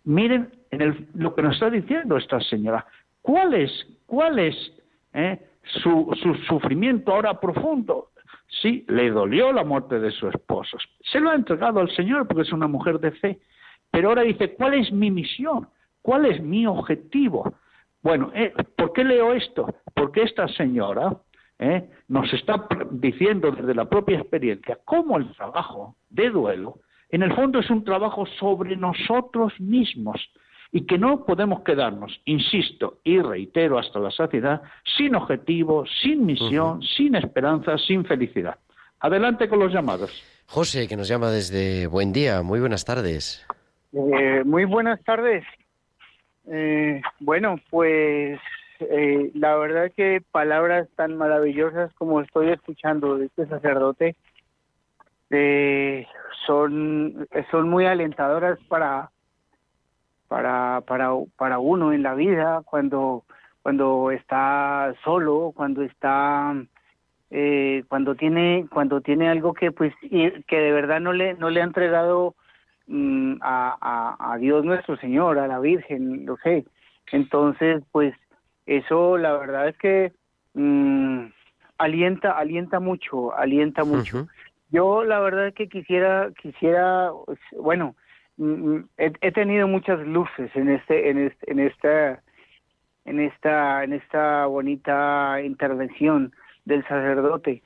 Miren 0.03 0.49
en 0.71 0.81
el- 0.81 1.07
lo 1.13 1.35
que 1.35 1.41
nos 1.41 1.55
está 1.55 1.69
diciendo 1.69 2.17
esta 2.17 2.39
señora. 2.41 2.85
¿Cuál 3.21 3.53
es, 3.53 3.71
cuál 4.05 4.39
es 4.39 4.55
eh, 5.13 5.39
su, 5.81 6.15
su 6.21 6.35
sufrimiento 6.47 7.13
ahora 7.13 7.39
profundo? 7.39 8.09
Sí, 8.61 8.85
le 8.87 9.11
dolió 9.11 9.51
la 9.51 9.63
muerte 9.63 9.99
de 9.99 10.11
su 10.11 10.27
esposo. 10.27 10.77
Se 11.11 11.19
lo 11.19 11.29
ha 11.29 11.35
entregado 11.35 11.79
al 11.79 11.89
Señor 11.91 12.27
porque 12.27 12.43
es 12.43 12.51
una 12.51 12.67
mujer 12.67 12.99
de 12.99 13.11
fe. 13.11 13.39
Pero 13.91 14.09
ahora 14.09 14.23
dice, 14.23 14.53
¿cuál 14.55 14.73
es 14.75 14.91
mi 14.91 15.11
misión? 15.11 15.67
¿Cuál 16.01 16.25
es 16.25 16.41
mi 16.41 16.65
objetivo? 16.65 17.53
Bueno, 18.01 18.31
eh, 18.33 18.53
¿por 18.75 18.93
qué 18.93 19.03
leo 19.03 19.33
esto? 19.33 19.73
Porque 19.93 20.23
esta 20.23 20.47
señora 20.47 21.17
eh, 21.59 21.89
nos 22.07 22.31
está 22.33 22.67
diciendo 22.91 23.51
desde 23.51 23.75
la 23.75 23.85
propia 23.85 24.19
experiencia 24.19 24.79
cómo 24.85 25.17
el 25.17 25.31
trabajo 25.35 25.95
de 26.09 26.29
duelo, 26.29 26.79
en 27.09 27.23
el 27.23 27.33
fondo 27.33 27.59
es 27.59 27.69
un 27.69 27.83
trabajo 27.83 28.25
sobre 28.39 28.75
nosotros 28.77 29.59
mismos 29.59 30.17
y 30.71 30.85
que 30.85 30.97
no 30.97 31.25
podemos 31.25 31.61
quedarnos, 31.63 32.21
insisto 32.25 32.99
y 33.03 33.19
reitero 33.19 33.79
hasta 33.79 33.99
la 33.99 34.11
saciedad, 34.11 34.61
sin 34.97 35.15
objetivo, 35.15 35.85
sin 36.01 36.25
misión, 36.25 36.81
sin 36.83 37.15
esperanza, 37.15 37.77
sin 37.77 38.05
felicidad. 38.05 38.57
Adelante 38.99 39.49
con 39.49 39.59
los 39.59 39.73
llamados. 39.73 40.11
José, 40.45 40.87
que 40.87 40.97
nos 40.97 41.07
llama 41.07 41.31
desde 41.31 41.87
Buen 41.87 42.11
Día. 42.11 42.41
Muy 42.41 42.59
buenas 42.59 42.85
tardes. 42.85 43.45
Eh, 43.93 44.43
muy 44.45 44.65
buenas 44.65 45.01
tardes. 45.03 45.43
Eh, 46.51 47.01
bueno, 47.19 47.59
pues 47.69 48.39
eh, 48.79 49.31
la 49.35 49.55
verdad 49.55 49.91
que 49.95 50.21
palabras 50.31 50.87
tan 50.95 51.17
maravillosas 51.17 51.93
como 51.93 52.21
estoy 52.21 52.49
escuchando 52.49 53.17
de 53.17 53.27
este 53.27 53.45
sacerdote 53.45 54.15
eh, 55.29 56.07
son 56.47 57.27
son 57.51 57.69
muy 57.69 57.85
alentadoras 57.85 58.57
para 58.67 59.11
para 60.29 60.81
para 60.87 61.09
para 61.35 61.59
uno 61.59 61.91
en 61.91 62.03
la 62.03 62.13
vida 62.13 62.61
cuando 62.63 63.25
cuando 63.61 64.11
está 64.11 64.93
solo, 65.03 65.51
cuando 65.53 65.81
está 65.81 66.55
eh, 67.31 67.83
cuando 67.89 68.15
tiene 68.15 68.65
cuando 68.71 69.01
tiene 69.01 69.27
algo 69.27 69.53
que 69.53 69.73
pues 69.73 69.93
que 70.01 70.55
de 70.55 70.71
verdad 70.71 71.01
no 71.01 71.11
le 71.11 71.33
no 71.33 71.49
le 71.49 71.61
ha 71.61 71.65
entregado 71.65 72.35
mm, 72.87 73.37
a, 73.41 73.75
a, 73.81 74.33
a 74.33 74.37
Dios 74.37 74.63
nuestro 74.63 74.95
Señor, 74.97 75.39
a 75.39 75.47
la 75.47 75.59
Virgen, 75.59 76.25
lo 76.25 76.37
sé. 76.37 76.63
Entonces, 77.11 77.83
pues 77.91 78.13
eso 78.67 79.17
la 79.17 79.33
verdad 79.33 79.67
es 79.67 79.77
que 79.77 80.13
mm, 80.53 81.25
alienta 81.79 82.37
alienta 82.37 82.79
mucho, 82.79 83.35
alienta 83.35 83.83
mucho. 83.83 84.27
Yo 84.71 85.03
la 85.03 85.19
verdad 85.19 85.47
es 85.47 85.55
que 85.55 85.67
quisiera 85.67 86.29
quisiera 86.39 87.09
pues, 87.25 87.39
bueno, 87.57 87.95
he, 88.97 89.11
he 89.21 89.31
tenido 89.31 89.67
muchas 89.67 89.99
luces 90.07 90.49
en 90.55 90.69
este 90.69 91.09
en 91.09 91.19
este 91.19 91.51
en 91.51 91.59
esta 91.59 92.23
en 93.05 93.19
esta 93.19 93.83
en 93.83 93.93
esta 93.93 94.45
bonita 94.45 95.41
intervención 95.43 96.31
del 96.65 96.83
sacerdote. 96.83 97.61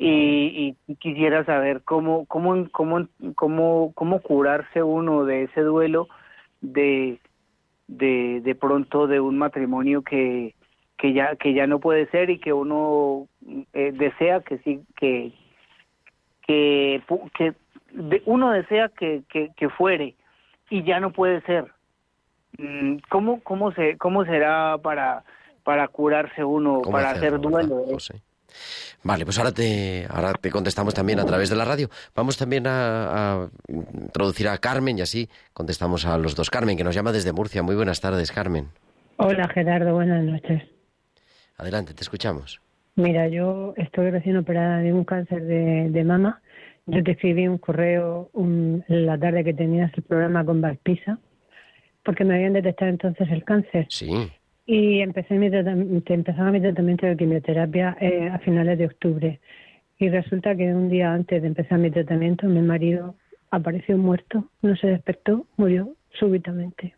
Y, 0.00 0.76
y 0.86 0.94
quisiera 0.96 1.44
saber 1.44 1.82
cómo 1.82 2.24
cómo 2.26 2.68
cómo 2.70 3.06
cómo 3.34 3.92
cómo 3.94 4.20
curarse 4.20 4.82
uno 4.82 5.24
de 5.24 5.44
ese 5.44 5.60
duelo 5.62 6.08
de 6.60 7.18
de 7.88 8.40
de 8.42 8.54
pronto 8.54 9.06
de 9.08 9.20
un 9.20 9.38
matrimonio 9.38 10.02
que 10.02 10.54
que 10.98 11.12
ya 11.12 11.36
que 11.36 11.52
ya 11.52 11.66
no 11.66 11.80
puede 11.80 12.06
ser 12.10 12.30
y 12.30 12.38
que 12.38 12.52
uno 12.52 13.26
eh, 13.72 13.92
desea 13.92 14.40
que 14.40 14.58
sí 14.58 14.80
que 14.96 15.32
que 16.46 17.02
que 17.34 17.54
de- 17.92 18.22
uno 18.26 18.50
desea 18.52 18.88
que, 18.88 19.22
que 19.28 19.50
que 19.56 19.68
fuere 19.68 20.16
y 20.70 20.82
ya 20.84 21.00
no 21.00 21.12
puede 21.12 21.40
ser 21.42 21.66
Mm, 22.56 22.96
cómo 23.10 23.40
cómo 23.42 23.72
se 23.72 23.98
cómo 23.98 24.24
será 24.24 24.78
para 24.78 25.22
para 25.64 25.86
curarse 25.88 26.42
uno 26.42 26.80
¿Cómo 26.80 26.92
para 26.96 27.10
hacer 27.10 27.38
duelo 27.38 27.84
eh? 27.90 28.22
Vale, 29.04 29.24
pues 29.26 29.38
ahora 29.38 29.52
te, 29.52 30.06
ahora 30.08 30.32
te 30.32 30.50
contestamos 30.50 30.94
también 30.94 31.20
a 31.20 31.26
través 31.26 31.50
de 31.50 31.56
la 31.56 31.66
radio. 31.66 31.88
Vamos 32.16 32.38
también 32.38 32.66
a, 32.66 33.42
a 33.42 33.48
introducir 33.68 34.48
a 34.48 34.56
Carmen 34.56 34.98
y 34.98 35.02
así 35.02 35.28
contestamos 35.52 36.06
a 36.06 36.16
los 36.16 36.34
dos. 36.34 36.48
Carmen, 36.48 36.76
que 36.76 36.82
nos 36.84 36.94
llama 36.94 37.12
desde 37.12 37.32
Murcia. 37.32 37.62
Muy 37.62 37.76
buenas 37.76 38.00
tardes, 38.00 38.32
Carmen. 38.32 38.68
Hola 39.18 39.46
Gerardo, 39.48 39.92
buenas 39.92 40.24
noches. 40.24 40.62
Adelante, 41.58 41.92
te 41.92 42.02
escuchamos. 42.02 42.60
Mira, 42.96 43.28
yo 43.28 43.74
estoy 43.76 44.10
recién 44.10 44.38
operada 44.38 44.78
de 44.78 44.92
un 44.94 45.04
cáncer 45.04 45.44
de, 45.44 45.90
de 45.90 46.04
mama. 46.04 46.40
Yo 46.88 47.04
te 47.04 47.10
escribí 47.12 47.46
un 47.46 47.58
correo 47.58 48.30
un- 48.32 48.82
la 48.88 49.18
tarde 49.18 49.44
que 49.44 49.52
tenías 49.52 49.92
el 49.94 50.02
programa 50.02 50.44
con 50.44 50.60
Valpisa, 50.62 51.18
porque 52.02 52.24
me 52.24 52.34
habían 52.34 52.54
detectado 52.54 52.90
entonces 52.90 53.28
el 53.30 53.44
cáncer. 53.44 53.86
Sí, 53.90 54.10
Y 54.66 55.00
empecé 55.00 55.34
mi 55.34 55.46
empezaba 55.46 56.50
mi 56.50 56.60
tratamiento 56.60 57.06
de 57.06 57.16
quimioterapia 57.16 57.96
eh, 58.00 58.28
a 58.28 58.38
finales 58.38 58.78
de 58.78 58.86
octubre. 58.86 59.40
Y 59.98 60.08
resulta 60.08 60.56
que 60.56 60.72
un 60.72 60.88
día 60.88 61.12
antes 61.12 61.42
de 61.42 61.48
empezar 61.48 61.78
mi 61.78 61.90
tratamiento, 61.90 62.46
mi 62.46 62.62
marido 62.62 63.14
apareció 63.50 63.98
muerto, 63.98 64.44
no 64.62 64.76
se 64.76 64.86
despertó, 64.88 65.46
murió 65.56 65.94
súbitamente. 66.18 66.94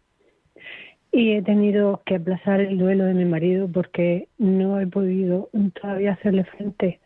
Y 1.13 1.33
he 1.33 1.43
tenido 1.43 2.03
que 2.07 2.17
aplazar 2.17 2.61
el 2.61 2.79
duelo 2.79 3.05
de 3.05 3.15
mi 3.15 3.25
marido 3.25 3.69
porque 3.69 4.29
no 4.39 4.81
he 4.81 4.87
podido 4.87 5.49
todavía 5.81 6.13
hacerle 6.13 6.45
frente. 6.45 7.01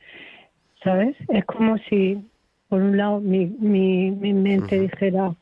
¿Sabes? 0.83 1.17
Es 1.29 1.45
como 1.47 1.79
si, 1.89 2.23
por 2.69 2.83
un 2.83 2.97
lado, 2.97 3.21
mi, 3.21 3.47
mi, 3.47 4.11
mi 4.11 4.33
mente 4.33 4.79
dijera, 4.79 5.35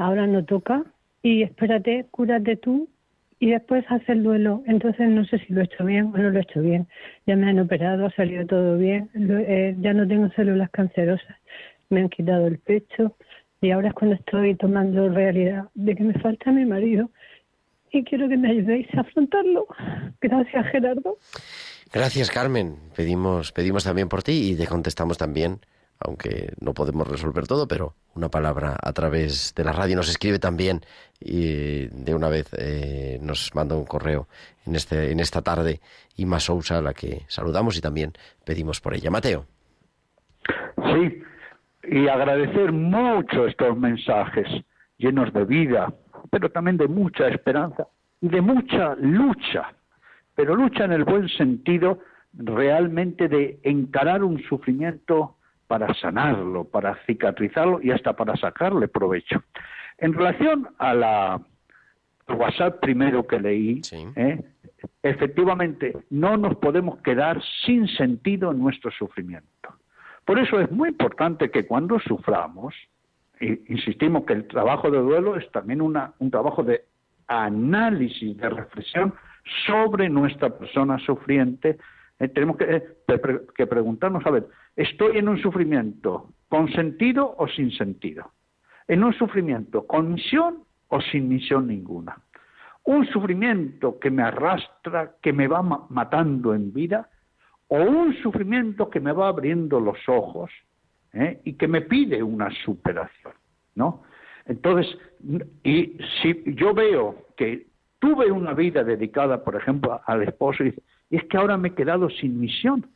ahora 0.00 0.26
no 0.26 0.44
toca, 0.44 0.84
y 1.22 1.42
espérate, 1.42 2.06
cúrate 2.10 2.56
tú, 2.56 2.88
y 3.38 3.50
después 3.50 3.84
hace 3.88 4.12
el 4.12 4.22
duelo. 4.22 4.62
Entonces 4.66 5.08
no 5.08 5.24
sé 5.24 5.38
si 5.40 5.52
lo 5.52 5.60
he 5.60 5.64
hecho 5.64 5.84
bien 5.84 6.06
o 6.14 6.18
no 6.18 6.30
lo 6.30 6.38
he 6.38 6.42
hecho 6.42 6.60
bien. 6.60 6.86
Ya 7.26 7.34
me 7.36 7.48
han 7.50 7.58
operado, 7.58 8.06
ha 8.06 8.10
salido 8.12 8.46
todo 8.46 8.78
bien, 8.78 9.10
lo- 9.14 9.38
eh, 9.38 9.74
ya 9.80 9.92
no 9.92 10.06
tengo 10.06 10.28
células 10.30 10.70
cancerosas, 10.70 11.36
me 11.90 12.00
han 12.00 12.08
quitado 12.08 12.46
el 12.46 12.58
pecho 12.58 13.16
y 13.60 13.70
ahora 13.70 13.88
es 13.88 13.94
cuando 13.94 14.16
estoy 14.16 14.54
tomando 14.54 15.08
realidad 15.08 15.64
de 15.74 15.94
que 15.94 16.04
me 16.04 16.14
falta 16.14 16.50
mi 16.52 16.64
marido 16.64 17.10
y 17.90 18.04
quiero 18.04 18.28
que 18.28 18.36
me 18.36 18.50
ayudéis 18.50 18.86
a 18.96 19.00
afrontarlo. 19.00 19.66
Gracias, 20.20 20.66
Gerardo. 20.68 21.18
Gracias, 21.92 22.30
Carmen. 22.30 22.76
Pedimos, 22.96 23.52
pedimos 23.52 23.84
también 23.84 24.08
por 24.08 24.22
ti 24.22 24.52
y 24.52 24.56
te 24.56 24.66
contestamos 24.66 25.18
también, 25.18 25.58
aunque 26.04 26.52
no 26.60 26.74
podemos 26.74 27.06
resolver 27.06 27.46
todo, 27.46 27.66
pero 27.68 27.94
una 28.14 28.28
palabra 28.28 28.76
a 28.82 28.92
través 28.92 29.54
de 29.54 29.64
la 29.64 29.72
radio 29.72 29.96
nos 29.96 30.08
escribe 30.08 30.38
también 30.38 30.80
y 31.20 31.86
de 31.86 32.14
una 32.14 32.28
vez 32.28 32.48
eh, 32.58 33.18
nos 33.22 33.54
manda 33.54 33.76
un 33.76 33.84
correo 33.84 34.28
en, 34.66 34.74
este, 34.74 35.12
en 35.12 35.20
esta 35.20 35.42
tarde 35.42 35.80
Ima 36.16 36.40
Sousa, 36.40 36.78
a 36.78 36.82
la 36.82 36.94
que 36.94 37.22
saludamos 37.28 37.76
y 37.76 37.80
también 37.80 38.12
pedimos 38.44 38.80
por 38.80 38.94
ella. 38.94 39.10
Mateo. 39.10 39.46
Sí, 40.76 41.22
y 41.84 42.08
agradecer 42.08 42.72
mucho 42.72 43.46
estos 43.46 43.76
mensajes 43.76 44.46
llenos 44.98 45.32
de 45.32 45.44
vida, 45.44 45.92
pero 46.30 46.50
también 46.50 46.76
de 46.76 46.88
mucha 46.88 47.28
esperanza 47.28 47.86
y 48.20 48.28
de 48.28 48.40
mucha 48.40 48.94
lucha, 48.96 49.72
pero 50.34 50.54
lucha 50.54 50.84
en 50.84 50.92
el 50.92 51.04
buen 51.04 51.28
sentido 51.28 52.00
realmente 52.34 53.28
de 53.28 53.60
encarar 53.62 54.24
un 54.24 54.42
sufrimiento 54.44 55.36
para 55.66 55.92
sanarlo, 55.94 56.64
para 56.64 56.96
cicatrizarlo 57.06 57.80
y 57.82 57.90
hasta 57.90 58.14
para 58.14 58.36
sacarle 58.36 58.88
provecho. 58.88 59.42
En 59.98 60.12
relación 60.12 60.68
a 60.78 60.94
la 60.94 61.40
WhatsApp 62.28 62.80
primero 62.80 63.26
que 63.26 63.40
leí, 63.40 63.82
Sí. 63.82 64.06
¿eh? 64.16 64.42
efectivamente 65.02 65.96
no 66.10 66.36
nos 66.36 66.56
podemos 66.56 66.98
quedar 67.02 67.40
sin 67.64 67.86
sentido 67.88 68.50
en 68.50 68.58
nuestro 68.58 68.90
sufrimiento. 68.90 69.48
Por 70.24 70.38
eso 70.38 70.60
es 70.60 70.70
muy 70.70 70.90
importante 70.90 71.50
que 71.50 71.66
cuando 71.66 71.98
suframos, 72.00 72.74
e 73.40 73.60
insistimos 73.68 74.24
que 74.24 74.34
el 74.34 74.46
trabajo 74.46 74.90
de 74.90 74.98
duelo 74.98 75.36
es 75.36 75.50
también 75.50 75.80
una, 75.80 76.12
un 76.18 76.30
trabajo 76.30 76.62
de 76.62 76.84
análisis, 77.26 78.36
de 78.36 78.48
reflexión 78.48 79.14
sobre 79.66 80.08
nuestra 80.08 80.50
persona 80.50 80.98
sufriente, 81.00 81.78
eh, 82.18 82.28
tenemos 82.28 82.56
que, 82.56 82.64
eh, 82.64 82.82
que 83.54 83.66
preguntarnos, 83.66 84.24
a 84.26 84.30
ver, 84.30 84.46
¿estoy 84.76 85.18
en 85.18 85.28
un 85.28 85.40
sufrimiento 85.40 86.30
con 86.48 86.70
sentido 86.72 87.34
o 87.38 87.48
sin 87.48 87.70
sentido? 87.72 88.30
¿En 88.88 89.02
un 89.04 89.12
sufrimiento 89.14 89.86
con 89.86 90.12
misión 90.14 90.64
o 90.88 91.00
sin 91.00 91.28
misión 91.28 91.66
ninguna? 91.66 92.18
¿Un 92.84 93.06
sufrimiento 93.06 93.98
que 93.98 94.10
me 94.10 94.22
arrastra, 94.22 95.12
que 95.22 95.32
me 95.32 95.46
va 95.46 95.62
ma- 95.62 95.86
matando 95.88 96.54
en 96.54 96.72
vida? 96.72 97.08
¿O 97.68 97.80
un 97.80 98.14
sufrimiento 98.22 98.90
que 98.90 99.00
me 99.00 99.12
va 99.12 99.28
abriendo 99.28 99.80
los 99.80 99.96
ojos 100.08 100.50
¿eh? 101.12 101.40
y 101.44 101.54
que 101.54 101.68
me 101.68 101.82
pide 101.82 102.22
una 102.22 102.50
superación? 102.64 103.34
¿no? 103.74 104.02
Entonces, 104.46 104.98
y 105.62 105.96
si 106.20 106.42
yo 106.54 106.74
veo 106.74 107.28
que 107.36 107.68
tuve 107.98 108.30
una 108.30 108.52
vida 108.52 108.82
dedicada, 108.82 109.44
por 109.44 109.56
ejemplo, 109.56 110.00
al 110.04 110.22
esposo, 110.24 110.64
y 110.64 110.70
dice, 110.70 110.82
es 111.16 111.24
que 111.24 111.36
ahora 111.36 111.56
me 111.56 111.68
he 111.68 111.74
quedado 111.74 112.10
sin 112.10 112.40
misión. 112.40 112.86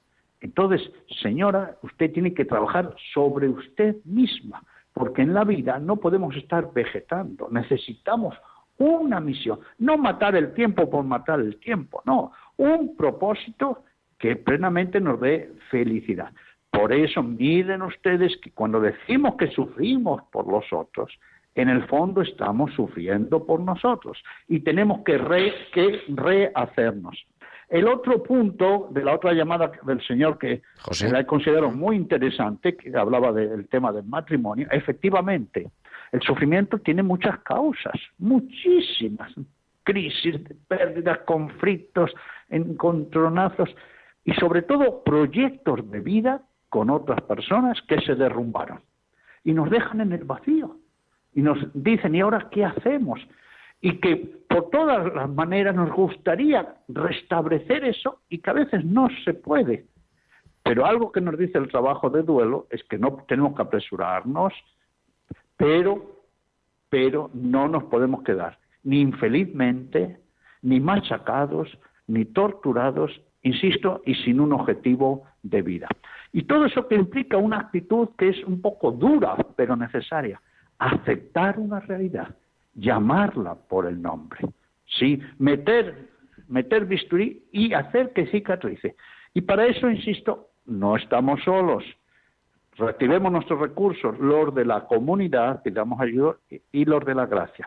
Entonces, 0.41 0.81
señora, 1.23 1.77
usted 1.83 2.13
tiene 2.13 2.35
que 2.35 2.45
trabajar 2.45 2.95
sobre 3.15 3.49
usted 3.49 3.97
misma, 4.05 4.63
porque 4.93 5.23
en 5.23 5.35
la 5.35 5.45
vida 5.45 5.79
no 5.79 5.97
podemos 5.97 6.35
estar 6.37 6.73
vegetando, 6.73 7.49
necesitamos 7.51 8.35
una 8.79 9.21
misión, 9.21 9.61
no 9.79 9.97
matar 9.97 10.37
el 10.37 10.53
tiempo 10.53 10.89
por 10.91 11.05
matar 11.05 11.41
el 11.41 11.59
tiempo, 11.59 12.03
no, 12.05 12.33
un 12.57 12.97
propósito 12.97 13.85
que 14.19 14.37
plenamente 14.37 15.01
nos 15.01 15.21
dé 15.21 15.53
felicidad. 15.71 16.33
Por 16.71 16.93
eso 16.93 17.23
miren 17.23 17.83
ustedes 17.83 18.37
que 18.43 18.51
cuando 18.51 18.81
decimos 18.81 19.37
que 19.37 19.49
sufrimos 19.49 20.23
por 20.31 20.47
los 20.47 20.65
otros, 20.73 21.11
en 21.55 21.71
el 21.71 21.87
fondo 21.87 22.21
estamos 22.21 22.73
sufriendo 22.75 23.47
por 23.47 23.61
nosotros 23.61 24.23
y 24.47 24.61
tenemos 24.61 25.01
que, 25.05 25.17
que 25.73 26.03
rehacernos. 26.09 27.27
El 27.69 27.89
otro 27.89 28.23
punto 28.23 28.89
de 28.93 29.03
la 29.03 29.15
otra 29.15 29.33
llamada 29.33 29.73
del 29.83 30.01
señor 30.07 30.39
que 30.39 30.63
José. 30.81 31.11
la 31.11 31.27
considero 31.27 31.71
muy 31.71 31.97
interesante, 31.97 32.77
que 32.77 32.97
hablaba 32.97 33.33
del 33.33 33.67
tema 33.69 33.93
del 33.93 34.05
matrimonio, 34.05 34.69
efectivamente, 34.71 35.71
el 36.13 36.23
sufrimiento 36.23 36.79
tiene 36.79 37.03
muchas 37.03 37.41
causas, 37.41 37.95
muchísimas, 38.19 39.33
crisis, 39.83 40.37
pérdidas, 40.69 41.19
conflictos, 41.27 42.13
encontronazos 42.49 43.75
y 44.25 44.33
sobre 44.35 44.63
todo 44.63 45.03
proyectos 45.03 45.91
de 45.91 46.01
vida 46.01 46.43
con 46.69 46.91
otras 46.91 47.21
personas 47.23 47.81
que 47.83 48.01
se 48.01 48.15
derrumbaron. 48.15 48.81
y 49.45 49.53
nos 49.53 49.71
dejan 49.71 50.01
en 50.01 50.13
el 50.13 50.25
vacío. 50.25 50.77
Y 51.33 51.41
nos 51.41 51.59
dicen, 51.73 52.17
¿y 52.17 52.21
ahora 52.21 52.49
qué 52.51 52.65
hacemos? 52.65 53.21
Y 53.87 53.99
que 54.01 54.17
por 54.49 54.71
todas 54.71 55.15
las 55.15 55.29
maneras 55.29 55.75
nos 55.75 55.93
gustaría 55.93 56.75
restablecer 56.89 57.85
eso 57.85 58.21
y 58.29 58.39
que 58.39 58.51
a 58.51 58.55
veces 58.55 58.85
no 58.85 59.09
se 59.25 59.35
puede. 59.35 59.87
Pero 60.63 60.87
algo 60.87 61.13
que 61.13 61.21
nos 61.21 61.39
dice 61.39 61.59
el 61.59 61.69
trabajo 61.69 62.11
de 62.11 62.23
duelo 62.23 62.67
es 62.71 62.83
que 62.85 62.99
no 62.99 63.25
tenemos 63.29 63.55
que 63.55 63.63
apresurarnos, 63.63 64.53
pero, 65.57 66.23
pero 66.89 67.31
no 67.33 67.69
nos 67.69 67.85
podemos 67.85 68.23
quedar 68.25 68.59
ni 68.87 69.01
infelizmente, 69.01 70.21
ni 70.63 70.79
machacados, 70.79 71.69
ni 72.07 72.25
torturados, 72.25 73.11
insisto, 73.43 74.01
y 74.07 74.15
sin 74.15 74.39
un 74.39 74.53
objetivo 74.53 75.25
de 75.43 75.61
vida. 75.61 75.89
Y 76.33 76.45
todo 76.45 76.67
eso 76.67 76.87
que 76.87 76.95
implica 76.95 77.37
una 77.37 77.59
actitud 77.59 78.11
que 78.17 78.29
es 78.29 78.45
un 78.45 78.63
poco 78.63 78.93
dura, 78.93 79.37
pero 79.57 79.75
necesaria, 79.75 80.41
aceptar 80.79 81.59
una 81.59 81.81
realidad, 81.81 82.37
llamarla 82.77 83.55
por 83.55 83.87
el 83.87 84.01
nombre, 84.01 84.39
sí, 84.99 85.21
meter, 85.39 86.09
meter 86.49 86.85
bisturí 86.87 87.45
y 87.53 87.73
hacer 87.73 88.13
que 88.13 88.27
cicatrice. 88.27 88.95
Y 89.35 89.41
para 89.43 89.67
eso, 89.67 89.91
insisto, 89.91 90.51
no 90.67 90.97
estamos 90.97 91.43
solos. 91.45 91.85
Reactivemos 92.77 93.33
nuestros 93.33 93.59
recursos, 93.59 94.19
los 94.19 94.55
de 94.55 94.65
la 94.65 94.87
comunidad, 94.87 95.63
pidamos 95.63 96.01
ayuda, 96.01 96.37
y 96.73 96.85
los 96.85 97.05
de 97.05 97.15
la 97.15 97.27
gracia. 97.27 97.65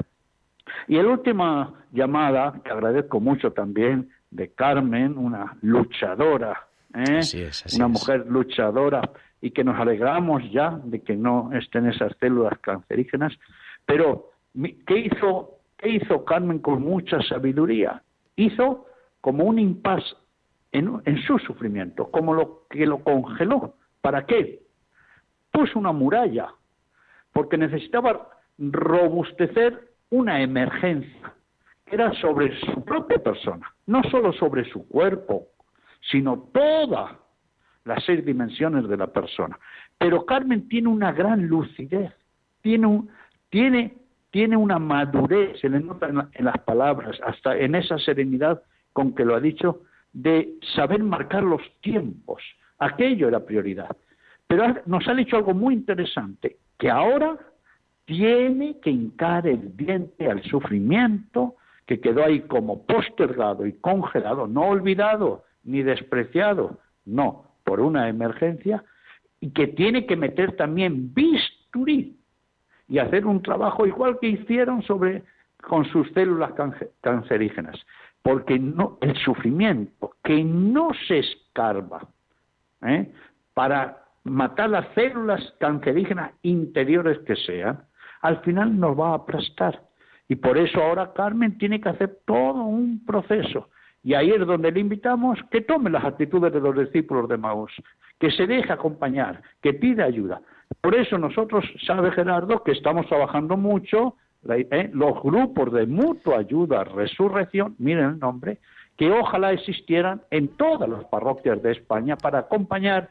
Y 0.87 0.95
la 0.95 1.07
última 1.07 1.73
llamada, 1.91 2.61
que 2.63 2.71
agradezco 2.71 3.19
mucho 3.19 3.51
también, 3.51 4.09
de 4.29 4.51
Carmen, 4.53 5.17
una 5.17 5.57
luchadora, 5.61 6.67
¿eh? 6.93 7.21
una 7.75 7.87
mujer 7.87 8.25
luchadora, 8.27 9.01
y 9.41 9.51
que 9.51 9.63
nos 9.63 9.79
alegramos 9.79 10.43
ya 10.51 10.79
de 10.83 11.01
que 11.01 11.15
no 11.15 11.51
estén 11.53 11.87
esas 11.87 12.15
células 12.19 12.59
cancerígenas. 12.59 13.33
Pero, 13.85 14.28
¿qué 14.85 14.97
hizo, 14.97 15.59
qué 15.77 15.89
hizo 15.89 16.25
Carmen 16.25 16.59
con 16.59 16.81
mucha 16.81 17.21
sabiduría? 17.23 18.03
Hizo 18.35 18.85
como 19.21 19.43
un 19.43 19.59
impas 19.59 20.03
en, 20.71 21.01
en 21.05 21.21
su 21.23 21.39
sufrimiento, 21.39 22.09
como 22.11 22.33
lo 22.33 22.65
que 22.69 22.85
lo 22.85 23.03
congeló. 23.03 23.75
¿Para 24.01 24.25
qué? 24.25 24.61
Puso 25.51 25.79
una 25.79 25.91
muralla, 25.91 26.49
porque 27.33 27.57
necesitaba 27.57 28.29
robustecer 28.57 29.89
una 30.09 30.41
emergencia 30.41 31.33
era 31.91 32.13
sobre 32.13 32.57
su 32.59 32.83
propia 32.83 33.17
persona, 33.17 33.73
no 33.87 34.03
solo 34.03 34.31
sobre 34.33 34.69
su 34.69 34.87
cuerpo, 34.87 35.47
sino 36.11 36.49
todas 36.53 37.15
las 37.85 38.03
seis 38.05 38.23
dimensiones 38.25 38.87
de 38.87 38.97
la 38.97 39.07
persona. 39.07 39.57
Pero 39.97 40.25
Carmen 40.25 40.67
tiene 40.67 40.89
una 40.89 41.11
gran 41.11 41.47
lucidez, 41.47 42.13
tiene, 42.61 42.87
un, 42.87 43.09
tiene, 43.49 43.97
tiene 44.31 44.57
una 44.57 44.79
madurez, 44.79 45.59
se 45.59 45.69
le 45.69 45.79
nota 45.79 46.07
en, 46.07 46.45
las 46.45 46.57
palabras, 46.59 47.19
hasta 47.25 47.57
en 47.57 47.75
esa 47.75 47.97
serenidad 47.97 48.61
con 48.93 49.13
que 49.15 49.25
lo 49.25 49.35
ha 49.35 49.39
dicho, 49.39 49.81
de 50.13 50.55
saber 50.75 51.03
marcar 51.03 51.43
los 51.43 51.61
tiempos. 51.81 52.41
Aquello 52.79 53.27
era 53.27 53.45
prioridad. 53.45 53.95
Pero 54.47 54.75
nos 54.85 55.07
ha 55.07 55.13
dicho 55.13 55.35
algo 55.35 55.53
muy 55.53 55.73
interesante, 55.73 56.57
que 56.77 56.89
ahora 56.89 57.37
tiene 58.05 58.79
que 58.79 58.89
hincar 58.89 59.47
el 59.47 59.75
diente 59.75 60.29
al 60.29 60.41
sufrimiento 60.43 61.55
que 61.85 61.99
quedó 61.99 62.23
ahí 62.23 62.41
como 62.41 62.85
postergado 62.85 63.65
y 63.65 63.73
congelado, 63.73 64.47
no 64.47 64.69
olvidado 64.69 65.43
ni 65.63 65.81
despreciado, 65.81 66.79
no, 67.05 67.45
por 67.63 67.79
una 67.79 68.09
emergencia, 68.09 68.83
y 69.39 69.51
que 69.51 69.67
tiene 69.67 70.05
que 70.05 70.15
meter 70.15 70.55
también 70.55 71.13
bisturí 71.13 72.18
y 72.89 72.97
hacer 72.97 73.25
un 73.25 73.41
trabajo 73.41 73.85
igual 73.85 74.17
que 74.19 74.27
hicieron 74.27 74.81
sobre 74.81 75.23
con 75.61 75.85
sus 75.85 76.09
células 76.13 76.53
cancerígenas, 77.01 77.79
porque 78.21 78.57
no 78.57 78.97
el 79.01 79.15
sufrimiento 79.17 80.11
que 80.23 80.43
no 80.43 80.91
se 81.07 81.19
escarba 81.19 82.07
¿eh? 82.81 83.11
para 83.53 84.03
matar 84.23 84.69
las 84.69 84.87
células 84.95 85.41
cancerígenas 85.59 86.31
interiores 86.41 87.19
que 87.19 87.35
sean, 87.35 87.83
al 88.21 88.41
final 88.41 88.79
nos 88.79 88.99
va 88.99 89.11
a 89.11 89.15
aplastar. 89.15 89.81
Y 90.27 90.35
por 90.35 90.57
eso 90.57 90.81
ahora 90.81 91.13
Carmen 91.13 91.57
tiene 91.57 91.81
que 91.81 91.89
hacer 91.89 92.19
todo 92.25 92.63
un 92.63 93.03
proceso. 93.05 93.69
Y 94.03 94.13
ahí 94.13 94.31
es 94.31 94.45
donde 94.45 94.71
le 94.71 94.79
invitamos 94.79 95.39
que 95.51 95.61
tome 95.61 95.89
las 95.89 96.05
actitudes 96.05 96.53
de 96.53 96.59
los 96.59 96.77
discípulos 96.77 97.27
de 97.27 97.37
Maús, 97.37 97.71
que 98.19 98.31
se 98.31 98.47
deje 98.47 98.71
acompañar, 98.71 99.41
que 99.61 99.73
pida 99.73 100.05
ayuda. 100.05 100.41
Por 100.81 100.95
eso 100.95 101.17
nosotros, 101.17 101.65
sabe 101.85 102.11
Gerardo, 102.11 102.63
que 102.63 102.71
estamos 102.71 103.07
trabajando 103.07 103.57
mucho, 103.57 104.15
¿eh? 104.47 104.89
los 104.93 105.21
grupos 105.21 105.73
de 105.73 105.85
mutua 105.85 106.39
ayuda, 106.39 106.83
resurrección, 106.83 107.75
miren 107.79 108.05
el 108.05 108.19
nombre, 108.19 108.59
que 108.97 109.11
ojalá 109.11 109.51
existieran 109.51 110.21
en 110.29 110.49
todas 110.49 110.89
las 110.89 111.05
parroquias 111.05 111.61
de 111.61 111.71
España 111.71 112.17
para 112.17 112.39
acompañar 112.39 113.09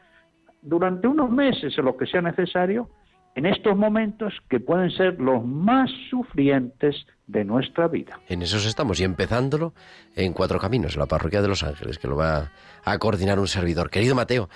durante 0.61 1.07
unos 1.07 1.29
meses 1.29 1.77
en 1.77 1.85
lo 1.85 1.97
que 1.97 2.05
sea 2.05 2.21
necesario 2.21 2.89
en 3.35 3.45
estos 3.45 3.77
momentos 3.77 4.33
que 4.49 4.59
pueden 4.59 4.91
ser 4.91 5.19
los 5.19 5.45
más 5.45 5.89
sufrientes 6.09 7.05
de 7.27 7.45
nuestra 7.45 7.87
vida. 7.87 8.19
En 8.27 8.41
esos 8.41 8.65
estamos 8.65 8.99
y 8.99 9.03
empezándolo 9.03 9.73
en 10.15 10.33
Cuatro 10.33 10.59
Caminos, 10.59 10.97
la 10.97 11.05
parroquia 11.05 11.41
de 11.41 11.47
Los 11.47 11.63
Ángeles, 11.63 11.99
que 11.99 12.07
lo 12.07 12.17
va 12.17 12.51
a 12.83 12.97
coordinar 12.97 13.39
un 13.39 13.47
servidor. 13.47 13.89
Querido 13.89 14.15
Mateo, 14.15 14.49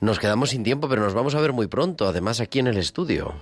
nos 0.00 0.18
quedamos 0.18 0.50
sin 0.50 0.62
tiempo, 0.62 0.88
pero 0.88 1.02
nos 1.02 1.14
vamos 1.14 1.34
a 1.34 1.40
ver 1.40 1.52
muy 1.52 1.66
pronto, 1.66 2.06
además 2.06 2.40
aquí 2.40 2.58
en 2.58 2.66
el 2.66 2.76
estudio. 2.76 3.34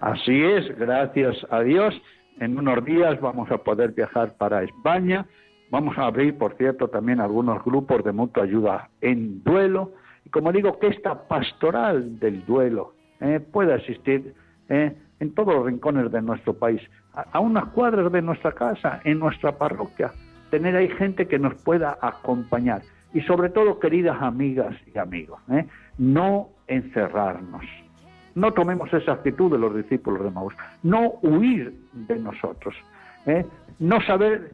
Así 0.00 0.42
es, 0.42 0.76
gracias 0.78 1.36
a 1.50 1.60
Dios. 1.60 1.94
En 2.40 2.56
unos 2.56 2.84
días 2.84 3.20
vamos 3.20 3.50
a 3.50 3.58
poder 3.58 3.92
viajar 3.92 4.34
para 4.34 4.62
España. 4.62 5.26
Vamos 5.70 5.98
a 5.98 6.06
abrir, 6.06 6.38
por 6.38 6.56
cierto, 6.56 6.88
también 6.88 7.20
algunos 7.20 7.62
grupos 7.64 8.04
de 8.04 8.12
mutua 8.12 8.44
ayuda 8.44 8.90
en 9.00 9.42
duelo. 9.42 9.92
Y 10.24 10.30
como 10.30 10.52
digo, 10.52 10.78
que 10.78 10.88
esta 10.88 11.26
pastoral 11.26 12.18
del 12.20 12.46
duelo, 12.46 12.94
eh, 13.20 13.40
pueda 13.40 13.74
existir 13.76 14.34
eh, 14.68 14.96
en 15.20 15.34
todos 15.34 15.54
los 15.54 15.66
rincones 15.66 16.10
de 16.12 16.22
nuestro 16.22 16.54
país, 16.54 16.80
a, 17.12 17.40
unas 17.40 17.66
cuadras 17.70 18.12
de 18.12 18.22
nuestra 18.22 18.52
casa, 18.52 19.00
en 19.04 19.18
nuestra 19.18 19.58
parroquia, 19.58 20.12
tener 20.50 20.76
ahí 20.76 20.88
gente 20.88 21.26
que 21.26 21.38
nos 21.38 21.54
pueda 21.62 21.98
acompañar. 22.00 22.82
Y 23.14 23.20
sobre 23.22 23.50
todo, 23.50 23.78
queridas 23.78 24.20
amigas 24.20 24.74
y 24.94 24.98
amigos, 24.98 25.40
eh, 25.50 25.66
no 25.98 26.48
encerrarnos. 26.66 27.64
No 28.34 28.52
tomemos 28.52 28.92
esa 28.92 29.12
actitud 29.12 29.50
de 29.50 29.58
los 29.58 29.74
discípulos 29.74 30.22
de 30.22 30.30
Maús, 30.30 30.54
no 30.82 31.14
huir 31.22 31.74
de 31.92 32.18
nosotros, 32.20 32.74
no 33.80 34.00
saber 34.02 34.52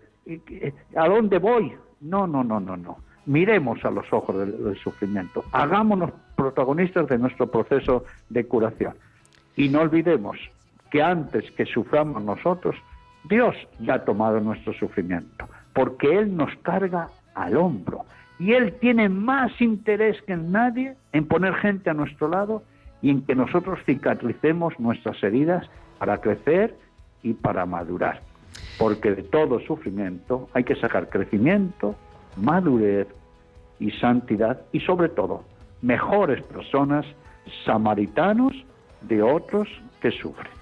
a 0.96 1.06
dónde 1.06 1.38
voy. 1.38 1.74
No, 2.00 2.26
no, 2.26 2.42
no, 2.42 2.60
no, 2.60 2.76
no 2.76 2.96
miremos 3.26 3.84
a 3.84 3.90
los 3.90 4.10
ojos 4.12 4.36
del, 4.36 4.76
sufrimiento, 4.78 5.44
hagámonos 5.52 6.10
protagonistas 6.36 7.08
de 7.08 7.18
nuestro 7.18 7.50
proceso 7.50 8.04
de 8.28 8.44
curación. 8.46 8.94
Y 9.56 9.68
no 9.68 9.80
olvidemos 9.80 10.36
que 10.90 11.02
antes 11.02 11.50
que 11.52 11.64
suframos 11.64 12.22
nosotros, 12.22 12.76
Dios 13.28 13.54
ya 13.80 13.94
ha 13.94 14.04
tomado 14.04 14.40
nuestro 14.40 14.72
sufrimiento, 14.74 15.48
porque 15.72 16.18
Él 16.18 16.36
nos 16.36 16.54
carga 16.62 17.08
al 17.34 17.56
hombro. 17.56 18.04
Y 18.44 18.52
Él 18.52 18.74
tiene 18.78 19.08
más 19.08 19.58
interés 19.58 20.20
que 20.26 20.36
nadie 20.36 20.98
en 21.12 21.26
poner 21.26 21.54
gente 21.54 21.88
a 21.88 21.94
nuestro 21.94 22.28
lado 22.28 22.62
y 23.00 23.08
en 23.08 23.22
que 23.22 23.34
nosotros 23.34 23.78
cicatricemos 23.86 24.78
nuestras 24.78 25.22
heridas 25.22 25.66
para 25.98 26.18
crecer 26.18 26.76
y 27.22 27.32
para 27.32 27.64
madurar. 27.64 28.20
Porque 28.78 29.12
de 29.12 29.22
todo 29.22 29.60
sufrimiento 29.60 30.50
hay 30.52 30.64
que 30.64 30.76
sacar 30.76 31.08
crecimiento, 31.08 31.94
madurez 32.36 33.08
y 33.80 33.92
santidad 33.92 34.60
y 34.72 34.80
sobre 34.80 35.08
todo 35.08 35.44
mejores 35.80 36.42
personas, 36.42 37.06
samaritanos 37.64 38.52
de 39.00 39.22
otros 39.22 39.70
que 40.02 40.10
sufren. 40.10 40.52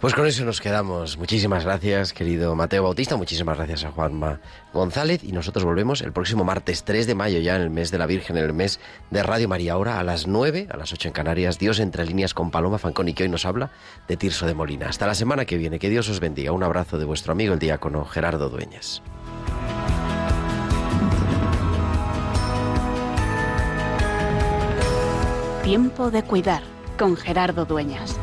Pues 0.00 0.12
con 0.12 0.26
eso 0.26 0.44
nos 0.44 0.60
quedamos. 0.60 1.16
Muchísimas 1.16 1.64
gracias, 1.64 2.12
querido 2.12 2.54
Mateo 2.54 2.82
Bautista. 2.82 3.16
Muchísimas 3.16 3.56
gracias 3.56 3.84
a 3.84 3.92
Juanma 3.92 4.40
González. 4.74 5.24
Y 5.24 5.32
nosotros 5.32 5.64
volvemos 5.64 6.02
el 6.02 6.12
próximo 6.12 6.44
martes 6.44 6.84
3 6.84 7.06
de 7.06 7.14
mayo, 7.14 7.40
ya 7.40 7.56
en 7.56 7.62
el 7.62 7.70
mes 7.70 7.90
de 7.90 7.96
la 7.96 8.04
Virgen, 8.04 8.36
en 8.36 8.44
el 8.44 8.52
mes 8.52 8.78
de 9.10 9.22
Radio 9.22 9.48
María. 9.48 9.72
Ahora 9.72 9.98
a 9.98 10.04
las 10.04 10.26
9, 10.26 10.68
a 10.70 10.76
las 10.76 10.92
8 10.92 11.08
en 11.08 11.14
Canarias, 11.14 11.58
Dios 11.58 11.80
entre 11.80 12.04
líneas 12.04 12.34
con 12.34 12.50
Paloma 12.50 12.76
Fanconi, 12.78 13.14
que 13.14 13.22
hoy 13.22 13.30
nos 13.30 13.46
habla 13.46 13.70
de 14.06 14.18
Tirso 14.18 14.46
de 14.46 14.52
Molina. 14.52 14.86
Hasta 14.90 15.06
la 15.06 15.14
semana 15.14 15.46
que 15.46 15.56
viene. 15.56 15.78
Que 15.78 15.88
Dios 15.88 16.10
os 16.10 16.20
bendiga. 16.20 16.52
Un 16.52 16.62
abrazo 16.62 16.98
de 16.98 17.06
vuestro 17.06 17.32
amigo 17.32 17.54
el 17.54 17.58
diácono 17.58 18.04
Gerardo 18.04 18.50
Dueñas. 18.50 19.02
Tiempo 25.64 26.10
de 26.10 26.22
cuidar 26.22 26.62
con 26.98 27.16
Gerardo 27.16 27.64
Dueñas. 27.64 28.16